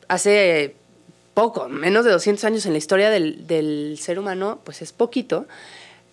Hace 0.08 0.76
poco, 1.34 1.70
menos 1.70 2.06
de 2.06 2.12
200 2.12 2.44
años 2.46 2.66
en 2.66 2.72
la 2.72 2.78
historia 2.78 3.10
del, 3.10 3.46
del 3.48 3.98
ser 4.00 4.20
humano, 4.20 4.60
pues 4.64 4.82
es 4.82 4.94
poquito, 4.94 5.46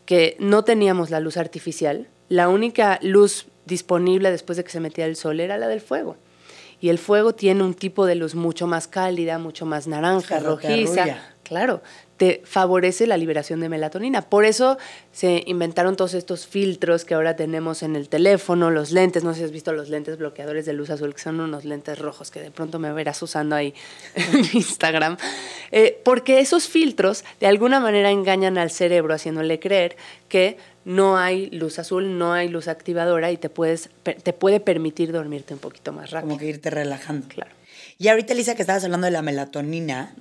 que 0.05 0.37
no 0.41 0.65
teníamos 0.65 1.11
la 1.11 1.21
luz 1.21 1.37
artificial. 1.37 2.09
La 2.29 2.49
única 2.49 2.99
luz 3.03 3.47
disponible 3.65 4.31
después 4.31 4.57
de 4.57 4.65
que 4.65 4.71
se 4.71 4.81
metía 4.81 5.07
el 5.07 5.17
sol 5.17 5.41
era 5.41 5.57
la 5.57 5.69
del 5.69 5.81
fuego 5.81 6.17
y 6.81 6.89
el 6.89 6.99
fuego 6.99 7.35
tiene 7.35 7.62
un 7.62 7.74
tipo 7.74 8.07
de 8.07 8.14
luz 8.14 8.35
mucho 8.35 8.66
más 8.66 8.89
cálida, 8.89 9.39
mucho 9.39 9.66
más 9.66 9.87
naranja, 9.87 10.39
rojiza. 10.41 11.18
Claro, 11.43 11.83
te 12.16 12.43
favorece 12.45 13.07
la 13.07 13.16
liberación 13.16 13.61
de 13.61 13.68
melatonina. 13.68 14.22
Por 14.22 14.45
eso 14.45 14.78
se 15.11 15.43
inventaron 15.47 15.97
todos 15.97 16.14
estos 16.14 16.47
filtros 16.47 17.05
que 17.05 17.14
ahora 17.14 17.35
tenemos 17.35 17.83
en 17.83 17.97
el 17.97 18.09
teléfono, 18.09 18.70
los 18.70 18.93
lentes, 18.93 19.24
no 19.24 19.33
sé 19.33 19.39
si 19.39 19.45
has 19.47 19.51
visto 19.51 19.72
los 19.72 19.89
lentes 19.89 20.16
bloqueadores 20.16 20.64
de 20.64 20.74
luz 20.74 20.91
azul, 20.91 21.14
que 21.14 21.20
son 21.22 21.41
unos 21.41 21.64
lentes 21.64 21.99
rojos 21.99 22.31
que 22.31 22.41
de 22.41 22.51
pronto 22.51 22.78
me 22.78 22.93
verás 22.93 23.20
usando 23.22 23.57
ahí 23.57 23.74
en 24.14 24.45
Instagram, 24.53 25.16
eh, 25.72 25.99
porque 26.05 26.41
esos 26.41 26.68
filtros 26.68 27.24
de 27.41 27.47
alguna 27.47 27.81
manera 27.81 28.11
engañan 28.11 28.59
al 28.59 28.70
cerebro 28.70 29.14
haciéndole 29.14 29.59
creer 29.59 29.97
que 30.28 30.57
no 30.91 31.16
hay 31.16 31.49
luz 31.51 31.78
azul, 31.78 32.18
no 32.18 32.32
hay 32.32 32.49
luz 32.49 32.66
activadora 32.66 33.30
y 33.30 33.36
te, 33.36 33.49
puedes, 33.49 33.91
te 34.03 34.32
puede 34.32 34.59
permitir 34.59 35.12
dormirte 35.12 35.55
un 35.55 35.61
poquito 35.61 35.93
más 35.93 36.11
rápido. 36.11 36.30
Como 36.30 36.38
que 36.38 36.47
irte 36.47 36.68
relajando. 36.68 37.28
Claro. 37.28 37.53
Y 37.97 38.09
ahorita, 38.09 38.34
Lisa, 38.34 38.57
que 38.57 38.62
estabas 38.62 38.82
hablando 38.82 39.05
de 39.05 39.12
la 39.12 39.22
melatonina, 39.22 40.12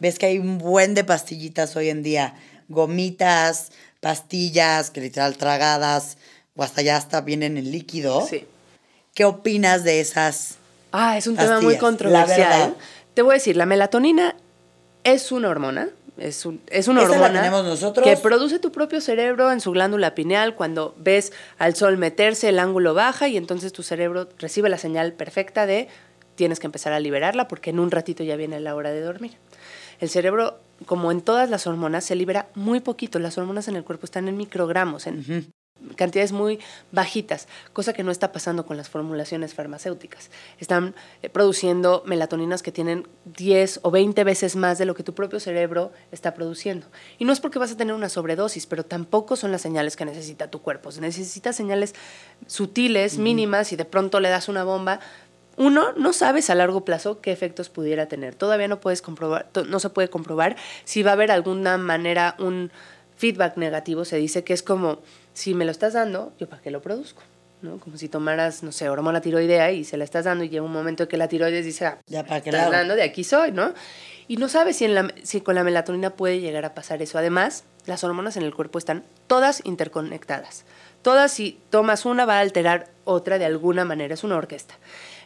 ves 0.00 0.18
que 0.18 0.26
hay 0.26 0.38
un 0.38 0.58
buen 0.58 0.94
de 0.94 1.04
pastillitas 1.04 1.76
hoy 1.76 1.90
en 1.90 2.02
día, 2.02 2.34
gomitas, 2.68 3.70
pastillas, 4.00 4.90
que 4.90 5.00
literal 5.00 5.36
tragadas, 5.36 6.18
o 6.56 6.64
hasta 6.64 6.82
ya 6.82 6.96
hasta 6.96 7.20
vienen 7.20 7.56
en 7.56 7.70
líquido. 7.70 8.26
Sí. 8.26 8.46
¿Qué 9.14 9.24
opinas 9.24 9.84
de 9.84 10.00
esas? 10.00 10.56
Ah, 10.90 11.16
es 11.16 11.28
un 11.28 11.36
tema 11.36 11.60
muy 11.60 11.78
controversial. 11.78 12.74
Te 13.14 13.22
voy 13.22 13.32
a 13.32 13.34
decir, 13.34 13.56
la 13.56 13.66
melatonina 13.66 14.34
es 15.04 15.30
una 15.30 15.50
hormona, 15.50 15.90
es, 16.18 16.46
un, 16.46 16.60
es 16.68 16.88
una 16.88 17.02
hormona 17.02 17.50
que 18.02 18.16
produce 18.16 18.58
tu 18.58 18.72
propio 18.72 19.00
cerebro 19.00 19.52
en 19.52 19.60
su 19.60 19.72
glándula 19.72 20.14
pineal. 20.14 20.54
Cuando 20.54 20.94
ves 20.98 21.32
al 21.58 21.74
sol 21.76 21.96
meterse, 21.98 22.48
el 22.48 22.58
ángulo 22.58 22.94
baja 22.94 23.28
y 23.28 23.36
entonces 23.36 23.72
tu 23.72 23.82
cerebro 23.82 24.28
recibe 24.38 24.68
la 24.68 24.78
señal 24.78 25.12
perfecta 25.12 25.66
de 25.66 25.88
tienes 26.34 26.60
que 26.60 26.66
empezar 26.66 26.92
a 26.92 27.00
liberarla 27.00 27.48
porque 27.48 27.70
en 27.70 27.80
un 27.80 27.90
ratito 27.90 28.22
ya 28.22 28.36
viene 28.36 28.60
la 28.60 28.74
hora 28.74 28.90
de 28.92 29.00
dormir. 29.00 29.32
El 29.98 30.10
cerebro, 30.10 30.60
como 30.84 31.10
en 31.10 31.22
todas 31.22 31.50
las 31.50 31.66
hormonas, 31.66 32.04
se 32.04 32.14
libera 32.14 32.48
muy 32.54 32.80
poquito. 32.80 33.18
Las 33.18 33.38
hormonas 33.38 33.68
en 33.68 33.76
el 33.76 33.84
cuerpo 33.84 34.04
están 34.04 34.28
en 34.28 34.36
microgramos, 34.36 35.06
en 35.06 35.52
cantidades 35.96 36.32
muy 36.32 36.58
bajitas, 36.90 37.48
cosa 37.72 37.92
que 37.92 38.02
no 38.02 38.10
está 38.10 38.32
pasando 38.32 38.66
con 38.66 38.76
las 38.76 38.88
formulaciones 38.88 39.54
farmacéuticas. 39.54 40.30
Están 40.58 40.94
eh, 41.22 41.28
produciendo 41.28 42.02
melatoninas 42.06 42.62
que 42.62 42.72
tienen 42.72 43.06
10 43.36 43.80
o 43.82 43.90
20 43.90 44.24
veces 44.24 44.56
más 44.56 44.78
de 44.78 44.86
lo 44.86 44.94
que 44.94 45.02
tu 45.02 45.14
propio 45.14 45.38
cerebro 45.38 45.92
está 46.12 46.34
produciendo. 46.34 46.86
Y 47.18 47.24
no 47.24 47.32
es 47.32 47.40
porque 47.40 47.58
vas 47.58 47.72
a 47.72 47.76
tener 47.76 47.94
una 47.94 48.08
sobredosis, 48.08 48.66
pero 48.66 48.84
tampoco 48.84 49.36
son 49.36 49.52
las 49.52 49.62
señales 49.62 49.96
que 49.96 50.04
necesita 50.04 50.50
tu 50.50 50.62
cuerpo. 50.62 50.90
Necesita 51.00 51.52
señales 51.52 51.94
sutiles, 52.46 53.18
mínimas, 53.18 53.72
y 53.72 53.76
de 53.76 53.84
pronto 53.84 54.20
le 54.20 54.28
das 54.28 54.48
una 54.48 54.64
bomba, 54.64 55.00
uno, 55.56 55.92
no 55.94 56.12
sabes 56.12 56.50
a 56.50 56.54
largo 56.54 56.84
plazo 56.84 57.20
qué 57.20 57.32
efectos 57.32 57.70
pudiera 57.70 58.06
tener. 58.06 58.34
Todavía 58.34 58.68
no 58.68 58.80
puedes 58.80 59.00
comprobar, 59.00 59.48
no 59.68 59.80
se 59.80 59.88
puede 59.88 60.08
comprobar 60.08 60.56
si 60.84 61.02
va 61.02 61.10
a 61.10 61.14
haber 61.14 61.30
alguna 61.30 61.78
manera 61.78 62.36
un 62.38 62.70
feedback 63.16 63.56
negativo. 63.56 64.04
Se 64.04 64.16
dice 64.16 64.44
que 64.44 64.52
es 64.52 64.62
como 64.62 64.98
si 65.36 65.52
me 65.52 65.66
lo 65.66 65.70
estás 65.70 65.92
dando, 65.92 66.32
yo 66.38 66.48
para 66.48 66.62
qué 66.62 66.70
lo 66.70 66.80
produzco. 66.80 67.22
¿no? 67.60 67.78
Como 67.78 67.98
si 67.98 68.08
tomaras, 68.08 68.62
no 68.62 68.72
sé, 68.72 68.88
hormona 68.88 69.20
tiroidea 69.20 69.70
y 69.70 69.84
se 69.84 69.98
la 69.98 70.04
estás 70.04 70.24
dando 70.24 70.44
y 70.44 70.48
llega 70.48 70.64
un 70.64 70.72
momento 70.72 71.02
en 71.02 71.08
que 71.10 71.18
la 71.18 71.28
tiroides 71.28 71.64
dice, 71.64 71.84
ah, 71.86 71.98
ya 72.06 72.24
para 72.24 72.40
qué 72.40 72.50
estás 72.50 72.70
dando, 72.70 72.94
de 72.94 73.02
aquí 73.02 73.22
soy, 73.22 73.52
¿no? 73.52 73.74
Y 74.28 74.38
no 74.38 74.48
sabes 74.48 74.76
si, 74.76 74.86
en 74.86 74.94
la, 74.94 75.12
si 75.24 75.42
con 75.42 75.54
la 75.54 75.62
melatonina 75.62 76.10
puede 76.10 76.40
llegar 76.40 76.64
a 76.64 76.74
pasar 76.74 77.02
eso. 77.02 77.18
Además, 77.18 77.64
las 77.84 78.02
hormonas 78.02 78.38
en 78.38 78.44
el 78.44 78.54
cuerpo 78.54 78.78
están 78.78 79.04
todas 79.26 79.60
interconectadas. 79.64 80.64
Todas, 81.02 81.32
si 81.32 81.60
tomas 81.68 82.06
una, 82.06 82.24
va 82.24 82.38
a 82.38 82.40
alterar 82.40 82.88
otra 83.04 83.38
de 83.38 83.44
alguna 83.44 83.84
manera. 83.84 84.14
Es 84.14 84.24
una 84.24 84.36
orquesta. 84.36 84.74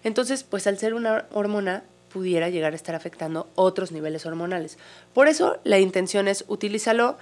Entonces, 0.03 0.43
pues 0.43 0.67
al 0.67 0.77
ser 0.77 0.95
una 0.95 1.27
hormona, 1.33 1.85
pudiera 2.13 2.49
llegar 2.49 2.73
a 2.73 2.77
estar 2.77 2.97
afectando 2.97 3.49
otros 3.55 3.93
niveles 3.93 4.27
hormonales. 4.27 4.77
Por 5.15 5.29
eso 5.29 5.59
la 5.63 5.79
intención 5.79 6.27
es 6.27 6.45
utilízalo 6.49 7.17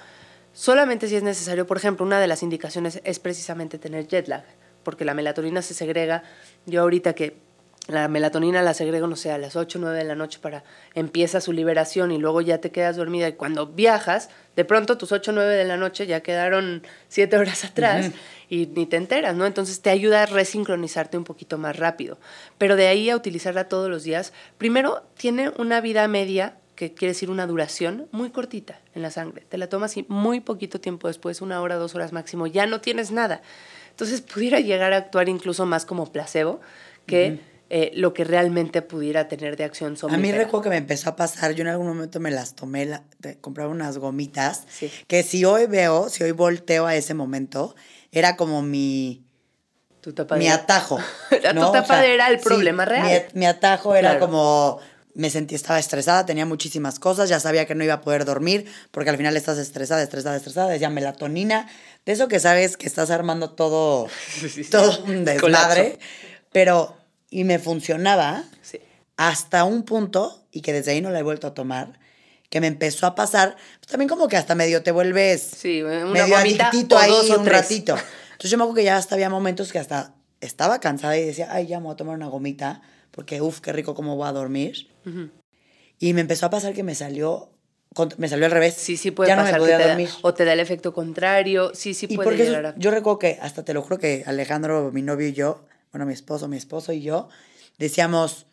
solamente 0.58 1.06
si 1.06 1.14
es 1.14 1.22
necesario. 1.22 1.68
Por 1.68 1.76
ejemplo, 1.76 2.04
una 2.04 2.18
de 2.18 2.26
las 2.26 2.42
indicaciones 2.42 3.00
es 3.04 3.20
precisamente 3.20 3.78
tener 3.78 4.08
jet 4.08 4.26
lag, 4.26 4.44
porque 4.82 5.04
la 5.04 5.14
melatonina 5.14 5.62
se 5.62 5.72
segrega. 5.72 6.24
Yo 6.66 6.82
ahorita 6.82 7.14
que 7.14 7.36
la 7.86 8.08
melatonina 8.08 8.60
la 8.60 8.74
segrego, 8.74 9.06
no 9.06 9.14
sé, 9.14 9.30
a 9.30 9.38
las 9.38 9.54
8 9.54 9.78
o 9.78 9.82
9 9.82 9.96
de 9.96 10.04
la 10.04 10.16
noche 10.16 10.40
para 10.42 10.64
empieza 10.94 11.40
su 11.40 11.52
liberación 11.52 12.10
y 12.10 12.18
luego 12.18 12.40
ya 12.40 12.58
te 12.58 12.70
quedas 12.70 12.96
dormida 12.96 13.28
y 13.28 13.34
cuando 13.34 13.68
viajas, 13.68 14.30
de 14.56 14.64
pronto 14.64 14.98
tus 14.98 15.12
8 15.12 15.30
o 15.30 15.34
9 15.34 15.54
de 15.54 15.64
la 15.64 15.76
noche 15.76 16.06
ya 16.06 16.20
quedaron 16.20 16.82
7 17.06 17.36
horas 17.36 17.64
atrás 17.64 18.10
y 18.50 18.66
ni 18.66 18.84
te 18.84 18.96
enteras, 18.96 19.36
¿no? 19.36 19.46
Entonces 19.46 19.80
te 19.80 19.90
ayuda 19.90 20.24
a 20.24 20.26
resincronizarte 20.26 21.16
un 21.16 21.24
poquito 21.24 21.56
más 21.56 21.76
rápido. 21.76 22.18
Pero 22.58 22.74
de 22.74 22.88
ahí 22.88 23.08
a 23.08 23.16
utilizarla 23.16 23.68
todos 23.68 23.88
los 23.88 24.02
días, 24.02 24.32
primero 24.58 25.04
tiene 25.16 25.50
una 25.56 25.80
vida 25.80 26.06
media 26.08 26.57
que 26.78 26.94
quiere 26.94 27.12
decir 27.12 27.28
una 27.28 27.44
duración 27.48 28.06
muy 28.12 28.30
cortita 28.30 28.78
en 28.94 29.02
la 29.02 29.10
sangre. 29.10 29.44
Te 29.48 29.58
la 29.58 29.68
tomas 29.68 29.96
y 29.96 30.06
muy 30.06 30.38
poquito 30.38 30.80
tiempo 30.80 31.08
después, 31.08 31.40
una 31.40 31.60
hora, 31.60 31.74
dos 31.74 31.96
horas 31.96 32.12
máximo, 32.12 32.46
ya 32.46 32.66
no 32.66 32.80
tienes 32.80 33.10
nada. 33.10 33.42
Entonces 33.90 34.20
pudiera 34.20 34.60
llegar 34.60 34.92
a 34.92 34.98
actuar 34.98 35.28
incluso 35.28 35.66
más 35.66 35.84
como 35.84 36.10
placebo 36.12 36.60
que... 37.04 37.40
Eh, 37.70 37.92
lo 37.94 38.14
que 38.14 38.24
realmente 38.24 38.80
pudiera 38.80 39.28
tener 39.28 39.58
de 39.58 39.64
acción 39.64 39.94
A 40.08 40.16
mí 40.16 40.32
recuerdo 40.32 40.62
que 40.62 40.68
me 40.70 40.78
empezó 40.78 41.10
a 41.10 41.16
pasar, 41.16 41.52
yo 41.52 41.60
en 41.60 41.68
algún 41.68 41.86
momento 41.86 42.18
me 42.18 42.30
las 42.30 42.54
tomé, 42.54 42.86
la, 42.86 43.02
compraba 43.42 43.70
unas 43.70 43.98
gomitas, 43.98 44.64
que 45.06 45.22
si 45.22 45.44
hoy 45.44 45.66
veo, 45.66 46.08
si 46.08 46.24
hoy 46.24 46.32
volteo 46.32 46.86
a 46.86 46.94
ese 46.94 47.12
momento, 47.12 47.76
era 48.10 48.36
como 48.36 48.62
mi... 48.62 49.22
mi 50.38 50.48
atajo. 50.48 50.98
¿no? 51.54 51.66
Tu 51.66 51.72
tapadera 51.72 52.14
era 52.14 52.28
el 52.28 52.38
problema 52.40 52.86
real. 52.86 53.26
Mi, 53.34 53.44
atajo 53.44 53.94
era 53.94 54.18
como 54.18 54.80
me 55.18 55.30
sentí, 55.30 55.56
estaba 55.56 55.80
estresada, 55.80 56.24
tenía 56.24 56.46
muchísimas 56.46 57.00
cosas, 57.00 57.28
ya 57.28 57.40
sabía 57.40 57.66
que 57.66 57.74
no 57.74 57.82
iba 57.82 57.94
a 57.94 58.00
poder 58.00 58.24
dormir, 58.24 58.66
porque 58.92 59.10
al 59.10 59.16
final 59.16 59.36
estás 59.36 59.58
estresada, 59.58 60.00
estresada, 60.00 60.36
estresada, 60.36 60.70
decía 60.70 60.90
melatonina, 60.90 61.68
de 62.06 62.12
eso 62.12 62.28
que 62.28 62.38
sabes 62.38 62.76
que 62.76 62.86
estás 62.86 63.10
armando 63.10 63.50
todo, 63.50 64.08
todo 64.70 65.02
un 65.04 65.24
desmadre, 65.24 65.98
pero 66.52 66.96
y 67.30 67.42
me 67.42 67.58
funcionaba 67.58 68.44
hasta 69.16 69.64
un 69.64 69.82
punto, 69.82 70.46
y 70.52 70.60
que 70.60 70.72
desde 70.72 70.92
ahí 70.92 71.00
no 71.00 71.10
la 71.10 71.18
he 71.18 71.24
vuelto 71.24 71.48
a 71.48 71.54
tomar, 71.54 71.98
que 72.48 72.60
me 72.60 72.68
empezó 72.68 73.04
a 73.04 73.16
pasar, 73.16 73.56
pues 73.80 73.90
también 73.90 74.08
como 74.08 74.28
que 74.28 74.36
hasta 74.36 74.54
medio 74.54 74.84
te 74.84 74.92
vuelves 74.92 75.42
sí, 75.42 75.82
una 75.82 76.06
medio 76.06 76.36
adictito 76.36 76.96
ahí 76.96 77.12
un 77.36 77.44
ratito. 77.44 77.96
Entonces 78.30 78.52
yo 78.52 78.56
me 78.56 78.62
acuerdo 78.62 78.76
que 78.76 78.84
ya 78.84 78.96
hasta 78.96 79.16
había 79.16 79.30
momentos 79.30 79.72
que 79.72 79.80
hasta 79.80 80.14
estaba 80.40 80.78
cansada 80.78 81.18
y 81.18 81.24
decía, 81.24 81.48
ay, 81.50 81.66
ya 81.66 81.80
me 81.80 81.86
voy 81.86 81.94
a 81.94 81.96
tomar 81.96 82.14
una 82.14 82.28
gomita, 82.28 82.82
porque 83.18 83.40
uff, 83.40 83.58
qué 83.58 83.72
rico 83.72 83.96
cómo 83.96 84.14
voy 84.14 84.28
a 84.28 84.32
dormir. 84.32 84.86
Y 85.98 86.12
me 86.12 86.20
empezó 86.20 86.46
a 86.46 86.50
pasar 86.50 86.72
que 86.72 86.84
me 86.84 86.94
salió 86.94 87.50
me 88.16 88.28
salió 88.28 88.46
al 88.46 88.52
revés. 88.52 88.74
Sí, 88.74 88.96
sí 88.96 89.10
puede 89.10 89.34
pasar. 89.34 89.60
o 90.22 90.34
te 90.34 90.44
da 90.44 90.52
el 90.52 90.60
efecto 90.60 90.94
contrario. 90.94 91.72
Sí, 91.74 91.94
sí 91.94 92.06
puede 92.06 92.36
llegar 92.36 92.76
Yo 92.78 92.92
recuerdo 92.92 93.18
que, 93.18 93.38
hasta 93.42 93.64
te 93.64 93.74
lo 93.74 93.82
juro 93.82 93.98
que 93.98 94.22
Alejandro, 94.24 94.92
mi 94.92 95.02
novio 95.02 95.26
y 95.26 95.32
yo, 95.32 95.64
bueno, 95.90 96.06
mi 96.06 96.12
esposo, 96.12 96.46
mi 96.46 96.56
esposo 96.56 96.92
y 96.92 97.02
yo, 97.02 97.28
decíamos, 97.76 98.46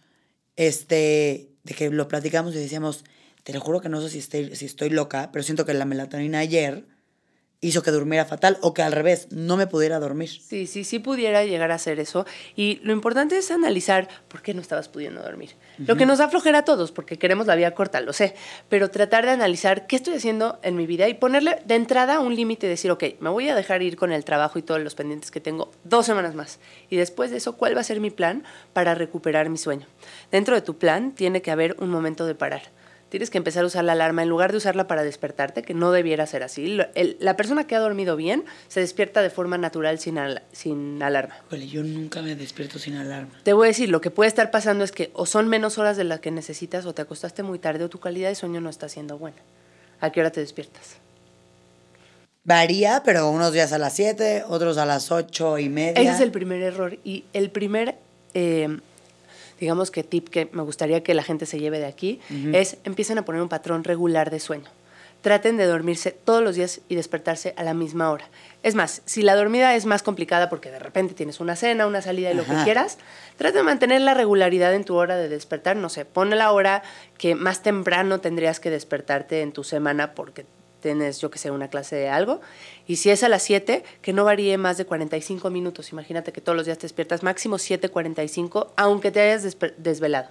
este, 0.55 1.51
de 1.61 1.73
que 1.75 1.91
lo 1.91 2.07
platicamos 2.07 2.55
y 2.55 2.57
decíamos, 2.57 3.03
te 3.43 3.53
lo 3.53 3.61
juro 3.61 3.81
que 3.81 3.89
no 3.89 4.01
sé 4.01 4.09
si 4.09 4.17
estoy, 4.17 4.55
si 4.55 4.65
estoy 4.65 4.89
loca, 4.89 5.29
pero 5.31 5.43
siento 5.43 5.67
que 5.67 5.75
la 5.75 5.85
melatonina 5.85 6.39
ayer 6.39 6.87
hizo 7.61 7.81
que 7.81 7.91
durmiera 7.91 8.25
fatal 8.25 8.57
o 8.61 8.73
que 8.73 8.81
al 8.81 8.91
revés, 8.91 9.27
no 9.31 9.57
me 9.57 9.67
pudiera 9.67 9.99
dormir. 9.99 10.29
Sí, 10.29 10.67
sí, 10.67 10.83
sí 10.83 10.99
pudiera 10.99 11.43
llegar 11.43 11.71
a 11.71 11.75
hacer 11.75 11.99
eso. 11.99 12.25
Y 12.55 12.79
lo 12.83 12.93
importante 12.93 13.37
es 13.37 13.51
analizar 13.51 14.07
por 14.27 14.41
qué 14.41 14.53
no 14.53 14.61
estabas 14.61 14.87
pudiendo 14.87 15.21
dormir. 15.21 15.51
Lo 15.77 15.95
que 15.95 16.05
nos 16.05 16.19
da 16.19 16.29
flojera 16.29 16.59
a 16.59 16.65
todos, 16.65 16.91
porque 16.91 17.17
queremos 17.17 17.47
la 17.47 17.55
vida 17.55 17.71
corta, 17.71 18.01
lo 18.01 18.13
sé, 18.13 18.35
pero 18.69 18.91
tratar 18.91 19.25
de 19.25 19.31
analizar 19.31 19.87
qué 19.87 19.95
estoy 19.95 20.15
haciendo 20.15 20.59
en 20.61 20.75
mi 20.75 20.85
vida 20.85 21.07
y 21.07 21.15
ponerle 21.15 21.61
de 21.65 21.75
entrada 21.75 22.19
un 22.19 22.35
límite 22.35 22.67
y 22.67 22.69
decir, 22.69 22.91
ok, 22.91 23.03
me 23.19 23.29
voy 23.29 23.49
a 23.49 23.55
dejar 23.55 23.81
ir 23.81 23.95
con 23.95 24.11
el 24.11 24.23
trabajo 24.23 24.59
y 24.59 24.61
todos 24.61 24.81
los 24.81 24.95
pendientes 24.95 25.31
que 25.31 25.41
tengo 25.41 25.71
dos 25.83 26.05
semanas 26.05 26.35
más. 26.35 26.59
Y 26.89 26.97
después 26.97 27.31
de 27.31 27.37
eso, 27.37 27.57
¿cuál 27.57 27.75
va 27.75 27.81
a 27.81 27.85
ser 27.85 27.99
mi 27.99 28.11
plan 28.11 28.43
para 28.73 28.95
recuperar 28.95 29.49
mi 29.49 29.57
sueño? 29.57 29.87
Dentro 30.31 30.55
de 30.55 30.61
tu 30.61 30.77
plan 30.77 31.13
tiene 31.13 31.41
que 31.41 31.51
haber 31.51 31.75
un 31.79 31.89
momento 31.89 32.25
de 32.25 32.35
parar 32.35 32.61
tienes 33.09 33.29
que 33.29 33.37
empezar 33.37 33.63
a 33.63 33.67
usar 33.67 33.83
la 33.83 33.93
alarma 33.93 34.23
en 34.23 34.29
lugar 34.29 34.51
de 34.51 34.57
usarla 34.57 34.87
para 34.87 35.03
despertarte, 35.03 35.61
que 35.61 35.73
no 35.73 35.91
debiera 35.91 36.25
ser 36.25 36.43
así. 36.43 36.77
la 37.19 37.37
persona 37.37 37.67
que 37.67 37.75
ha 37.75 37.79
dormido 37.79 38.15
bien 38.15 38.43
se 38.67 38.79
despierta 38.79 39.21
de 39.21 39.29
forma 39.29 39.57
natural 39.57 39.99
sin, 39.99 40.19
sin 40.51 41.01
alarma. 41.01 41.35
Vale, 41.49 41.67
yo 41.67 41.83
nunca 41.83 42.21
me 42.21 42.35
despierto 42.35 42.79
sin 42.79 42.95
alarma. 42.95 43.39
Te 43.43 43.53
voy 43.53 43.67
a 43.67 43.69
decir, 43.69 43.89
lo 43.89 44.01
que 44.01 44.11
puede 44.11 44.27
estar 44.27 44.51
pasando 44.51 44.83
es 44.83 44.91
que 44.91 45.11
o 45.13 45.25
son 45.25 45.47
menos 45.47 45.77
horas 45.77 45.97
de 45.97 46.03
las 46.03 46.19
que 46.19 46.31
necesitas 46.31 46.85
o 46.85 46.93
te 46.93 47.01
acostaste 47.01 47.43
muy 47.43 47.59
tarde 47.59 47.83
o 47.83 47.89
tu 47.89 47.99
calidad 47.99 48.29
de 48.29 48.35
sueño 48.35 48.61
no 48.61 48.69
está 48.69 48.89
siendo 48.89 49.17
buena. 49.17 49.37
¿A 50.01 50.11
qué 50.11 50.19
hora 50.19 50.31
te 50.31 50.41
despiertas? 50.41 50.97
Varía, 52.43 53.01
pero 53.03 53.29
unos 53.29 53.53
días 53.53 53.73
a 53.73 53.79
las 53.79 53.93
7, 53.93 54.43
otros 54.47 54.77
a 54.77 54.85
las 54.85 55.11
ocho 55.11 55.57
y 55.57 55.69
media. 55.69 56.01
Ese 56.01 56.11
es 56.11 56.21
el 56.21 56.31
primer 56.31 56.61
error. 56.61 56.97
Y 57.03 57.25
el 57.33 57.49
primer... 57.49 57.95
Eh, 58.33 58.77
digamos 59.59 59.91
que 59.91 60.03
tip 60.03 60.29
que 60.29 60.49
me 60.51 60.63
gustaría 60.63 61.03
que 61.03 61.13
la 61.13 61.23
gente 61.23 61.45
se 61.45 61.59
lleve 61.59 61.79
de 61.79 61.85
aquí, 61.85 62.19
es 62.53 62.77
empiecen 62.83 63.17
a 63.17 63.25
poner 63.25 63.41
un 63.41 63.49
patrón 63.49 63.83
regular 63.83 64.29
de 64.29 64.39
sueño. 64.39 64.69
Traten 65.21 65.57
de 65.57 65.65
dormirse 65.65 66.11
todos 66.11 66.43
los 66.43 66.55
días 66.55 66.81
y 66.87 66.93
despertarse 66.93 67.55
a 67.57 67.63
la 67.63 67.73
misma 67.73 68.11
hora. 68.11 68.29
Es 68.61 68.75
más, 68.75 69.01
si 69.05 69.23
la 69.23 69.35
dormida 69.35 69.75
es 69.75 69.87
más 69.87 70.03
complicada 70.03 70.49
porque 70.49 70.69
de 70.69 70.77
repente 70.77 71.15
tienes 71.15 71.39
una 71.39 71.55
cena, 71.55 71.87
una 71.87 72.03
salida 72.03 72.31
y 72.31 72.35
lo 72.35 72.43
que 72.43 72.53
quieras, 72.63 72.99
trata 73.35 73.57
de 73.57 73.63
mantener 73.63 74.01
la 74.01 74.13
regularidad 74.13 74.75
en 74.75 74.83
tu 74.83 74.95
hora 74.95 75.17
de 75.17 75.27
despertar. 75.27 75.77
No 75.77 75.89
sé, 75.89 76.05
pone 76.05 76.35
la 76.35 76.51
hora 76.51 76.83
que 77.17 77.33
más 77.33 77.63
temprano 77.63 78.19
tendrías 78.21 78.59
que 78.59 78.69
despertarte 78.69 79.41
en 79.41 79.51
tu 79.51 79.63
semana 79.63 80.13
porque 80.13 80.45
tienes, 80.85 81.19
yo 81.19 81.31
que 81.31 81.39
sé, 81.39 81.49
una 81.49 81.67
clase 81.67 81.95
de 81.95 82.09
algo. 82.09 82.41
Y 82.85 82.97
si 82.97 83.09
es 83.09 83.23
a 83.23 83.29
las 83.29 83.41
7, 83.41 83.83
que 84.03 84.13
no 84.13 84.23
varíe 84.23 84.55
más 84.59 84.77
de 84.77 84.85
45 84.85 85.49
minutos. 85.49 85.91
Imagínate 85.91 86.31
que 86.31 86.41
todos 86.41 86.55
los 86.55 86.67
días 86.67 86.77
te 86.77 86.83
despiertas 86.83 87.23
máximo 87.23 87.57
7.45, 87.57 88.67
aunque 88.75 89.09
te 89.09 89.21
hayas 89.21 89.57
desvelado 89.77 90.29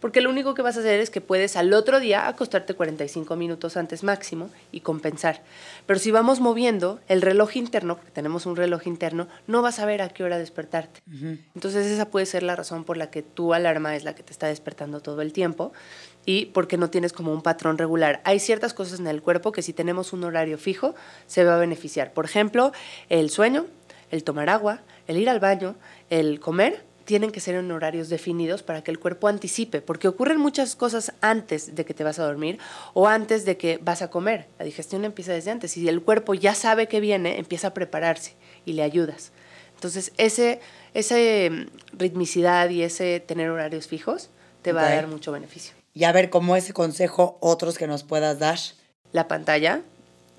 porque 0.00 0.20
lo 0.20 0.30
único 0.30 0.54
que 0.54 0.62
vas 0.62 0.76
a 0.76 0.80
hacer 0.80 0.98
es 1.00 1.10
que 1.10 1.20
puedes 1.20 1.56
al 1.56 1.72
otro 1.72 2.00
día 2.00 2.26
acostarte 2.26 2.74
45 2.74 3.36
minutos 3.36 3.76
antes 3.76 4.02
máximo 4.02 4.50
y 4.72 4.80
compensar. 4.80 5.42
Pero 5.86 6.00
si 6.00 6.10
vamos 6.10 6.40
moviendo 6.40 7.00
el 7.08 7.22
reloj 7.22 7.56
interno, 7.56 7.96
porque 7.96 8.10
tenemos 8.10 8.46
un 8.46 8.56
reloj 8.56 8.86
interno, 8.86 9.28
no 9.46 9.62
vas 9.62 9.78
a 9.78 9.86
ver 9.86 10.02
a 10.02 10.08
qué 10.08 10.24
hora 10.24 10.38
despertarte. 10.38 11.00
Entonces 11.54 11.86
esa 11.86 12.06
puede 12.06 12.26
ser 12.26 12.42
la 12.42 12.56
razón 12.56 12.84
por 12.84 12.96
la 12.96 13.10
que 13.10 13.22
tu 13.22 13.54
alarma 13.54 13.94
es 13.94 14.04
la 14.04 14.14
que 14.14 14.22
te 14.22 14.32
está 14.32 14.46
despertando 14.46 15.00
todo 15.00 15.20
el 15.20 15.32
tiempo 15.32 15.72
y 16.30 16.46
porque 16.46 16.76
no 16.76 16.90
tienes 16.90 17.12
como 17.12 17.32
un 17.32 17.42
patrón 17.42 17.76
regular. 17.76 18.20
Hay 18.24 18.38
ciertas 18.38 18.72
cosas 18.72 19.00
en 19.00 19.08
el 19.08 19.20
cuerpo 19.20 19.50
que 19.50 19.62
si 19.62 19.72
tenemos 19.72 20.12
un 20.12 20.22
horario 20.22 20.58
fijo 20.58 20.94
se 21.26 21.42
va 21.42 21.56
a 21.56 21.58
beneficiar. 21.58 22.12
Por 22.12 22.24
ejemplo, 22.24 22.70
el 23.08 23.30
sueño, 23.30 23.66
el 24.12 24.22
tomar 24.22 24.48
agua, 24.48 24.82
el 25.08 25.16
ir 25.16 25.28
al 25.28 25.40
baño, 25.40 25.74
el 26.08 26.38
comer 26.38 26.84
tienen 27.04 27.32
que 27.32 27.40
ser 27.40 27.56
en 27.56 27.72
horarios 27.72 28.08
definidos 28.08 28.62
para 28.62 28.84
que 28.84 28.92
el 28.92 29.00
cuerpo 29.00 29.26
anticipe, 29.26 29.80
porque 29.80 30.06
ocurren 30.06 30.38
muchas 30.38 30.76
cosas 30.76 31.12
antes 31.20 31.74
de 31.74 31.84
que 31.84 31.94
te 31.94 32.04
vas 32.04 32.20
a 32.20 32.24
dormir 32.24 32.60
o 32.94 33.08
antes 33.08 33.44
de 33.44 33.56
que 33.56 33.80
vas 33.82 34.00
a 34.00 34.10
comer. 34.10 34.46
La 34.60 34.64
digestión 34.64 35.04
empieza 35.04 35.32
desde 35.32 35.50
antes 35.50 35.76
y 35.76 35.88
el 35.88 36.00
cuerpo 36.00 36.34
ya 36.34 36.54
sabe 36.54 36.86
que 36.86 37.00
viene, 37.00 37.40
empieza 37.40 37.68
a 37.68 37.74
prepararse 37.74 38.34
y 38.64 38.74
le 38.74 38.84
ayudas. 38.84 39.32
Entonces, 39.74 40.12
ese, 40.16 40.60
ese 40.94 41.50
mm, 41.50 41.98
ritmicidad 41.98 42.70
y 42.70 42.82
ese 42.82 43.18
tener 43.18 43.50
horarios 43.50 43.88
fijos 43.88 44.30
te 44.62 44.72
va 44.72 44.86
a 44.86 44.94
dar 44.94 45.08
mucho 45.08 45.32
beneficio. 45.32 45.79
Y 45.94 46.04
a 46.04 46.12
ver, 46.12 46.30
como 46.30 46.56
ese 46.56 46.72
consejo, 46.72 47.36
otros 47.40 47.78
que 47.78 47.86
nos 47.86 48.04
puedas 48.04 48.38
dar. 48.38 48.58
La 49.12 49.26
pantalla, 49.26 49.82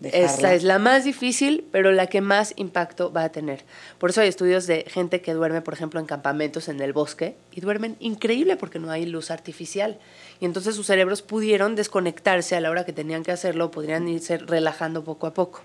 esta 0.02 0.56
es 0.56 0.64
la 0.64 0.80
más 0.80 1.04
difícil, 1.04 1.68
pero 1.72 1.91
la 1.91 2.08
que 2.08 2.22
más 2.22 2.54
impacto 2.56 3.12
va 3.14 3.24
a 3.24 3.32
tener. 3.32 3.64
Por 3.99 4.10
eso 4.10 4.22
hay 4.22 4.30
estudios 4.30 4.66
de 4.66 4.84
gente 4.88 5.22
que 5.22 5.34
duerme, 5.34 5.62
por 5.62 5.76
ejemplo, 5.76 5.99
en 5.99 6.08
campamentos 6.08 6.70
en 6.70 6.80
el 6.82 6.91
bosque 6.91 7.36
y 7.52 7.62
duermen 7.62 7.97
increíble 7.99 8.56
porque 8.56 8.80
no 8.80 8.89
hay 8.89 9.06
luz 9.06 9.30
artificial. 9.30 9.99
Y 10.39 10.45
entonces 10.45 10.76
sus 10.76 10.88
cerebros 10.88 11.22
pudieron 11.22 11.76
desconectarse 11.76 12.56
a 12.56 12.62
la 12.62 12.72
hora 12.72 12.84
que 12.84 12.93
tenían 12.93 13.24
que 13.24 13.32
hacerlo, 13.32 13.70
podrían 13.70 14.08
irse 14.08 14.39
relajando 14.39 15.04
poco 15.04 15.28
a 15.28 15.36
poco. 15.36 15.62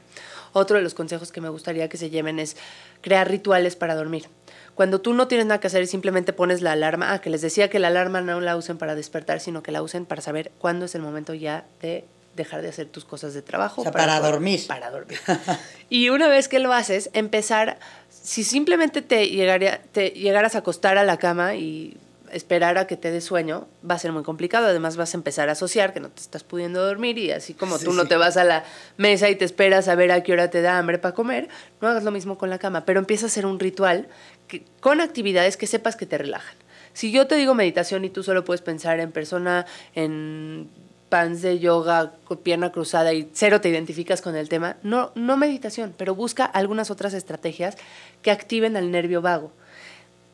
Otro 0.52 0.76
de 0.76 0.82
los 0.82 0.92
consejos 0.92 1.32
que 1.32 1.40
me 1.40 1.48
gustaría 1.48 1.88
que 1.88 1.96
se 1.96 2.10
lleven 2.10 2.38
es 2.38 2.58
crear 3.00 3.30
rituales 3.30 3.74
para 3.74 3.94
dormir. 3.94 4.26
Cuando 4.76 5.00
tú 5.00 5.14
no 5.14 5.26
tienes 5.26 5.46
nada 5.46 5.58
que 5.58 5.68
hacer 5.68 5.82
y 5.82 5.86
simplemente 5.86 6.34
pones 6.34 6.60
la 6.60 6.72
alarma, 6.72 7.12
ah, 7.12 7.20
que 7.22 7.30
les 7.30 7.40
decía 7.40 7.70
que 7.70 7.78
la 7.78 7.88
alarma 7.88 8.20
no 8.20 8.42
la 8.42 8.56
usen 8.58 8.76
para 8.76 8.94
despertar, 8.94 9.40
sino 9.40 9.62
que 9.62 9.72
la 9.72 9.80
usen 9.80 10.04
para 10.04 10.20
saber 10.20 10.52
cuándo 10.58 10.84
es 10.84 10.94
el 10.94 11.00
momento 11.00 11.32
ya 11.32 11.64
de 11.80 12.04
dejar 12.36 12.60
de 12.60 12.68
hacer 12.68 12.86
tus 12.86 13.06
cosas 13.06 13.32
de 13.32 13.40
trabajo. 13.40 13.82
para, 13.90 14.20
dormir. 14.20 14.60
Para 14.68 14.90
dormir. 14.90 15.18
y 15.88 16.10
una 16.10 16.28
vez 16.28 16.48
que 16.48 16.58
lo 16.58 16.74
haces, 16.74 17.08
empezar, 17.14 17.78
si 18.10 18.44
simplemente 18.44 19.00
te, 19.00 19.28
llegaría, 19.30 19.80
te 19.92 20.10
llegaras 20.10 20.54
a 20.54 20.58
acostar 20.58 20.98
a 20.98 21.04
la 21.04 21.16
cama 21.16 21.54
y 21.54 21.96
esperar 22.32 22.76
a 22.78 22.86
que 22.86 22.96
te 22.96 23.10
dé 23.10 23.20
sueño, 23.20 23.66
va 23.88 23.94
a 23.94 23.98
ser 23.98 24.12
muy 24.12 24.22
complicado. 24.22 24.66
Además 24.66 24.96
vas 24.96 25.14
a 25.14 25.16
empezar 25.16 25.48
a 25.48 25.52
asociar 25.52 25.92
que 25.92 26.00
no 26.00 26.08
te 26.08 26.20
estás 26.20 26.44
pudiendo 26.44 26.84
dormir 26.84 27.18
y 27.18 27.30
así 27.30 27.54
como 27.54 27.78
tú 27.78 27.92
no 27.92 28.06
te 28.06 28.16
vas 28.16 28.36
a 28.36 28.44
la 28.44 28.64
mesa 28.96 29.28
y 29.30 29.36
te 29.36 29.44
esperas 29.44 29.88
a 29.88 29.94
ver 29.94 30.12
a 30.12 30.22
qué 30.22 30.32
hora 30.32 30.50
te 30.50 30.62
da 30.62 30.78
hambre 30.78 30.98
para 30.98 31.14
comer, 31.14 31.48
no 31.80 31.88
hagas 31.88 32.04
lo 32.04 32.10
mismo 32.10 32.38
con 32.38 32.50
la 32.50 32.58
cama, 32.58 32.84
pero 32.84 33.00
empieza 33.00 33.26
a 33.26 33.28
hacer 33.28 33.46
un 33.46 33.58
ritual 33.58 34.08
que, 34.48 34.64
con 34.80 35.00
actividades 35.00 35.56
que 35.56 35.66
sepas 35.66 35.96
que 35.96 36.06
te 36.06 36.18
relajan. 36.18 36.56
Si 36.92 37.12
yo 37.12 37.26
te 37.26 37.34
digo 37.36 37.54
meditación 37.54 38.04
y 38.04 38.10
tú 38.10 38.22
solo 38.22 38.44
puedes 38.44 38.62
pensar 38.62 39.00
en 39.00 39.12
persona, 39.12 39.66
en 39.94 40.70
pants 41.08 41.42
de 41.42 41.58
yoga, 41.58 42.14
pierna 42.42 42.72
cruzada 42.72 43.12
y 43.12 43.28
cero 43.32 43.60
te 43.60 43.68
identificas 43.68 44.22
con 44.22 44.34
el 44.34 44.48
tema, 44.48 44.76
no, 44.82 45.12
no 45.14 45.36
meditación, 45.36 45.94
pero 45.96 46.14
busca 46.14 46.44
algunas 46.44 46.90
otras 46.90 47.14
estrategias 47.14 47.76
que 48.22 48.30
activen 48.30 48.76
al 48.76 48.90
nervio 48.90 49.22
vago. 49.22 49.52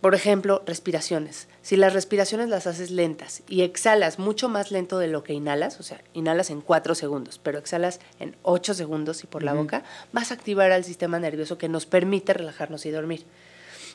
Por 0.01 0.17
ejemplo, 0.17 0.63
respiraciones. 0.67 1.47
Si 1.63 1.77
las 1.77 1.93
respiraciones 1.93 2.49
las 2.49 2.67
haces 2.67 2.91
lentas 2.91 3.43
y 3.49 3.63
exhalas 3.63 4.19
mucho 4.19 4.49
más 4.49 4.73
lento 4.73 4.99
de 4.99 5.07
lo 5.07 5.23
que 5.23 5.33
inhalas, 5.33 5.79
o 5.79 5.85
sea, 5.85 6.01
inhalas 6.13 6.51
en 6.51 6.61
4 6.61 6.97
segundos, 6.97 7.39
pero 7.41 7.59
exhalas 7.59 8.01
en 8.19 8.35
8 8.43 8.75
segundos 8.75 9.23
y 9.23 9.29
por 9.29 9.45
la 9.45 9.55
boca, 9.55 9.85
vas 10.13 10.33
a 10.33 10.35
activar 10.35 10.73
al 10.73 10.83
sistema 10.83 11.21
nervioso 11.21 11.57
que 11.57 11.69
nos 11.69 11.87
permite 11.87 12.35
relajarnos 12.35 12.85
y 12.85 12.91
dormir. 12.91 13.25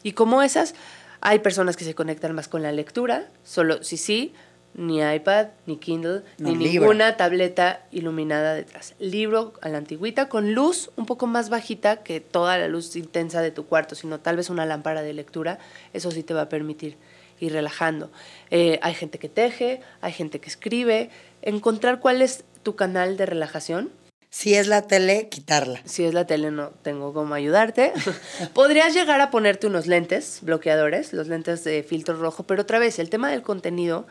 Y 0.04 0.14
como 0.14 0.42
esas, 0.42 0.76
hay 1.22 1.40
personas 1.40 1.78
que 1.78 1.86
se 1.86 1.96
conectan 1.96 2.34
más 2.36 2.48
con 2.48 2.64
la 2.64 2.72
lectura, 2.72 3.28
solo 3.44 3.84
si 3.84 3.98
sí, 3.98 4.34
ni 4.78 5.02
iPad, 5.02 5.48
ni 5.66 5.78
Kindle, 5.78 6.22
ni 6.38 6.54
ninguna 6.54 7.18
tableta 7.18 7.82
iluminada 7.92 8.54
detrás. 8.54 8.94
Libro 9.00 9.54
a 9.62 9.70
la 9.70 9.80
antigüita 9.80 10.30
con 10.30 10.54
luz 10.54 10.92
un 10.96 11.08
poco 11.08 11.26
más 11.26 11.50
bajita 11.50 12.04
que 12.04 12.20
toda 12.20 12.58
la 12.60 12.68
luz 12.68 12.96
intensa 12.96 13.42
de 13.42 13.50
tu 13.50 13.66
cuarto, 13.66 13.96
sino 13.96 14.20
tal 14.20 14.38
vez 14.38 14.52
una 14.52 14.66
lámpara 14.68 15.02
de 15.02 15.14
lectura. 15.14 15.58
Eso 15.94 16.12
sí 16.12 16.22
te 16.22 16.36
va 16.36 16.44
a 16.44 16.50
permitir 16.50 16.96
ir 17.40 17.54
relajando. 17.54 18.12
Eh, 18.52 18.80
hay 18.84 18.94
gente 18.94 19.18
que 19.18 19.30
teje, 19.30 19.82
hay 20.02 20.14
gente 20.14 20.40
que 20.40 20.50
escribe. 20.50 21.10
Encontrar 21.42 22.00
cuál 22.00 22.22
es 22.22 22.44
tu 22.62 22.76
canal 22.76 23.18
de 23.18 23.26
relajación. 23.26 23.90
Si 24.38 24.54
es 24.54 24.68
la 24.68 24.84
tele, 24.84 25.30
quitarla. 25.30 25.82
Si 25.86 26.04
es 26.04 26.14
la 26.14 26.28
tele, 26.28 26.52
no 26.52 26.70
tengo 26.84 27.12
cómo 27.12 27.34
ayudarte. 27.34 27.92
Podrías 28.54 28.94
llegar 28.94 29.20
a 29.20 29.32
ponerte 29.32 29.66
unos 29.66 29.88
lentes 29.88 30.42
bloqueadores, 30.44 31.12
los 31.12 31.28
lentes 31.28 31.64
de 31.64 31.82
filtro 31.82 32.16
rojo, 32.18 32.44
pero 32.44 32.62
otra 32.62 32.78
vez, 32.78 33.00
el 33.00 33.10
tema 33.10 33.32
del 33.32 33.42
contenido 33.42 34.06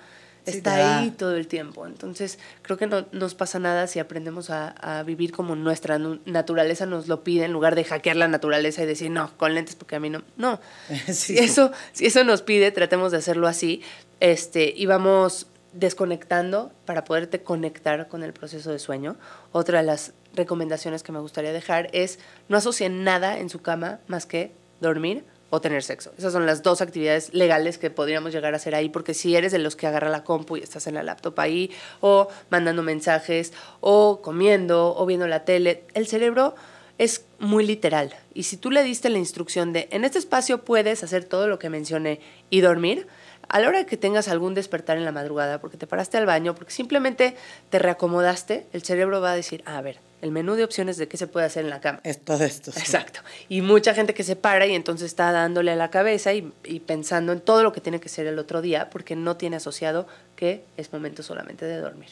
está 0.45 0.99
ahí 0.99 1.13
todo 1.13 1.37
el 1.37 1.47
tiempo. 1.47 1.87
Entonces, 1.87 2.41
creo 2.63 2.77
que 2.77 2.89
no 2.89 3.07
nos 3.13 3.37
pasa 3.37 3.61
nada 3.61 3.87
si 3.87 4.01
aprendemos 4.01 4.51
a, 4.51 5.05
vivir 5.07 5.31
como 5.31 5.55
nuestra 5.55 6.01
naturaleza 6.25 6.87
nos 6.87 7.07
lo 7.07 7.23
pide, 7.23 7.45
en 7.45 7.53
lugar 7.53 7.77
de 7.77 7.85
hackear 7.85 8.17
la 8.17 8.27
naturaleza 8.27 8.83
y 8.83 8.87
decir, 8.87 9.13
no, 9.13 9.31
con 9.37 9.55
lentes 9.55 9.77
porque 9.77 9.95
a 9.95 10.01
mí 10.01 10.11
no. 10.11 10.25
No, 10.37 10.59
si, 11.07 11.39
eso, 11.39 11.71
si 11.93 12.07
eso 12.07 12.25
nos 12.25 12.43
pide, 12.43 12.73
tratemos 12.73 13.13
de 13.13 13.19
hacerlo 13.19 13.47
así 13.47 13.81
este, 14.19 14.75
y 14.77 14.87
vamos 14.87 15.47
desconectando 15.79 16.73
para 16.85 17.05
poderte 17.05 17.43
conectar 17.43 18.09
con 18.09 18.23
el 18.23 18.33
proceso 18.33 18.73
de 18.73 18.79
sueño. 18.79 19.17
Otra 19.53 19.79
de 19.79 19.87
las 19.87 20.13
recomendaciones 20.35 21.03
que 21.03 21.13
me 21.13 21.21
gustaría 21.21 21.53
dejar 21.53 21.89
es 21.93 22.19
no 22.49 22.57
asocien 22.57 23.05
nada 23.05 23.39
en 23.39 23.49
su 23.49 23.63
cama 23.63 24.01
más 24.07 24.27
que 24.27 24.53
dormir, 24.81 25.25
o 25.51 25.61
tener 25.61 25.83
sexo. 25.83 26.13
Esas 26.19 26.33
son 26.33 26.47
las 26.47 26.63
dos 26.63 26.81
actividades 26.81 27.33
legales 27.33 27.79
que 27.79 27.91
podríamos 27.91 28.33
llegar 28.33 28.55
a 28.55 28.57
hacer 28.57 28.75
ahí, 28.75 28.89
porque 28.89 29.15
si 29.15 29.37
eres 29.37 29.53
de 29.53 29.59
los 29.59 29.77
que 29.77 29.87
agarra 29.87 30.09
la 30.09 30.25
compu 30.25 30.57
y 30.57 30.61
estás 30.61 30.87
en 30.87 30.95
la 30.95 31.03
laptop 31.03 31.39
ahí, 31.39 31.71
o 32.01 32.29
mandando 32.51 32.83
mensajes, 32.83 33.53
o 33.81 34.21
comiendo, 34.23 34.97
o 34.97 35.07
viendo 35.07 35.27
la 35.29 35.45
tele, 35.45 35.85
el 35.95 36.07
cerebro 36.07 36.55
es 36.99 37.25
muy 37.39 37.67
literal. 37.67 38.15
Y 38.35 38.45
si 38.45 38.57
tú 38.57 38.71
le 38.71 38.83
diste 38.83 39.09
la 39.09 39.19
instrucción 39.19 39.73
de, 39.73 39.89
en 39.93 40.05
este 40.05 40.19
espacio 40.19 40.65
puedes 40.65 41.05
hacer 41.05 41.25
todo 41.25 41.47
lo 41.47 41.59
que 41.59 41.71
mencioné 41.71 42.21
y 42.51 42.61
dormir, 42.61 43.07
a 43.49 43.61
la 43.61 43.69
hora 43.69 43.79
de 43.79 43.87
que 43.87 43.97
tengas 43.97 44.29
algún 44.29 44.55
despertar 44.55 44.97
en 44.97 45.05
la 45.05 45.13
madrugada, 45.13 45.61
porque 45.61 45.77
te 45.77 45.87
paraste 45.87 46.17
al 46.17 46.27
baño, 46.27 46.55
porque 46.55 46.73
simplemente 46.73 47.37
te 47.71 47.79
reacomodaste, 47.79 48.67
el 48.73 48.83
cerebro 48.83 49.21
va 49.21 49.33
a 49.33 49.37
decir, 49.37 49.63
a 49.67 49.81
ver, 49.81 49.99
el 50.23 50.33
menú 50.33 50.55
de 50.55 50.65
opciones 50.65 50.97
de 50.97 51.09
qué 51.09 51.17
se 51.17 51.27
puede 51.27 51.47
hacer 51.47 51.65
en 51.65 51.71
la 51.71 51.81
cama. 51.81 52.01
Es 52.03 52.21
todo 52.21 52.45
esto. 52.45 52.71
Exacto. 52.77 53.21
Y 53.49 53.61
mucha 53.61 53.95
gente 53.95 54.15
que 54.15 54.25
se 54.25 54.37
para 54.37 54.67
y 54.67 54.75
entonces 54.75 55.07
está 55.07 55.31
dándole 55.33 55.71
a 55.71 55.77
la 55.77 55.91
cabeza 55.91 56.33
y, 56.33 56.53
y, 56.65 56.81
pensando 56.81 57.33
en 57.33 57.41
todo 57.41 57.63
lo 57.63 57.73
que 57.73 57.81
tiene 57.81 58.01
que 58.01 58.09
ser 58.09 58.27
el 58.27 58.39
otro 58.39 58.63
día, 58.63 58.91
porque 58.91 59.15
no 59.15 59.37
tiene 59.37 59.57
asociado 59.57 60.07
que 60.35 60.65
es 60.77 60.93
momento 60.93 61.23
solamente 61.23 61.65
de 61.67 61.77
dormir. 61.79 62.11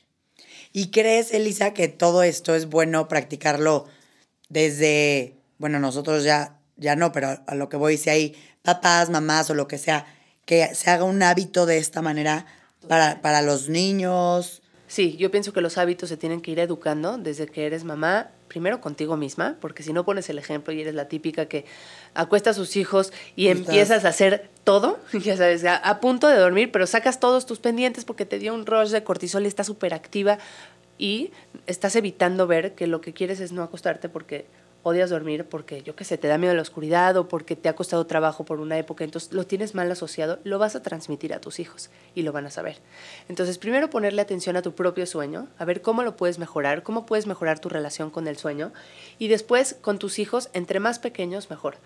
¿Y 0.73 0.91
crees, 0.91 1.33
Elisa, 1.33 1.73
que 1.73 1.89
todo 1.89 2.23
esto 2.23 2.55
es 2.55 2.67
bueno 2.67 3.09
practicarlo 3.09 3.87
desde, 4.49 5.35
bueno, 5.59 5.79
nosotros 5.79 6.25
ya, 6.25 6.59
ya 6.77 6.97
no, 6.97 7.13
pero 7.13 7.41
a 7.47 7.55
lo 7.55 7.69
que 7.69 7.77
voy, 7.77 7.97
si 7.97 8.11
hay 8.11 8.37
papás, 8.63 9.11
mamás 9.11 9.51
o 9.51 9.55
lo 9.55 9.69
que 9.69 9.79
sea, 9.79 10.07
que 10.47 10.75
se 10.75 10.91
haga 10.91 11.05
un 11.05 11.23
hábito 11.23 11.67
de 11.67 11.79
esta 11.79 12.03
manera 12.03 12.47
para, 12.89 13.21
para 13.23 13.43
los 13.43 13.69
niños. 13.69 14.63
Sí, 14.87 15.17
yo 15.17 15.31
pienso 15.31 15.53
que 15.53 15.61
los 15.61 15.79
hábitos 15.79 16.09
se 16.09 16.17
tienen 16.17 16.41
que 16.41 16.51
ir 16.51 16.61
educando 16.61 17.19
desde 17.19 17.47
que 17.47 17.67
eres 17.67 17.85
mamá, 17.85 18.31
primero 18.49 18.81
contigo 18.81 19.17
misma, 19.17 19.57
porque 19.61 19.83
si 19.83 19.93
no 19.93 20.05
pones 20.05 20.29
el 20.29 20.39
ejemplo 20.39 20.73
y 20.73 20.83
eres 20.83 20.95
la 20.95 21.09
típica 21.09 21.47
que 21.47 21.65
acuesta 22.13 22.51
a 22.51 22.55
sus 22.55 22.77
hijos 22.77 23.13
y 23.35 23.49
empiezas 23.49 24.05
a 24.05 24.09
hacer 24.09 24.51
todo, 24.63 25.01
ya 25.13 25.37
sabes, 25.37 25.65
a, 25.65 25.77
a, 25.77 26.01
punto 26.01 26.29
de 26.29 26.37
dormir, 26.37 26.71
pero 26.71 26.87
sacas 26.87 27.19
todos 27.19 27.47
tus 27.47 27.59
pendientes 27.59 28.05
porque 28.05 28.27
te 28.27 28.39
dio 28.39 28.55
un 28.55 28.67
rush 28.67 28.91
de 28.91 29.03
cortisol 29.03 29.45
y 29.45 29.49
estás 29.49 29.67
súper 29.67 29.95
activa 29.95 30.39
y 30.99 31.33
estás 31.67 31.97
evitando 31.97 32.47
ver 32.47 32.75
que 32.75 32.87
lo 32.87 33.01
que 33.01 33.13
quieres 33.13 33.41
es 33.41 33.53
no 33.53 33.63
acostarte 33.63 34.09
porque 34.09 34.47
odias 34.85 35.11
dormir 35.11 35.47
porque, 35.47 35.83
yo 35.83 35.97
qué 35.97 36.05
sé, 36.05 36.19
te 36.19 36.29
da 36.29 36.39
miedo 36.39 36.55
la 36.55 36.63
oscuridad 36.63 37.17
o 37.17 37.27
porque 37.27 37.57
te 37.57 37.69
ha 37.69 37.75
costado 37.75 38.07
trabajo 38.07 38.45
por 38.45 38.61
una 38.61 38.79
época, 38.79 39.03
entonces 39.03 39.33
lo 39.33 39.45
tienes 39.45 39.75
mal 39.75 39.91
asociado, 39.91 40.39
lo 40.45 40.61
vas 40.61 40.77
a 40.77 40.83
transmitir 40.83 41.35
a 41.35 41.41
tus 41.41 41.59
hijos 41.59 41.91
y 42.15 42.23
lo 42.23 42.33
van 42.33 42.47
a 42.47 42.51
saber. 42.51 42.79
Entonces, 43.29 43.59
primero 43.59 43.91
ponerle 43.91 44.23
atención 44.23 44.57
a 44.57 44.63
tu 44.63 44.75
propio 44.75 45.07
sueño, 45.07 45.49
a 45.59 45.65
ver 45.65 45.83
cómo 45.83 46.05
lo 46.05 46.17
puedes 46.17 46.39
mejorar, 46.39 46.83
cómo 46.83 47.07
puedes 47.07 47.27
mejorar 47.27 47.59
tu 47.59 47.69
relación 47.69 48.11
con 48.11 48.29
el 48.29 48.37
sueño 48.37 48.73
y 49.19 49.29
después 49.29 49.77
con 49.81 49.99
tus 49.99 50.19
hijos, 50.19 50.51
entre 50.53 50.79
más 50.79 50.99
pequeños, 50.99 51.51
mejor. 51.51 51.79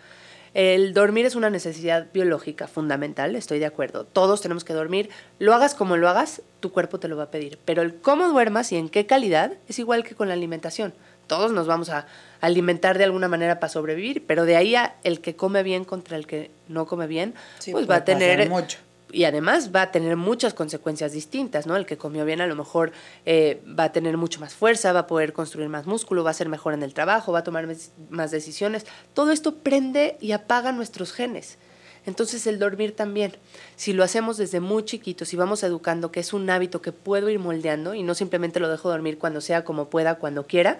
El 0.54 0.94
dormir 0.94 1.26
es 1.26 1.34
una 1.34 1.50
necesidad 1.50 2.08
biológica 2.12 2.66
fundamental, 2.66 3.36
estoy 3.36 3.58
de 3.58 3.66
acuerdo. 3.66 4.04
Todos 4.04 4.40
tenemos 4.40 4.64
que 4.64 4.72
dormir. 4.72 5.10
Lo 5.38 5.54
hagas 5.54 5.74
como 5.74 5.96
lo 5.96 6.08
hagas, 6.08 6.42
tu 6.60 6.72
cuerpo 6.72 6.98
te 6.98 7.08
lo 7.08 7.16
va 7.16 7.24
a 7.24 7.30
pedir. 7.30 7.58
Pero 7.64 7.82
el 7.82 8.00
cómo 8.00 8.28
duermas 8.28 8.72
y 8.72 8.76
en 8.76 8.88
qué 8.88 9.06
calidad 9.06 9.52
es 9.68 9.78
igual 9.78 10.04
que 10.04 10.14
con 10.14 10.28
la 10.28 10.34
alimentación. 10.34 10.94
Todos 11.28 11.52
nos 11.52 11.68
vamos 11.68 11.90
a 11.90 12.06
alimentar 12.40 12.98
de 12.98 13.04
alguna 13.04 13.28
manera 13.28 13.60
para 13.60 13.70
sobrevivir, 13.70 14.24
pero 14.26 14.44
de 14.44 14.56
ahí 14.56 14.74
a 14.74 14.96
el 15.04 15.20
que 15.20 15.36
come 15.36 15.62
bien 15.62 15.84
contra 15.84 16.16
el 16.16 16.26
que 16.26 16.50
no 16.66 16.86
come 16.86 17.06
bien, 17.06 17.34
sí, 17.60 17.70
pues 17.70 17.88
va 17.88 17.96
a 17.96 18.04
tener 18.04 18.48
mucho. 18.48 18.78
y 19.12 19.24
además 19.24 19.70
va 19.74 19.82
a 19.82 19.90
tener 19.92 20.16
muchas 20.16 20.54
consecuencias 20.54 21.12
distintas, 21.12 21.66
¿no? 21.66 21.76
El 21.76 21.86
que 21.86 21.96
comió 21.96 22.24
bien 22.24 22.40
a 22.40 22.46
lo 22.46 22.56
mejor 22.56 22.92
eh, 23.26 23.62
va 23.78 23.84
a 23.84 23.92
tener 23.92 24.16
mucho 24.16 24.40
más 24.40 24.54
fuerza, 24.54 24.92
va 24.92 25.00
a 25.00 25.06
poder 25.06 25.32
construir 25.32 25.68
más 25.68 25.86
músculo, 25.86 26.24
va 26.24 26.30
a 26.30 26.34
ser 26.34 26.48
mejor 26.48 26.74
en 26.74 26.82
el 26.82 26.94
trabajo, 26.94 27.32
va 27.32 27.40
a 27.40 27.44
tomar 27.44 27.68
más 28.10 28.30
decisiones. 28.30 28.86
Todo 29.14 29.30
esto 29.30 29.56
prende 29.56 30.16
y 30.20 30.32
apaga 30.32 30.72
nuestros 30.72 31.12
genes. 31.12 31.58
Entonces 32.06 32.46
el 32.46 32.58
dormir 32.58 32.96
también, 32.96 33.36
si 33.76 33.92
lo 33.92 34.02
hacemos 34.02 34.38
desde 34.38 34.60
muy 34.60 34.82
chiquitos 34.84 35.34
y 35.34 35.36
vamos 35.36 35.62
educando 35.62 36.10
que 36.10 36.20
es 36.20 36.32
un 36.32 36.48
hábito 36.48 36.80
que 36.80 36.90
puedo 36.90 37.28
ir 37.28 37.38
moldeando 37.38 37.92
y 37.92 38.02
no 38.02 38.14
simplemente 38.14 38.60
lo 38.60 38.70
dejo 38.70 38.88
dormir 38.88 39.18
cuando 39.18 39.42
sea, 39.42 39.62
como 39.62 39.90
pueda, 39.90 40.14
cuando 40.14 40.46
quiera, 40.46 40.78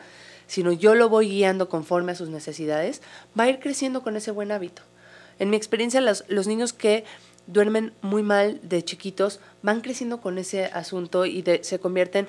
sino 0.48 0.72
yo 0.72 0.96
lo 0.96 1.08
voy 1.08 1.28
guiando 1.28 1.68
conforme 1.68 2.12
a 2.12 2.16
sus 2.16 2.30
necesidades, 2.30 3.00
va 3.38 3.44
a 3.44 3.48
ir 3.48 3.60
creciendo 3.60 4.02
con 4.02 4.16
ese 4.16 4.32
buen 4.32 4.50
hábito. 4.50 4.82
En 5.38 5.50
mi 5.50 5.56
experiencia, 5.56 6.00
los, 6.00 6.24
los 6.26 6.48
niños 6.48 6.72
que 6.72 7.04
duermen 7.46 7.92
muy 8.02 8.24
mal 8.24 8.58
de 8.62 8.84
chiquitos 8.84 9.38
van 9.62 9.80
creciendo 9.80 10.20
con 10.20 10.38
ese 10.38 10.64
asunto 10.64 11.24
y 11.24 11.42
de, 11.42 11.62
se 11.62 11.78
convierten... 11.78 12.26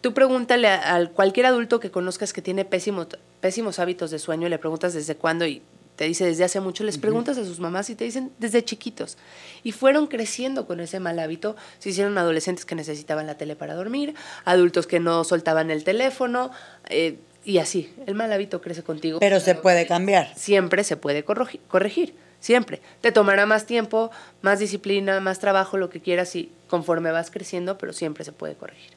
Tú 0.00 0.14
pregúntale 0.14 0.66
a, 0.66 0.96
a, 0.96 1.06
cualquier 1.10 1.46
adulto 1.46 1.78
que 1.78 1.92
conozcas 1.92 2.32
que 2.32 2.42
tiene 2.42 2.64
pésimos, 2.64 3.06
pésimos 3.40 3.78
hábitos 3.78 4.10
de 4.10 4.18
sueño 4.18 4.48
y 4.48 4.50
le 4.50 4.58
preguntas 4.58 4.94
desde 4.94 5.14
cuándo 5.14 5.46
y 5.46 5.62
te 5.96 6.04
dice 6.04 6.24
desde 6.24 6.44
hace 6.44 6.60
mucho, 6.60 6.84
les 6.84 6.98
preguntas 6.98 7.36
a 7.38 7.44
sus 7.44 7.60
mamás 7.60 7.90
y 7.90 7.94
te 7.94 8.04
dicen 8.04 8.32
desde 8.38 8.64
chiquitos. 8.64 9.18
Y 9.62 9.72
fueron 9.72 10.06
creciendo 10.06 10.66
con 10.66 10.80
ese 10.80 11.00
mal 11.00 11.18
hábito. 11.18 11.54
Se 11.78 11.90
hicieron 11.90 12.16
adolescentes 12.16 12.64
que 12.64 12.74
necesitaban 12.74 13.26
la 13.26 13.36
tele 13.36 13.56
para 13.56 13.74
dormir, 13.74 14.14
adultos 14.44 14.86
que 14.86 15.00
no 15.00 15.22
soltaban 15.22 15.70
el 15.70 15.84
teléfono, 15.84 16.50
eh, 16.88 17.18
y 17.44 17.58
así, 17.58 17.92
el 18.06 18.14
mal 18.14 18.32
hábito 18.32 18.60
crece 18.60 18.82
contigo. 18.82 19.18
Pero 19.20 19.40
se 19.40 19.54
puede 19.54 19.86
cambiar. 19.86 20.32
Siempre 20.36 20.84
se 20.84 20.96
puede 20.96 21.24
corregir, 21.24 21.60
corregir, 21.68 22.14
siempre. 22.40 22.80
Te 23.00 23.12
tomará 23.12 23.46
más 23.46 23.66
tiempo, 23.66 24.10
más 24.42 24.58
disciplina, 24.58 25.20
más 25.20 25.38
trabajo, 25.38 25.76
lo 25.76 25.90
que 25.90 26.00
quieras, 26.00 26.34
y 26.36 26.52
conforme 26.68 27.10
vas 27.10 27.30
creciendo, 27.30 27.78
pero 27.78 27.92
siempre 27.92 28.24
se 28.24 28.32
puede 28.32 28.54
corregir. 28.54 28.92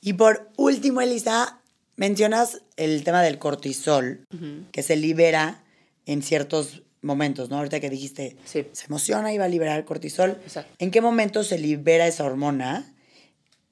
Y 0.00 0.14
por 0.14 0.48
último, 0.56 1.00
Elisa, 1.00 1.60
mencionas 1.96 2.62
el 2.76 3.04
tema 3.04 3.22
del 3.22 3.38
cortisol, 3.38 4.26
uh 4.32 4.36
-huh. 4.36 4.70
que 4.72 4.82
se 4.82 4.96
libera 4.96 5.62
en 6.06 6.22
ciertos 6.22 6.82
momentos, 7.02 7.50
¿no? 7.50 7.58
Ahorita 7.58 7.80
que 7.80 7.90
dijiste, 7.90 8.36
sí. 8.44 8.66
se 8.72 8.86
emociona 8.86 9.32
y 9.32 9.38
va 9.38 9.44
a 9.44 9.48
liberar 9.48 9.78
el 9.78 9.84
cortisol. 9.84 10.38
Exacto. 10.44 10.72
¿En 10.78 10.90
qué 10.90 11.00
momento 11.00 11.44
se 11.44 11.58
libera 11.58 12.06
esa 12.06 12.24
hormona? 12.24 12.94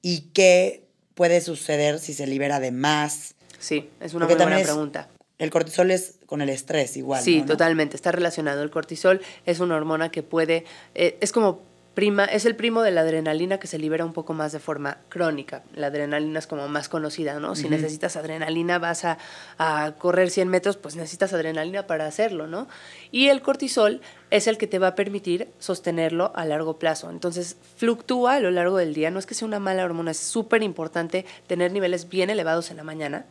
¿Y 0.01 0.31
qué 0.33 0.85
puede 1.15 1.41
suceder 1.41 1.99
si 1.99 2.13
se 2.13 2.27
libera 2.27 2.59
de 2.59 2.71
más? 2.71 3.35
Sí, 3.61 3.89
es 3.99 4.13
una 4.13 4.25
muy 4.25 4.35
buena 4.35 4.59
pregunta. 4.59 5.07
El 5.37 5.49
cortisol 5.49 5.89
es 5.91 6.19
con 6.25 6.41
el 6.41 6.49
estrés 6.49 6.97
igual. 6.97 7.23
Sí, 7.23 7.41
¿no? 7.41 7.47
totalmente. 7.47 7.95
Está 7.95 8.11
relacionado. 8.11 8.61
El 8.63 8.69
cortisol 8.69 9.21
es 9.45 9.59
una 9.59 9.75
hormona 9.75 10.11
que 10.11 10.23
puede, 10.23 10.65
eh, 10.93 11.17
es 11.21 11.31
como 11.31 11.61
prima, 11.93 12.25
es 12.25 12.45
el 12.45 12.55
primo 12.55 12.81
de 12.81 12.91
la 12.91 13.01
adrenalina 13.01 13.59
que 13.59 13.67
se 13.67 13.77
libera 13.77 14.05
un 14.05 14.13
poco 14.13 14.33
más 14.33 14.51
de 14.51 14.59
forma 14.59 14.99
crónica. 15.09 15.63
La 15.73 15.87
adrenalina 15.87 16.39
es 16.39 16.47
como 16.47 16.67
más 16.67 16.89
conocida, 16.89 17.39
¿no? 17.39 17.55
Si 17.55 17.63
uh 17.63 17.67
-huh. 17.67 17.71
necesitas 17.71 18.15
adrenalina, 18.15 18.79
vas 18.79 19.03
a, 19.03 19.17
a, 19.57 19.93
correr 19.97 20.29
100 20.29 20.47
metros, 20.47 20.77
pues 20.77 20.95
necesitas 20.95 21.33
adrenalina 21.33 21.87
para 21.87 22.05
hacerlo, 22.05 22.47
¿no? 22.47 22.67
Y 23.11 23.27
el 23.27 23.41
cortisol 23.41 24.01
es 24.29 24.47
el 24.47 24.57
que 24.57 24.67
te 24.67 24.79
va 24.79 24.87
a 24.87 24.95
permitir 24.95 25.49
sostenerlo 25.59 26.31
a 26.35 26.45
largo 26.45 26.77
plazo. 26.77 27.09
Entonces, 27.09 27.57
fluctúa 27.77 28.35
a 28.35 28.39
lo 28.39 28.51
largo 28.51 28.77
del 28.77 28.93
día. 28.93 29.11
No 29.11 29.19
es 29.19 29.25
que 29.25 29.33
sea 29.33 29.47
una 29.47 29.59
mala 29.59 29.83
hormona, 29.83 30.11
es 30.11 30.17
súper 30.17 30.63
importante 30.63 31.25
tener 31.47 31.71
niveles 31.71 32.09
bien 32.09 32.29
elevados 32.29 32.71
en 32.71 32.77
la 32.77 32.83
mañana 32.83 33.25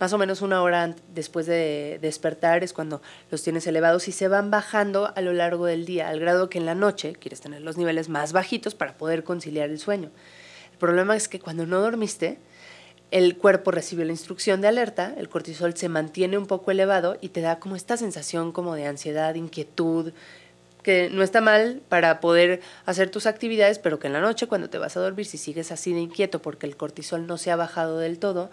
más 0.00 0.14
o 0.14 0.18
menos 0.18 0.40
una 0.40 0.62
hora 0.62 0.96
después 1.14 1.44
de 1.44 1.98
despertar 2.00 2.64
es 2.64 2.72
cuando 2.72 3.02
los 3.30 3.42
tienes 3.42 3.66
elevados 3.66 4.08
y 4.08 4.12
se 4.12 4.28
van 4.28 4.50
bajando 4.50 5.12
a 5.14 5.20
lo 5.20 5.34
largo 5.34 5.66
del 5.66 5.84
día, 5.84 6.08
al 6.08 6.18
grado 6.18 6.48
que 6.48 6.56
en 6.56 6.64
la 6.64 6.74
noche 6.74 7.12
quieres 7.12 7.42
tener 7.42 7.60
los 7.60 7.76
niveles 7.76 8.08
más 8.08 8.32
bajitos 8.32 8.74
para 8.74 8.96
poder 8.96 9.24
conciliar 9.24 9.68
el 9.68 9.78
sueño. 9.78 10.10
El 10.72 10.78
problema 10.78 11.16
es 11.16 11.28
que 11.28 11.38
cuando 11.38 11.66
no 11.66 11.80
dormiste, 11.80 12.38
el 13.10 13.36
cuerpo 13.36 13.72
recibe 13.72 14.06
la 14.06 14.12
instrucción 14.12 14.62
de 14.62 14.68
alerta, 14.68 15.14
el 15.18 15.28
cortisol 15.28 15.76
se 15.76 15.90
mantiene 15.90 16.38
un 16.38 16.46
poco 16.46 16.70
elevado 16.70 17.18
y 17.20 17.28
te 17.28 17.42
da 17.42 17.58
como 17.58 17.76
esta 17.76 17.98
sensación 17.98 18.52
como 18.52 18.74
de 18.74 18.86
ansiedad, 18.86 19.34
inquietud, 19.34 20.12
que 20.82 21.10
no 21.10 21.22
está 21.22 21.42
mal 21.42 21.82
para 21.90 22.20
poder 22.20 22.62
hacer 22.86 23.10
tus 23.10 23.26
actividades, 23.26 23.78
pero 23.78 23.98
que 23.98 24.06
en 24.06 24.14
la 24.14 24.22
noche 24.22 24.46
cuando 24.46 24.70
te 24.70 24.78
vas 24.78 24.96
a 24.96 25.00
dormir, 25.00 25.26
si 25.26 25.36
sigues 25.36 25.72
así 25.72 25.92
de 25.92 26.00
inquieto 26.00 26.40
porque 26.40 26.66
el 26.66 26.78
cortisol 26.78 27.26
no 27.26 27.36
se 27.36 27.50
ha 27.50 27.56
bajado 27.56 27.98
del 27.98 28.18
todo, 28.18 28.50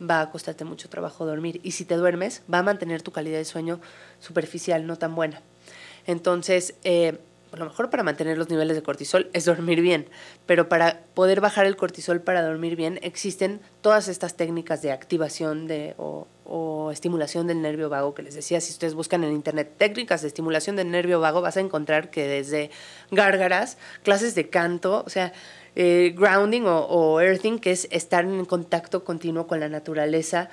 va 0.00 0.20
a 0.20 0.30
costarte 0.30 0.64
mucho 0.64 0.88
trabajo 0.88 1.26
dormir. 1.26 1.60
Y 1.62 1.72
si 1.72 1.84
te 1.84 1.96
duermes, 1.96 2.42
va 2.52 2.58
a 2.58 2.62
mantener 2.62 3.02
tu 3.02 3.12
calidad 3.12 3.38
de 3.38 3.44
sueño 3.44 3.80
superficial, 4.20 4.86
no 4.86 4.96
tan 4.96 5.14
buena. 5.14 5.40
Entonces, 6.06 6.74
eh, 6.84 7.18
a 7.52 7.56
lo 7.56 7.64
mejor 7.64 7.90
para 7.90 8.02
mantener 8.02 8.36
los 8.36 8.50
niveles 8.50 8.76
de 8.76 8.82
cortisol 8.82 9.30
es 9.32 9.44
dormir 9.44 9.80
bien, 9.80 10.06
pero 10.46 10.68
para 10.68 11.00
poder 11.14 11.40
bajar 11.40 11.66
el 11.66 11.76
cortisol 11.76 12.20
para 12.20 12.42
dormir 12.42 12.76
bien 12.76 12.98
existen 13.02 13.60
todas 13.80 14.08
estas 14.08 14.34
técnicas 14.34 14.82
de 14.82 14.92
activación 14.92 15.66
de, 15.66 15.94
o, 15.96 16.26
o, 16.44 16.90
estimulación 16.90 17.46
del 17.46 17.62
nervio 17.62 17.88
vago 17.88 18.14
que 18.14 18.22
les 18.22 18.34
decía, 18.34 18.60
si 18.60 18.72
ustedes 18.72 18.94
buscan 18.94 19.24
en 19.24 19.32
internet 19.32 19.72
técnicas 19.78 20.22
de 20.22 20.28
estimulación 20.28 20.76
del 20.76 20.90
nervio 20.90 21.20
vago, 21.20 21.40
vas 21.40 21.56
a 21.56 21.60
encontrar 21.60 22.10
que 22.10 22.26
desde 22.26 22.70
gárgaras, 23.10 23.78
clases 24.02 24.34
de 24.34 24.48
canto, 24.48 25.02
o 25.06 25.10
sea, 25.10 25.32
eh, 25.80 26.12
grounding 26.12 26.62
o, 26.62 26.80
o, 26.86 27.20
earthing, 27.20 27.60
que 27.60 27.70
es 27.70 27.86
estar 27.92 28.24
en 28.24 28.44
contacto 28.46 29.04
continuo 29.04 29.46
con 29.46 29.60
la 29.60 29.68
naturaleza. 29.68 30.50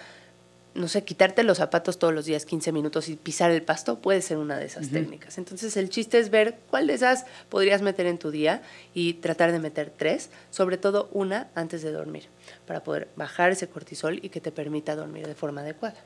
No 0.76 0.88
sé, 0.88 1.04
quitarte 1.04 1.42
los 1.42 1.58
zapatos 1.58 1.98
todos 1.98 2.14
los 2.14 2.26
días 2.26 2.46
15 2.46 2.72
minutos 2.72 3.10
y 3.10 3.16
pisar 3.16 3.50
el 3.50 3.64
pasto 3.64 3.98
puede 4.02 4.22
ser 4.22 4.38
una 4.38 4.60
de 4.60 4.68
esas 4.68 4.86
uh 4.86 4.90
-huh. 4.90 4.94
técnicas. 4.94 5.40
Entonces 5.40 5.78
el 5.78 5.90
chiste 5.90 6.20
es 6.20 6.30
ver 6.30 6.60
cuál 6.70 6.86
de 6.86 6.94
esas 6.94 7.26
podrías 7.50 7.82
meter 7.82 8.06
en 8.06 8.20
tu 8.20 8.30
día 8.30 8.62
y 8.94 9.14
tratar 9.14 9.52
de 9.52 9.58
meter 9.58 9.92
tres, 9.98 10.30
sobre 10.52 10.78
todo 10.78 11.10
una 11.12 11.50
antes 11.56 11.82
de 11.82 11.92
dormir, 11.92 12.26
para 12.68 12.84
poder 12.84 13.08
bajar 13.16 13.52
ese 13.52 13.68
cortisol 13.68 14.20
y 14.22 14.30
que 14.30 14.42
te 14.42 14.52
permita 14.52 14.96
dormir 14.96 15.26
de 15.26 15.34
forma 15.34 15.62
adecuada. 15.62 15.98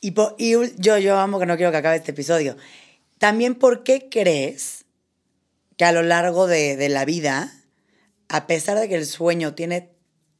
Y, 0.00 0.12
po, 0.12 0.34
y 0.38 0.52
yo, 0.78 0.96
yo 0.96 1.18
amo 1.18 1.38
que 1.38 1.44
no 1.44 1.58
quiero 1.58 1.70
que 1.70 1.76
acabe 1.76 1.96
este 1.96 2.12
episodio. 2.12 2.56
También, 3.18 3.56
¿por 3.56 3.82
qué 3.82 4.08
crees 4.08 4.86
que 5.76 5.84
a 5.84 5.92
lo 5.92 6.02
largo 6.02 6.46
de, 6.46 6.78
de 6.78 6.88
la 6.88 7.04
vida, 7.04 7.59
a 8.30 8.46
pesar 8.46 8.78
de 8.78 8.88
que 8.88 8.94
el 8.94 9.06
sueño 9.06 9.54
tiene 9.54 9.90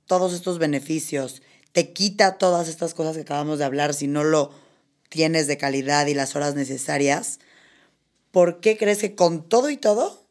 todos 0.06 0.32
estos 0.32 0.58
beneficios, 0.58 1.42
te 1.72 1.92
quita 1.92 2.38
todas 2.38 2.68
estas 2.68 2.94
cosas 2.94 3.16
que 3.16 3.22
acabamos 3.22 3.58
de 3.58 3.64
hablar 3.64 3.94
si 3.94 4.06
no 4.06 4.22
lo 4.22 4.52
tienes 5.08 5.48
de 5.48 5.58
calidad 5.58 6.06
y 6.06 6.14
las 6.14 6.36
horas 6.36 6.54
necesarias, 6.54 7.40
¿por 8.30 8.60
qué 8.60 8.78
crees 8.78 8.98
que 8.98 9.16
con 9.16 9.48
todo 9.48 9.70
y 9.70 9.76
todo, 9.76 10.06
o 10.06 10.22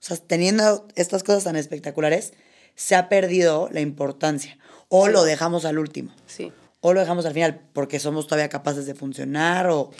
sea, 0.00 0.18
teniendo 0.18 0.86
estas 0.94 1.24
cosas 1.24 1.44
tan 1.44 1.56
espectaculares, 1.56 2.34
se 2.74 2.94
ha 2.94 3.08
perdido 3.08 3.70
la 3.72 3.80
importancia? 3.80 4.58
O 4.88 5.08
lo 5.08 5.24
dejamos 5.24 5.64
al 5.64 5.78
último. 5.78 6.14
Sí. 6.26 6.52
O 6.80 6.92
lo 6.92 7.00
dejamos 7.00 7.24
al 7.24 7.32
final 7.32 7.62
porque 7.72 8.00
somos 8.00 8.26
todavía 8.26 8.50
capaces 8.50 8.84
de 8.84 8.94
funcionar 8.94 9.68
o... 9.70 9.90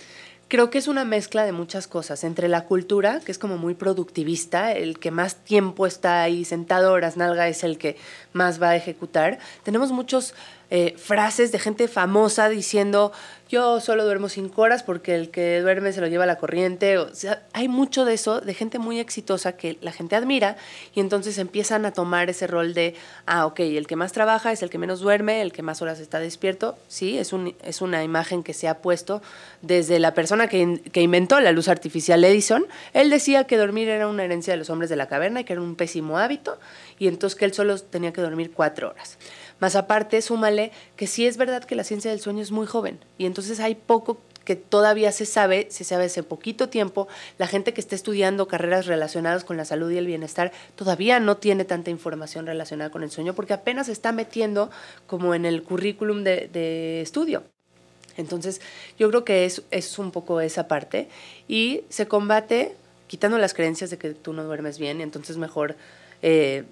Creo 0.52 0.68
que 0.68 0.76
es 0.76 0.86
una 0.86 1.06
mezcla 1.06 1.46
de 1.46 1.52
muchas 1.52 1.86
cosas, 1.86 2.24
entre 2.24 2.46
la 2.46 2.66
cultura, 2.66 3.20
que 3.24 3.32
es 3.32 3.38
como 3.38 3.56
muy 3.56 3.72
productivista, 3.72 4.72
el 4.72 4.98
que 4.98 5.10
más 5.10 5.36
tiempo 5.36 5.86
está 5.86 6.20
ahí 6.20 6.44
sentado, 6.44 6.92
horas 6.92 7.16
nalga, 7.16 7.48
es 7.48 7.64
el 7.64 7.78
que 7.78 7.96
más 8.34 8.60
va 8.60 8.68
a 8.68 8.76
ejecutar. 8.76 9.38
Tenemos 9.62 9.92
muchos 9.92 10.34
eh, 10.74 10.94
frases 10.96 11.52
de 11.52 11.58
gente 11.58 11.86
famosa 11.86 12.48
diciendo, 12.48 13.12
yo 13.46 13.78
solo 13.78 14.06
duermo 14.06 14.30
cinco 14.30 14.62
horas 14.62 14.82
porque 14.82 15.14
el 15.14 15.30
que 15.30 15.60
duerme 15.60 15.92
se 15.92 16.00
lo 16.00 16.06
lleva 16.06 16.24
la 16.24 16.38
corriente. 16.38 16.96
Hay 17.52 17.68
mucho 17.68 18.06
de 18.06 18.14
eso, 18.14 18.40
de 18.40 18.54
gente 18.54 18.78
muy 18.78 18.98
exitosa 18.98 19.52
que 19.52 19.76
la 19.82 19.92
gente 19.92 20.16
admira 20.16 20.56
y 20.94 21.00
entonces 21.00 21.36
empiezan 21.36 21.84
a 21.84 21.92
tomar 21.92 22.30
ese 22.30 22.46
rol 22.46 22.72
de, 22.72 22.94
ah, 23.26 23.44
ok, 23.44 23.60
el 23.60 23.86
que 23.86 23.96
más 23.96 24.12
trabaja 24.12 24.50
es 24.50 24.62
el 24.62 24.70
que 24.70 24.78
menos 24.78 25.00
duerme, 25.00 25.42
el 25.42 25.52
que 25.52 25.60
más 25.60 25.82
horas 25.82 26.00
está 26.00 26.20
despierto. 26.20 26.78
Sí, 26.88 27.18
es, 27.18 27.34
un, 27.34 27.54
es 27.62 27.82
una 27.82 28.02
imagen 28.02 28.42
que 28.42 28.54
se 28.54 28.66
ha 28.66 28.78
puesto 28.78 29.20
desde 29.60 29.98
la 29.98 30.14
persona 30.14 30.48
que, 30.48 30.80
que 30.90 31.02
inventó 31.02 31.38
la 31.40 31.52
luz 31.52 31.68
artificial, 31.68 32.24
Edison. 32.24 32.64
Él 32.94 33.10
decía 33.10 33.44
que 33.44 33.58
dormir 33.58 33.90
era 33.90 34.08
una 34.08 34.24
herencia 34.24 34.54
de 34.54 34.56
los 34.56 34.70
hombres 34.70 34.88
de 34.88 34.96
la 34.96 35.06
caverna 35.06 35.40
y 35.40 35.44
que 35.44 35.52
era 35.52 35.60
un 35.60 35.76
pésimo 35.76 36.16
hábito 36.16 36.58
y 36.98 37.08
entonces 37.08 37.38
que 37.38 37.44
él 37.44 37.52
solo 37.52 37.78
tenía 37.78 38.14
que 38.14 38.22
dormir 38.22 38.52
cuatro 38.52 38.88
horas. 38.88 39.18
Más 39.62 39.76
aparte, 39.76 40.20
súmale 40.22 40.72
que 40.96 41.06
sí 41.06 41.24
es 41.24 41.36
verdad 41.36 41.62
que 41.62 41.76
la 41.76 41.84
ciencia 41.84 42.10
del 42.10 42.18
sueño 42.18 42.42
es 42.42 42.50
muy 42.50 42.66
joven 42.66 42.98
y 43.16 43.26
entonces 43.26 43.60
hay 43.60 43.76
poco 43.76 44.18
que 44.44 44.56
todavía 44.56 45.12
se 45.12 45.24
sabe, 45.24 45.68
se 45.70 45.84
sabe 45.84 46.06
hace 46.06 46.24
poquito 46.24 46.68
tiempo, 46.68 47.06
la 47.38 47.46
gente 47.46 47.72
que 47.72 47.80
está 47.80 47.94
estudiando 47.94 48.48
carreras 48.48 48.86
relacionadas 48.86 49.44
con 49.44 49.56
la 49.56 49.64
salud 49.64 49.88
y 49.92 49.98
el 49.98 50.06
bienestar 50.08 50.50
todavía 50.74 51.20
no 51.20 51.36
tiene 51.36 51.64
tanta 51.64 51.90
información 51.90 52.44
relacionada 52.44 52.90
con 52.90 53.04
el 53.04 53.12
sueño 53.12 53.34
porque 53.34 53.52
apenas 53.52 53.88
está 53.88 54.10
metiendo 54.10 54.68
como 55.06 55.32
en 55.32 55.44
el 55.44 55.62
currículum 55.62 56.24
de, 56.24 57.00
estudio. 57.00 57.44
Entonces, 58.16 58.60
yo 58.98 59.08
creo 59.10 59.24
que 59.24 59.44
es, 59.44 59.62
es 59.70 59.96
un 59.96 60.10
poco 60.10 60.40
esa 60.40 60.66
parte 60.66 61.08
y 61.46 61.82
se 61.88 62.08
combate 62.08 62.74
quitando 63.06 63.38
las 63.38 63.54
creencias 63.54 63.90
de 63.90 63.98
que 63.98 64.10
tú 64.10 64.32
no 64.32 64.42
duermes 64.42 64.80
bien 64.80 65.00
entonces 65.00 65.36
mejor 65.36 65.76
eh, 66.20 66.64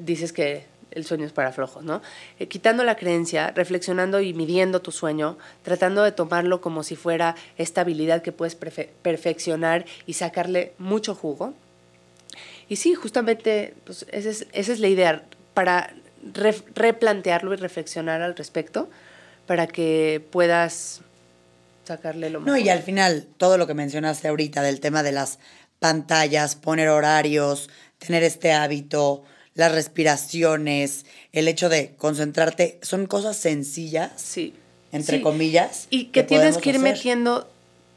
dices 0.00 0.32
que 0.32 0.64
el 0.96 1.04
sueño 1.04 1.26
es 1.26 1.32
para 1.32 1.52
flojos, 1.52 1.84
¿no? 1.84 2.02
Eh, 2.38 2.48
quitando 2.48 2.82
la 2.82 2.96
creencia, 2.96 3.52
reflexionando 3.52 4.20
y 4.20 4.34
midiendo 4.34 4.80
tu 4.80 4.90
sueño, 4.90 5.38
tratando 5.62 6.02
de 6.02 6.10
tomarlo 6.10 6.60
como 6.60 6.82
si 6.82 6.96
fuera 6.96 7.36
esta 7.58 7.82
habilidad 7.82 8.22
que 8.22 8.32
puedes 8.32 8.56
perfeccionar 8.56 9.84
y 10.06 10.14
sacarle 10.14 10.72
mucho 10.78 11.14
jugo. 11.14 11.54
Y 12.68 12.76
sí, 12.76 12.94
justamente, 12.94 13.74
pues 13.84 14.06
esa 14.10 14.30
es, 14.30 14.46
esa 14.52 14.72
es 14.72 14.80
la 14.80 14.88
idea, 14.88 15.22
para 15.54 15.94
replantearlo 16.74 17.52
y 17.52 17.56
reflexionar 17.56 18.22
al 18.22 18.34
respecto, 18.34 18.88
para 19.46 19.66
que 19.66 20.24
puedas 20.32 21.02
sacarle 21.84 22.30
lo 22.30 22.40
mejor. 22.40 22.58
No, 22.58 22.64
y 22.64 22.68
al 22.68 22.82
final, 22.82 23.28
todo 23.36 23.58
lo 23.58 23.66
que 23.66 23.74
mencionaste 23.74 24.28
ahorita 24.28 24.62
del 24.62 24.80
tema 24.80 25.02
de 25.02 25.12
las 25.12 25.38
pantallas, 25.78 26.56
poner 26.56 26.88
horarios, 26.88 27.68
tener 27.98 28.22
este 28.22 28.52
hábito, 28.52 29.24
las 29.56 29.72
respiraciones, 29.72 31.06
el 31.32 31.48
hecho 31.48 31.68
de 31.68 31.94
concentrarte, 31.96 32.78
son 32.82 33.06
cosas 33.06 33.36
sencillas, 33.36 34.12
sí. 34.16 34.54
entre 34.92 35.22
comillas. 35.22 35.88
Y 35.90 36.06
que, 36.06 36.22
tienes 36.22 36.58
que 36.58 36.70
ir 36.70 36.78
metiendo 36.78 37.48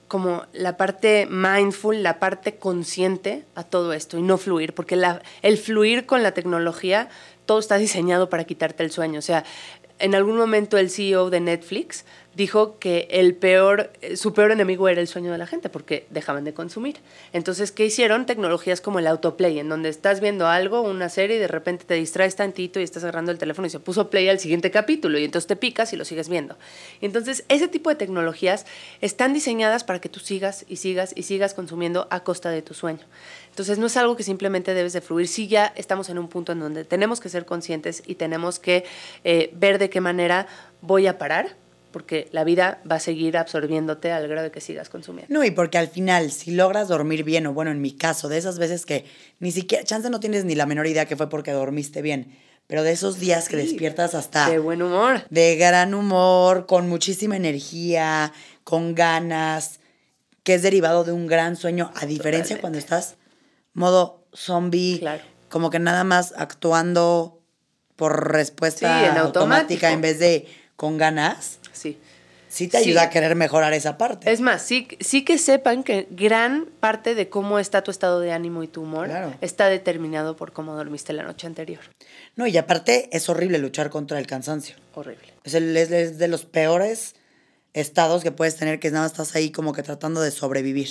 como 0.08 0.46
la 0.54 0.76
parte 0.78 1.28
mindful, 1.30 2.02
la 2.02 2.18
parte 2.18 2.56
consciente 2.56 3.44
a 3.56 3.64
todo 3.64 3.94
esto 3.94 4.18
y 4.18 4.22
no 4.22 4.38
fluir, 4.38 4.74
porque 4.74 4.96
la, 4.96 5.22
el 5.42 5.58
fluir 5.58 6.06
con 6.06 6.24
la 6.24 6.32
tecnología, 6.32 7.10
todo 7.46 7.60
está 7.60 7.78
diseñado 7.78 8.30
para 8.30 8.46
quitarte 8.46 8.84
el 8.84 8.92
sueño. 8.92 9.20
O 9.20 9.24
sea, 9.24 9.44
en 10.00 10.16
algún 10.16 10.38
momento 10.38 10.78
el 10.78 10.90
CEO 10.90 11.30
de 11.30 11.40
Netflix 11.40 12.06
dijo 12.36 12.80
que 12.80 13.08
el 13.12 13.36
peor, 13.36 13.92
eh, 14.02 14.16
su 14.16 14.34
peor 14.34 14.52
enemigo 14.52 14.88
era 14.88 15.02
el 15.02 15.08
sueño 15.08 15.32
de 15.32 15.38
la 15.38 15.46
gente 15.46 15.68
porque 15.68 16.08
dejaban 16.10 16.46
de 16.46 16.54
consumir. 16.54 16.98
Entonces, 17.34 17.72
¿qué 17.72 17.86
hicieron? 17.86 18.26
Tecnologías 18.26 18.80
como 18.80 19.00
el 19.00 19.08
autoplay, 19.08 19.60
en 19.60 19.68
donde 19.68 19.90
estás 19.90 20.22
viendo 20.22 20.48
algo, 20.48 20.82
una 20.82 21.10
serie, 21.10 21.36
y 21.36 21.40
de 21.40 21.50
repente 21.50 21.84
te 21.86 21.96
distraes 21.96 22.38
tantito 22.38 22.80
y 22.80 22.84
estás 22.84 23.04
agarrando 23.04 23.32
el 23.32 23.38
teléfono 23.38 23.68
y 23.68 23.70
se 23.70 23.80
puso 23.80 24.10
play 24.10 24.30
al 24.30 24.40
siguiente 24.40 24.72
capítulo 24.72 25.20
y 25.20 25.26
entonces 25.26 25.48
te 25.48 25.58
picas 25.58 25.92
y 25.92 25.98
lo 25.98 26.06
sigues 26.06 26.30
viendo. 26.30 26.58
Entonces, 27.02 27.44
ese 27.50 27.68
tipo 27.68 27.90
de 27.90 27.98
tecnologías 27.98 28.66
están 29.02 29.34
diseñadas 29.34 29.84
para 29.84 30.00
que 30.00 30.08
tú 30.08 30.22
sigas 30.22 30.66
y 30.70 30.78
sigas 30.78 31.12
y 31.16 31.24
sigas 31.24 31.54
consumiendo 31.54 32.08
a 32.10 32.24
costa 32.24 32.52
de 32.52 32.62
tu 32.62 32.74
sueño. 32.74 33.06
Entonces, 33.60 33.78
no 33.78 33.88
es 33.88 33.98
algo 33.98 34.16
que 34.16 34.24
simplemente 34.24 34.74
debes 34.74 34.94
de 34.94 35.02
fluir. 35.02 35.28
Si 35.28 35.50
ya 35.50 35.74
estamos 35.76 36.08
en 36.08 36.18
un 36.18 36.30
punto 36.30 36.54
en 36.54 36.62
donde 36.62 36.86
tenemos 36.86 37.20
que 37.20 37.28
ser 37.28 37.46
conscientes 37.46 38.02
y 38.08 38.16
tenemos 38.16 38.58
que 38.58 38.86
eh, 39.26 39.52
ver 39.54 39.80
de 39.80 39.90
qué 39.90 40.00
manera 40.00 40.48
voy 40.82 41.08
a 41.08 41.18
parar 41.18 41.58
porque 41.92 42.30
la 42.32 42.46
vida 42.46 42.82
va 42.90 42.96
a 42.96 43.00
seguir 43.02 43.36
absorbiéndote 43.36 44.14
al 44.14 44.30
grado 44.30 44.46
de 44.46 44.52
que 44.52 44.62
sigas 44.62 44.88
consumiendo. 44.88 45.34
No, 45.34 45.44
y 45.44 45.52
porque 45.52 45.78
al 45.78 45.90
final, 45.90 46.32
si 46.32 46.52
logras 46.52 46.88
dormir 46.88 47.26
bien, 47.26 47.48
o 47.48 47.54
bueno, 47.54 47.70
en 47.70 47.82
mi 47.82 47.92
caso, 47.92 48.30
de 48.30 48.38
esas 48.38 48.60
veces 48.60 48.86
que 48.86 49.04
ni 49.40 49.52
siquiera, 49.52 49.84
chance 49.84 50.10
no 50.10 50.22
tienes 50.22 50.46
ni 50.46 50.56
la 50.56 50.66
menor 50.66 50.88
idea 50.88 51.06
que 51.06 51.18
fue 51.18 51.28
porque 51.28 51.52
dormiste 51.52 52.02
bien, 52.02 52.38
pero 52.66 52.84
de 52.84 52.94
esos 52.94 53.20
días 53.20 53.50
que 53.50 53.58
despiertas 53.58 54.16
hasta... 54.16 54.50
De 54.50 54.60
buen 54.60 54.82
humor. 54.82 55.24
De 55.30 55.58
gran 55.58 55.94
humor, 55.94 56.66
con 56.66 56.88
muchísima 56.88 57.36
energía, 57.36 58.32
con 58.64 58.96
ganas, 58.96 59.82
que 60.44 60.54
es 60.54 60.62
derivado 60.62 61.04
de 61.04 61.12
un 61.12 61.28
gran 61.28 61.58
sueño, 61.58 61.92
a 61.96 62.06
diferencia 62.06 62.62
cuando 62.62 62.80
estás 62.80 63.16
modo 63.80 64.28
zombie, 64.34 65.02
como 65.50 65.70
que 65.70 65.80
nada 65.80 66.04
más 66.04 66.34
actuando 66.38 67.40
por 67.96 68.32
respuesta 68.32 69.20
automática 69.20 69.92
en 69.92 70.02
vez 70.02 70.20
de 70.20 70.48
con 70.76 70.98
ganas 70.98 71.60
sí. 71.72 71.98
Sí 72.50 72.68
te 72.68 72.78
ayuda 72.78 73.04
a 73.04 73.10
querer 73.12 73.36
mejorar 73.36 73.74
esa 73.74 74.00
parte. 74.00 74.32
Es 74.32 74.42
más, 74.42 74.64
sí, 74.64 74.88
sí 75.00 75.24
que 75.24 75.38
sepan 75.38 75.84
que 75.84 76.08
gran 76.10 76.66
parte 76.80 77.14
de 77.14 77.30
cómo 77.30 77.60
está 77.60 77.84
tu 77.84 77.92
estado 77.92 78.20
de 78.20 78.32
ánimo 78.32 78.64
y 78.64 78.68
tu 78.68 78.82
humor 78.82 79.12
está 79.42 79.68
determinado 79.68 80.36
por 80.36 80.52
cómo 80.52 80.76
dormiste 80.76 81.14
la 81.14 81.22
noche 81.22 81.46
anterior. 81.46 81.82
No, 82.36 82.48
y 82.48 82.58
aparte 82.58 83.08
es 83.16 83.30
horrible 83.30 83.60
luchar 83.60 83.92
contra 83.92 84.18
el 84.18 84.26
cansancio. 84.26 84.78
Horrible. 84.96 85.32
Es, 85.44 85.54
el, 85.54 85.78
es, 85.78 86.18
de 86.18 86.28
los 86.28 86.46
peores 86.46 87.14
estados 87.74 88.24
que 88.24 88.32
puedes 88.32 88.56
tener, 88.56 88.80
que 88.80 88.90
nada 88.92 89.06
más 89.06 89.12
estás 89.12 89.36
ahí 89.36 89.52
como 89.52 89.74
que 89.74 89.84
tratando 89.84 90.22
de 90.22 90.32
sobrevivir. 90.32 90.88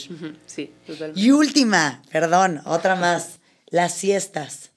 Sí, 0.47 0.73
totalmente. 0.87 1.21
Y 1.21 1.31
última, 1.31 2.03
perdón, 2.11 2.61
otra 2.65 2.95
más, 2.95 3.39
las 3.67 3.95
siestas. 3.95 4.71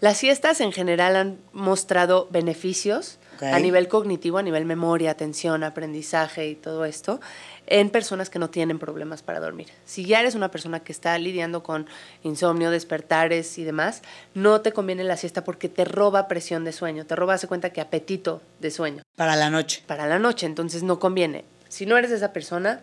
Las 0.00 0.18
siestas 0.18 0.60
en 0.60 0.72
general 0.72 1.16
han 1.16 1.38
mostrado 1.52 2.28
beneficios 2.30 3.18
a 3.42 3.58
nivel 3.58 3.88
cognitivo, 3.88 4.38
a 4.38 4.42
nivel 4.42 4.64
memoria, 4.64 5.10
atención, 5.10 5.64
aprendizaje 5.64 6.48
y 6.48 6.54
todo 6.54 6.84
esto, 6.84 7.20
en 7.66 7.90
personas 7.90 8.30
que 8.30 8.38
no 8.38 8.50
tienen 8.50 8.78
problemas 8.78 9.22
para 9.22 9.40
dormir. 9.40 9.68
Si 9.84 10.04
ya 10.04 10.20
eres 10.20 10.34
una 10.34 10.50
persona 10.50 10.80
que 10.80 10.92
está 10.92 11.18
lidiando 11.18 11.62
con 11.62 11.86
insomnio, 12.22 12.70
despertares 12.70 13.58
y 13.58 13.64
demás, 13.64 14.02
no 14.34 14.60
te 14.60 14.72
conviene 14.72 15.04
la 15.04 15.16
siesta 15.16 15.44
porque 15.44 15.68
te 15.68 15.84
roba 15.84 16.28
presión 16.28 16.64
de 16.64 16.72
sueño, 16.72 17.06
te 17.06 17.16
roba, 17.16 17.34
hace 17.34 17.48
cuenta 17.48 17.70
que 17.70 17.80
apetito 17.80 18.42
de 18.60 18.70
sueño. 18.70 19.02
Para 19.16 19.36
la 19.36 19.50
noche. 19.50 19.82
Para 19.86 20.06
la 20.06 20.18
noche, 20.18 20.46
entonces 20.46 20.82
no 20.82 20.98
conviene. 20.98 21.44
Si 21.68 21.86
no 21.86 21.96
eres 21.96 22.10
esa 22.10 22.32
persona, 22.32 22.82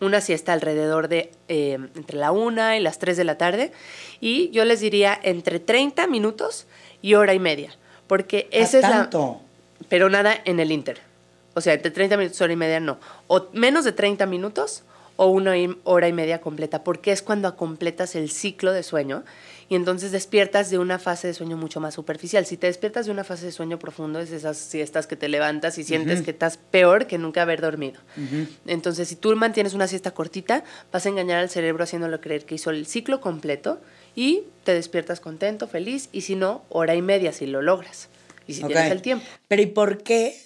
una 0.00 0.20
siesta 0.20 0.52
alrededor 0.52 1.08
de 1.08 1.30
eh, 1.48 1.78
entre 1.94 2.18
la 2.18 2.30
una 2.30 2.76
y 2.76 2.80
las 2.80 2.98
3 2.98 3.16
de 3.16 3.24
la 3.24 3.36
tarde 3.36 3.72
y 4.20 4.50
yo 4.50 4.64
les 4.64 4.80
diría 4.80 5.18
entre 5.22 5.60
30 5.60 6.06
minutos 6.06 6.66
y 7.02 7.14
hora 7.14 7.34
y 7.34 7.38
media, 7.38 7.74
porque 8.06 8.48
ese 8.50 8.78
es 8.78 8.82
tanto? 8.82 9.40
Pero 9.88 10.08
nada 10.08 10.34
en 10.44 10.60
el 10.60 10.72
Inter. 10.72 11.00
O 11.54 11.60
sea, 11.60 11.76
de 11.76 11.90
30 11.90 12.16
minutos, 12.16 12.40
hora 12.40 12.52
y 12.52 12.56
media, 12.56 12.80
no. 12.80 12.98
O 13.26 13.48
menos 13.52 13.84
de 13.84 13.92
30 13.92 14.26
minutos 14.26 14.84
o 15.16 15.26
una 15.26 15.54
hora 15.82 16.06
y 16.06 16.12
media 16.12 16.40
completa, 16.40 16.84
porque 16.84 17.10
es 17.10 17.22
cuando 17.22 17.56
completas 17.56 18.14
el 18.14 18.30
ciclo 18.30 18.72
de 18.72 18.84
sueño 18.84 19.24
y 19.68 19.74
entonces 19.74 20.12
despiertas 20.12 20.70
de 20.70 20.78
una 20.78 21.00
fase 21.00 21.26
de 21.26 21.34
sueño 21.34 21.56
mucho 21.56 21.80
más 21.80 21.94
superficial. 21.94 22.46
Si 22.46 22.56
te 22.56 22.68
despiertas 22.68 23.06
de 23.06 23.12
una 23.12 23.24
fase 23.24 23.46
de 23.46 23.52
sueño 23.52 23.80
profundo, 23.80 24.20
es 24.20 24.30
esas 24.30 24.56
siestas 24.56 25.08
que 25.08 25.16
te 25.16 25.28
levantas 25.28 25.76
y 25.78 25.82
sientes 25.82 26.22
que 26.22 26.30
estás 26.30 26.56
peor 26.56 27.08
que 27.08 27.18
nunca 27.18 27.42
haber 27.42 27.60
dormido. 27.60 28.00
Entonces, 28.66 29.08
si 29.08 29.16
tú 29.16 29.34
mantienes 29.34 29.74
una 29.74 29.88
siesta 29.88 30.12
cortita, 30.12 30.62
vas 30.92 31.04
a 31.04 31.08
engañar 31.08 31.40
al 31.40 31.50
cerebro 31.50 31.82
haciéndolo 31.82 32.20
creer 32.20 32.44
que 32.44 32.54
hizo 32.54 32.70
el 32.70 32.86
ciclo 32.86 33.20
completo 33.20 33.80
y 34.14 34.44
te 34.62 34.72
despiertas 34.72 35.18
contento, 35.18 35.66
feliz, 35.66 36.08
y 36.12 36.20
si 36.20 36.36
no, 36.36 36.62
hora 36.68 36.94
y 36.94 37.02
media 37.02 37.32
si 37.32 37.46
lo 37.46 37.60
logras 37.60 38.08
y 38.48 38.54
si 38.54 38.64
tienes 38.64 38.90
el 38.90 39.02
tiempo. 39.02 39.24
Pero 39.46 39.62
¿y 39.62 39.66
por 39.66 40.02
qué 40.02 40.36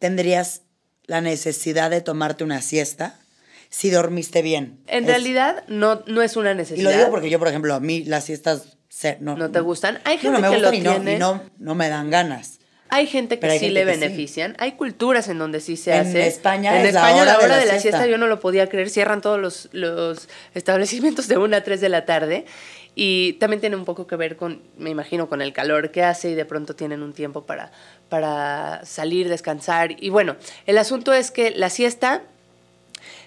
tendrías 0.00 0.62
la 1.06 1.20
necesidad 1.20 1.90
de 1.90 2.00
tomarte 2.00 2.42
una 2.42 2.62
siesta 2.62 3.20
si 3.68 3.90
dormiste 3.90 4.42
bien. 4.42 4.80
En 4.88 5.06
realidad 5.06 5.64
no, 5.68 6.02
no 6.06 6.22
es 6.22 6.36
una 6.36 6.54
necesidad. 6.54 6.90
Y 6.90 6.92
lo 6.92 6.98
digo 6.98 7.10
porque 7.10 7.30
yo, 7.30 7.38
por 7.38 7.48
ejemplo, 7.48 7.74
a 7.74 7.80
mí 7.80 8.04
las 8.04 8.24
siestas 8.24 8.76
no, 9.20 9.36
no 9.36 9.50
te 9.50 9.60
gustan. 9.60 10.00
Hay 10.04 10.18
gente 10.18 10.40
no, 10.40 10.50
me 10.50 10.56
que 10.56 10.62
lo 10.62 10.72
y, 10.72 10.80
tiene. 10.80 11.14
y 11.14 11.18
no, 11.18 11.40
no 11.58 11.74
me 11.74 11.88
dan 11.88 12.10
ganas. 12.10 12.58
Hay 12.92 13.06
gente 13.06 13.38
que 13.38 13.58
sí 13.60 13.70
le 13.70 13.84
benefician. 13.84 14.56
Hay 14.58 14.72
culturas 14.72 15.28
en 15.28 15.38
donde 15.38 15.60
sí 15.60 15.76
se 15.76 15.92
hace. 15.92 16.22
En 16.22 16.26
España, 16.26 16.74
en 16.80 16.86
es 16.86 16.94
España 16.94 17.24
la 17.24 17.38
hora, 17.38 17.56
de, 17.58 17.66
la, 17.66 17.78
siesta. 17.78 18.04
yo 18.06 18.18
no 18.18 18.26
lo 18.26 18.40
podía 18.40 18.68
creer. 18.68 18.90
Cierran 18.90 19.20
todos 19.20 19.38
los, 19.38 19.68
los 19.70 20.28
establecimientos 20.54 21.28
de 21.28 21.38
1 21.38 21.56
a 21.56 21.60
3 21.62 21.80
de 21.80 21.88
la 21.88 22.04
tarde. 22.04 22.46
Y 22.94 23.34
también 23.34 23.60
tiene 23.60 23.76
un 23.76 23.84
poco 23.84 24.06
que 24.06 24.16
ver 24.16 24.36
con, 24.36 24.62
me 24.76 24.90
imagino, 24.90 25.28
con 25.28 25.42
el 25.42 25.52
calor 25.52 25.90
que 25.90 26.02
hace 26.02 26.30
y 26.30 26.34
de 26.34 26.44
pronto 26.44 26.74
tienen 26.74 27.02
un 27.02 27.12
tiempo 27.12 27.46
para, 27.46 27.72
para 28.08 28.84
salir, 28.84 29.28
descansar. 29.28 30.02
Y 30.02 30.10
bueno, 30.10 30.36
el 30.66 30.76
asunto 30.76 31.12
es 31.12 31.30
que 31.30 31.50
la 31.52 31.70
siesta, 31.70 32.22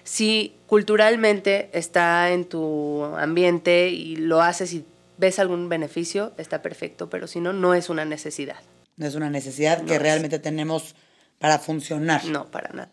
si 0.04 0.54
culturalmente 0.66 1.70
está 1.72 2.30
en 2.30 2.44
tu 2.44 3.04
ambiente 3.04 3.88
y 3.88 4.16
lo 4.16 4.42
haces 4.42 4.72
y 4.74 4.84
ves 5.16 5.38
algún 5.38 5.68
beneficio, 5.68 6.32
está 6.36 6.62
perfecto, 6.62 7.08
pero 7.08 7.26
si 7.26 7.40
no, 7.40 7.52
no 7.52 7.74
es 7.74 7.88
una 7.88 8.04
necesidad. 8.04 8.56
No 8.96 9.06
es 9.06 9.14
una 9.14 9.30
necesidad 9.30 9.84
que 9.84 9.98
realmente 9.98 10.38
tenemos 10.38 10.94
para 11.38 11.58
funcionar. 11.58 12.24
No, 12.26 12.46
para 12.50 12.68
nada. 12.70 12.90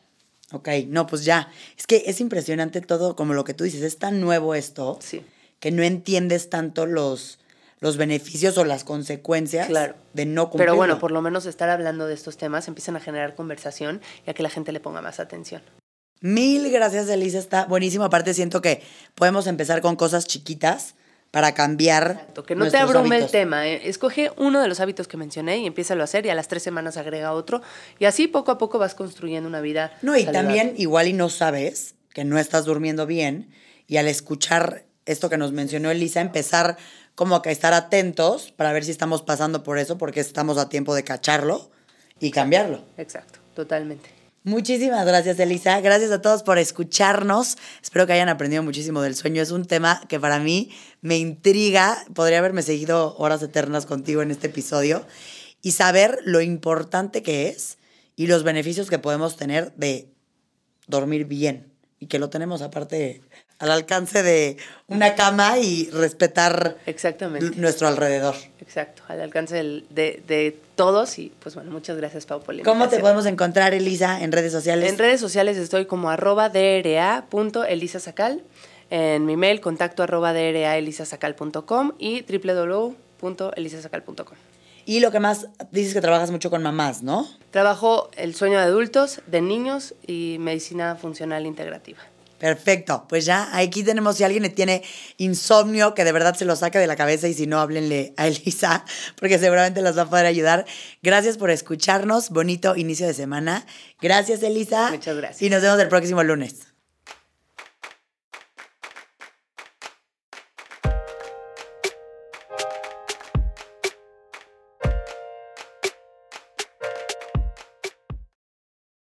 Ok, 0.51 0.69
no, 0.87 1.07
pues 1.07 1.23
ya. 1.23 1.49
Es 1.77 1.87
que 1.87 2.03
es 2.07 2.19
impresionante 2.19 2.81
todo, 2.81 3.15
como 3.15 3.33
lo 3.33 3.43
que 3.43 3.53
tú 3.53 3.63
dices, 3.63 3.81
es 3.81 3.97
tan 3.97 4.19
nuevo 4.19 4.55
esto 4.55 4.97
sí. 5.01 5.23
Que 5.61 5.71
no 5.71 5.83
entiendes 5.83 6.49
tanto 6.49 6.85
los, 6.85 7.39
los 7.79 7.95
beneficios 7.95 8.57
o 8.57 8.65
las 8.65 8.83
consecuencias 8.83 9.69
de 10.13 10.25
no 10.25 10.49
cumplir. 10.49 10.65
Pero 10.65 10.75
bueno, 10.75 10.99
por 10.99 11.11
lo 11.11 11.21
menos 11.21 11.45
estar 11.45 11.69
hablando 11.69 12.07
de 12.07 12.15
estos 12.15 12.35
temas 12.35 12.67
empiezan 12.67 12.97
a 12.97 12.99
generar 12.99 13.35
conversación 13.35 14.01
y 14.27 14.31
a 14.31 14.33
que 14.33 14.43
la 14.43 14.49
gente 14.49 14.73
le 14.73 14.81
ponga 14.81 15.01
más 15.01 15.21
atención. 15.21 15.61
Mil 16.19 16.69
gracias, 16.71 17.07
Elisa. 17.09 17.39
Está 17.39 17.65
buenísimo. 17.65 18.03
Aparte, 18.03 18.33
siento 18.33 18.61
que 18.61 18.81
podemos 19.15 19.47
empezar 19.47 19.81
con 19.81 19.95
cosas 19.95 20.25
chiquitas 20.25 20.95
para 21.29 21.53
cambiar. 21.53 22.11
Exacto, 22.11 22.43
que 22.43 22.55
no 22.55 22.69
te 22.69 22.77
abrume 22.77 23.17
el 23.17 23.29
tema. 23.29 23.67
¿eh? 23.67 23.87
Escoge 23.87 24.31
uno 24.37 24.61
de 24.61 24.67
los 24.67 24.79
hábitos 24.79 25.07
que 25.07 25.17
mencioné 25.17 25.59
y 25.59 25.67
empieza 25.67 25.93
a 25.93 26.03
hacer 26.03 26.25
y 26.25 26.29
a 26.29 26.35
las 26.35 26.47
tres 26.47 26.63
semanas 26.63 26.97
agrega 26.97 27.33
otro. 27.33 27.61
Y 27.99 28.05
así 28.05 28.27
poco 28.27 28.51
a 28.51 28.57
poco 28.57 28.79
vas 28.79 28.95
construyendo 28.95 29.47
una 29.47 29.61
vida. 29.61 29.93
No, 30.01 30.17
y 30.17 30.25
también 30.25 30.73
igual 30.77 31.07
y 31.07 31.13
no 31.13 31.29
sabes 31.29 31.95
que 32.13 32.23
no 32.23 32.39
estás 32.39 32.65
durmiendo 32.65 33.05
bien 33.05 33.51
y 33.87 33.97
al 33.97 34.07
escuchar 34.07 34.85
esto 35.05 35.29
que 35.29 35.37
nos 35.37 35.51
mencionó 35.51 35.91
Elisa, 35.91 36.21
empezar 36.21 36.77
como 37.15 37.41
que 37.41 37.51
estar 37.51 37.73
atentos 37.73 38.51
para 38.51 38.71
ver 38.73 38.85
si 38.85 38.91
estamos 38.91 39.21
pasando 39.21 39.63
por 39.63 39.77
eso, 39.77 39.97
porque 39.97 40.19
estamos 40.19 40.57
a 40.57 40.69
tiempo 40.69 40.95
de 40.95 41.03
cacharlo 41.03 41.71
y 42.19 42.31
cambiarlo. 42.31 42.83
Exacto, 42.97 43.39
totalmente. 43.55 44.21
Muchísimas 44.43 45.05
gracias, 45.05 45.39
Elisa. 45.39 45.79
Gracias 45.81 46.11
a 46.11 46.21
todos 46.21 46.41
por 46.41 46.57
escucharnos. 46.57 47.57
Espero 47.83 48.07
que 48.07 48.13
hayan 48.13 48.29
aprendido 48.29 48.63
muchísimo 48.63 49.01
del 49.03 49.15
sueño. 49.15 49.39
Es 49.39 49.51
un 49.51 49.65
tema 49.65 50.01
que 50.09 50.19
para 50.19 50.39
mí 50.39 50.71
me 51.01 51.17
intriga. 51.17 52.03
Podría 52.15 52.39
haberme 52.39 52.63
seguido 52.63 53.15
horas 53.17 53.43
eternas 53.43 53.85
contigo 53.85 54.23
en 54.23 54.31
este 54.31 54.47
episodio 54.47 55.05
y 55.61 55.73
saber 55.73 56.17
lo 56.23 56.41
importante 56.41 57.21
que 57.21 57.49
es 57.49 57.77
y 58.15 58.25
los 58.25 58.41
beneficios 58.43 58.89
que 58.89 58.97
podemos 58.97 59.37
tener 59.37 59.73
de 59.75 60.09
dormir 60.87 61.25
bien 61.25 61.71
y 61.99 62.07
que 62.07 62.17
lo 62.17 62.31
tenemos 62.31 62.63
aparte 62.63 63.21
al 63.61 63.71
alcance 63.71 64.23
de 64.23 64.57
una 64.87 65.15
cama 65.15 65.59
y 65.59 65.89
respetar 65.91 66.77
Exactamente. 66.87 67.55
nuestro 67.57 67.87
alrededor. 67.87 68.33
Exacto, 68.59 69.03
al 69.07 69.21
alcance 69.21 69.55
de, 69.55 69.83
de, 70.27 70.57
todos 70.75 71.19
y 71.19 71.31
pues 71.39 71.53
bueno, 71.53 71.69
muchas 71.69 71.95
gracias 71.97 72.25
Pau 72.25 72.41
por 72.41 72.59
¿Cómo 72.63 72.89
te 72.89 72.99
podemos 72.99 73.27
encontrar, 73.27 73.75
Elisa, 73.75 74.23
en 74.23 74.31
redes 74.31 74.51
sociales? 74.51 74.91
En 74.91 74.97
redes 74.97 75.21
sociales 75.21 75.57
estoy 75.57 75.85
como 75.85 76.09
arroba 76.09 76.49
dra.elisasacal, 76.49 78.41
en 78.89 79.25
mi 79.25 79.37
mail 79.37 79.61
contacto 79.61 80.01
arroba 80.01 80.33
draelisasacal.com 80.33 81.91
y 81.99 82.23
www.elisasacal.com. 82.23 84.37
Y 84.85 85.01
lo 85.01 85.11
que 85.11 85.19
más 85.19 85.45
dices 85.69 85.93
que 85.93 86.01
trabajas 86.01 86.31
mucho 86.31 86.49
con 86.49 86.63
mamás, 86.63 87.03
¿no? 87.03 87.29
Trabajo 87.51 88.09
el 88.17 88.33
sueño 88.33 88.57
de 88.57 88.63
adultos, 88.63 89.21
de 89.27 89.41
niños 89.41 89.93
y 90.07 90.37
medicina 90.39 90.95
funcional 90.95 91.45
integrativa. 91.45 91.99
Perfecto, 92.41 93.05
pues 93.07 93.23
ya 93.23 93.55
aquí 93.55 93.83
tenemos 93.83 94.17
si 94.17 94.23
alguien 94.23 94.51
tiene 94.55 94.81
insomnio, 95.17 95.93
que 95.93 96.03
de 96.03 96.11
verdad 96.11 96.33
se 96.33 96.43
lo 96.43 96.55
saque 96.55 96.79
de 96.79 96.87
la 96.87 96.95
cabeza 96.95 97.27
y 97.27 97.35
si 97.35 97.45
no, 97.45 97.59
háblenle 97.59 98.15
a 98.17 98.25
Elisa, 98.25 98.83
porque 99.15 99.37
seguramente 99.37 99.83
las 99.83 99.95
va 99.95 100.01
a 100.01 100.09
poder 100.09 100.25
ayudar. 100.25 100.65
Gracias 101.03 101.37
por 101.37 101.51
escucharnos, 101.51 102.31
bonito 102.31 102.75
inicio 102.75 103.05
de 103.05 103.13
semana. 103.13 103.63
Gracias 104.01 104.41
Elisa. 104.41 104.89
Muchas 104.89 105.17
gracias. 105.17 105.43
Y 105.43 105.51
nos 105.51 105.61
vemos 105.61 105.79
el 105.79 105.87
próximo 105.87 106.23
lunes. 106.23 106.70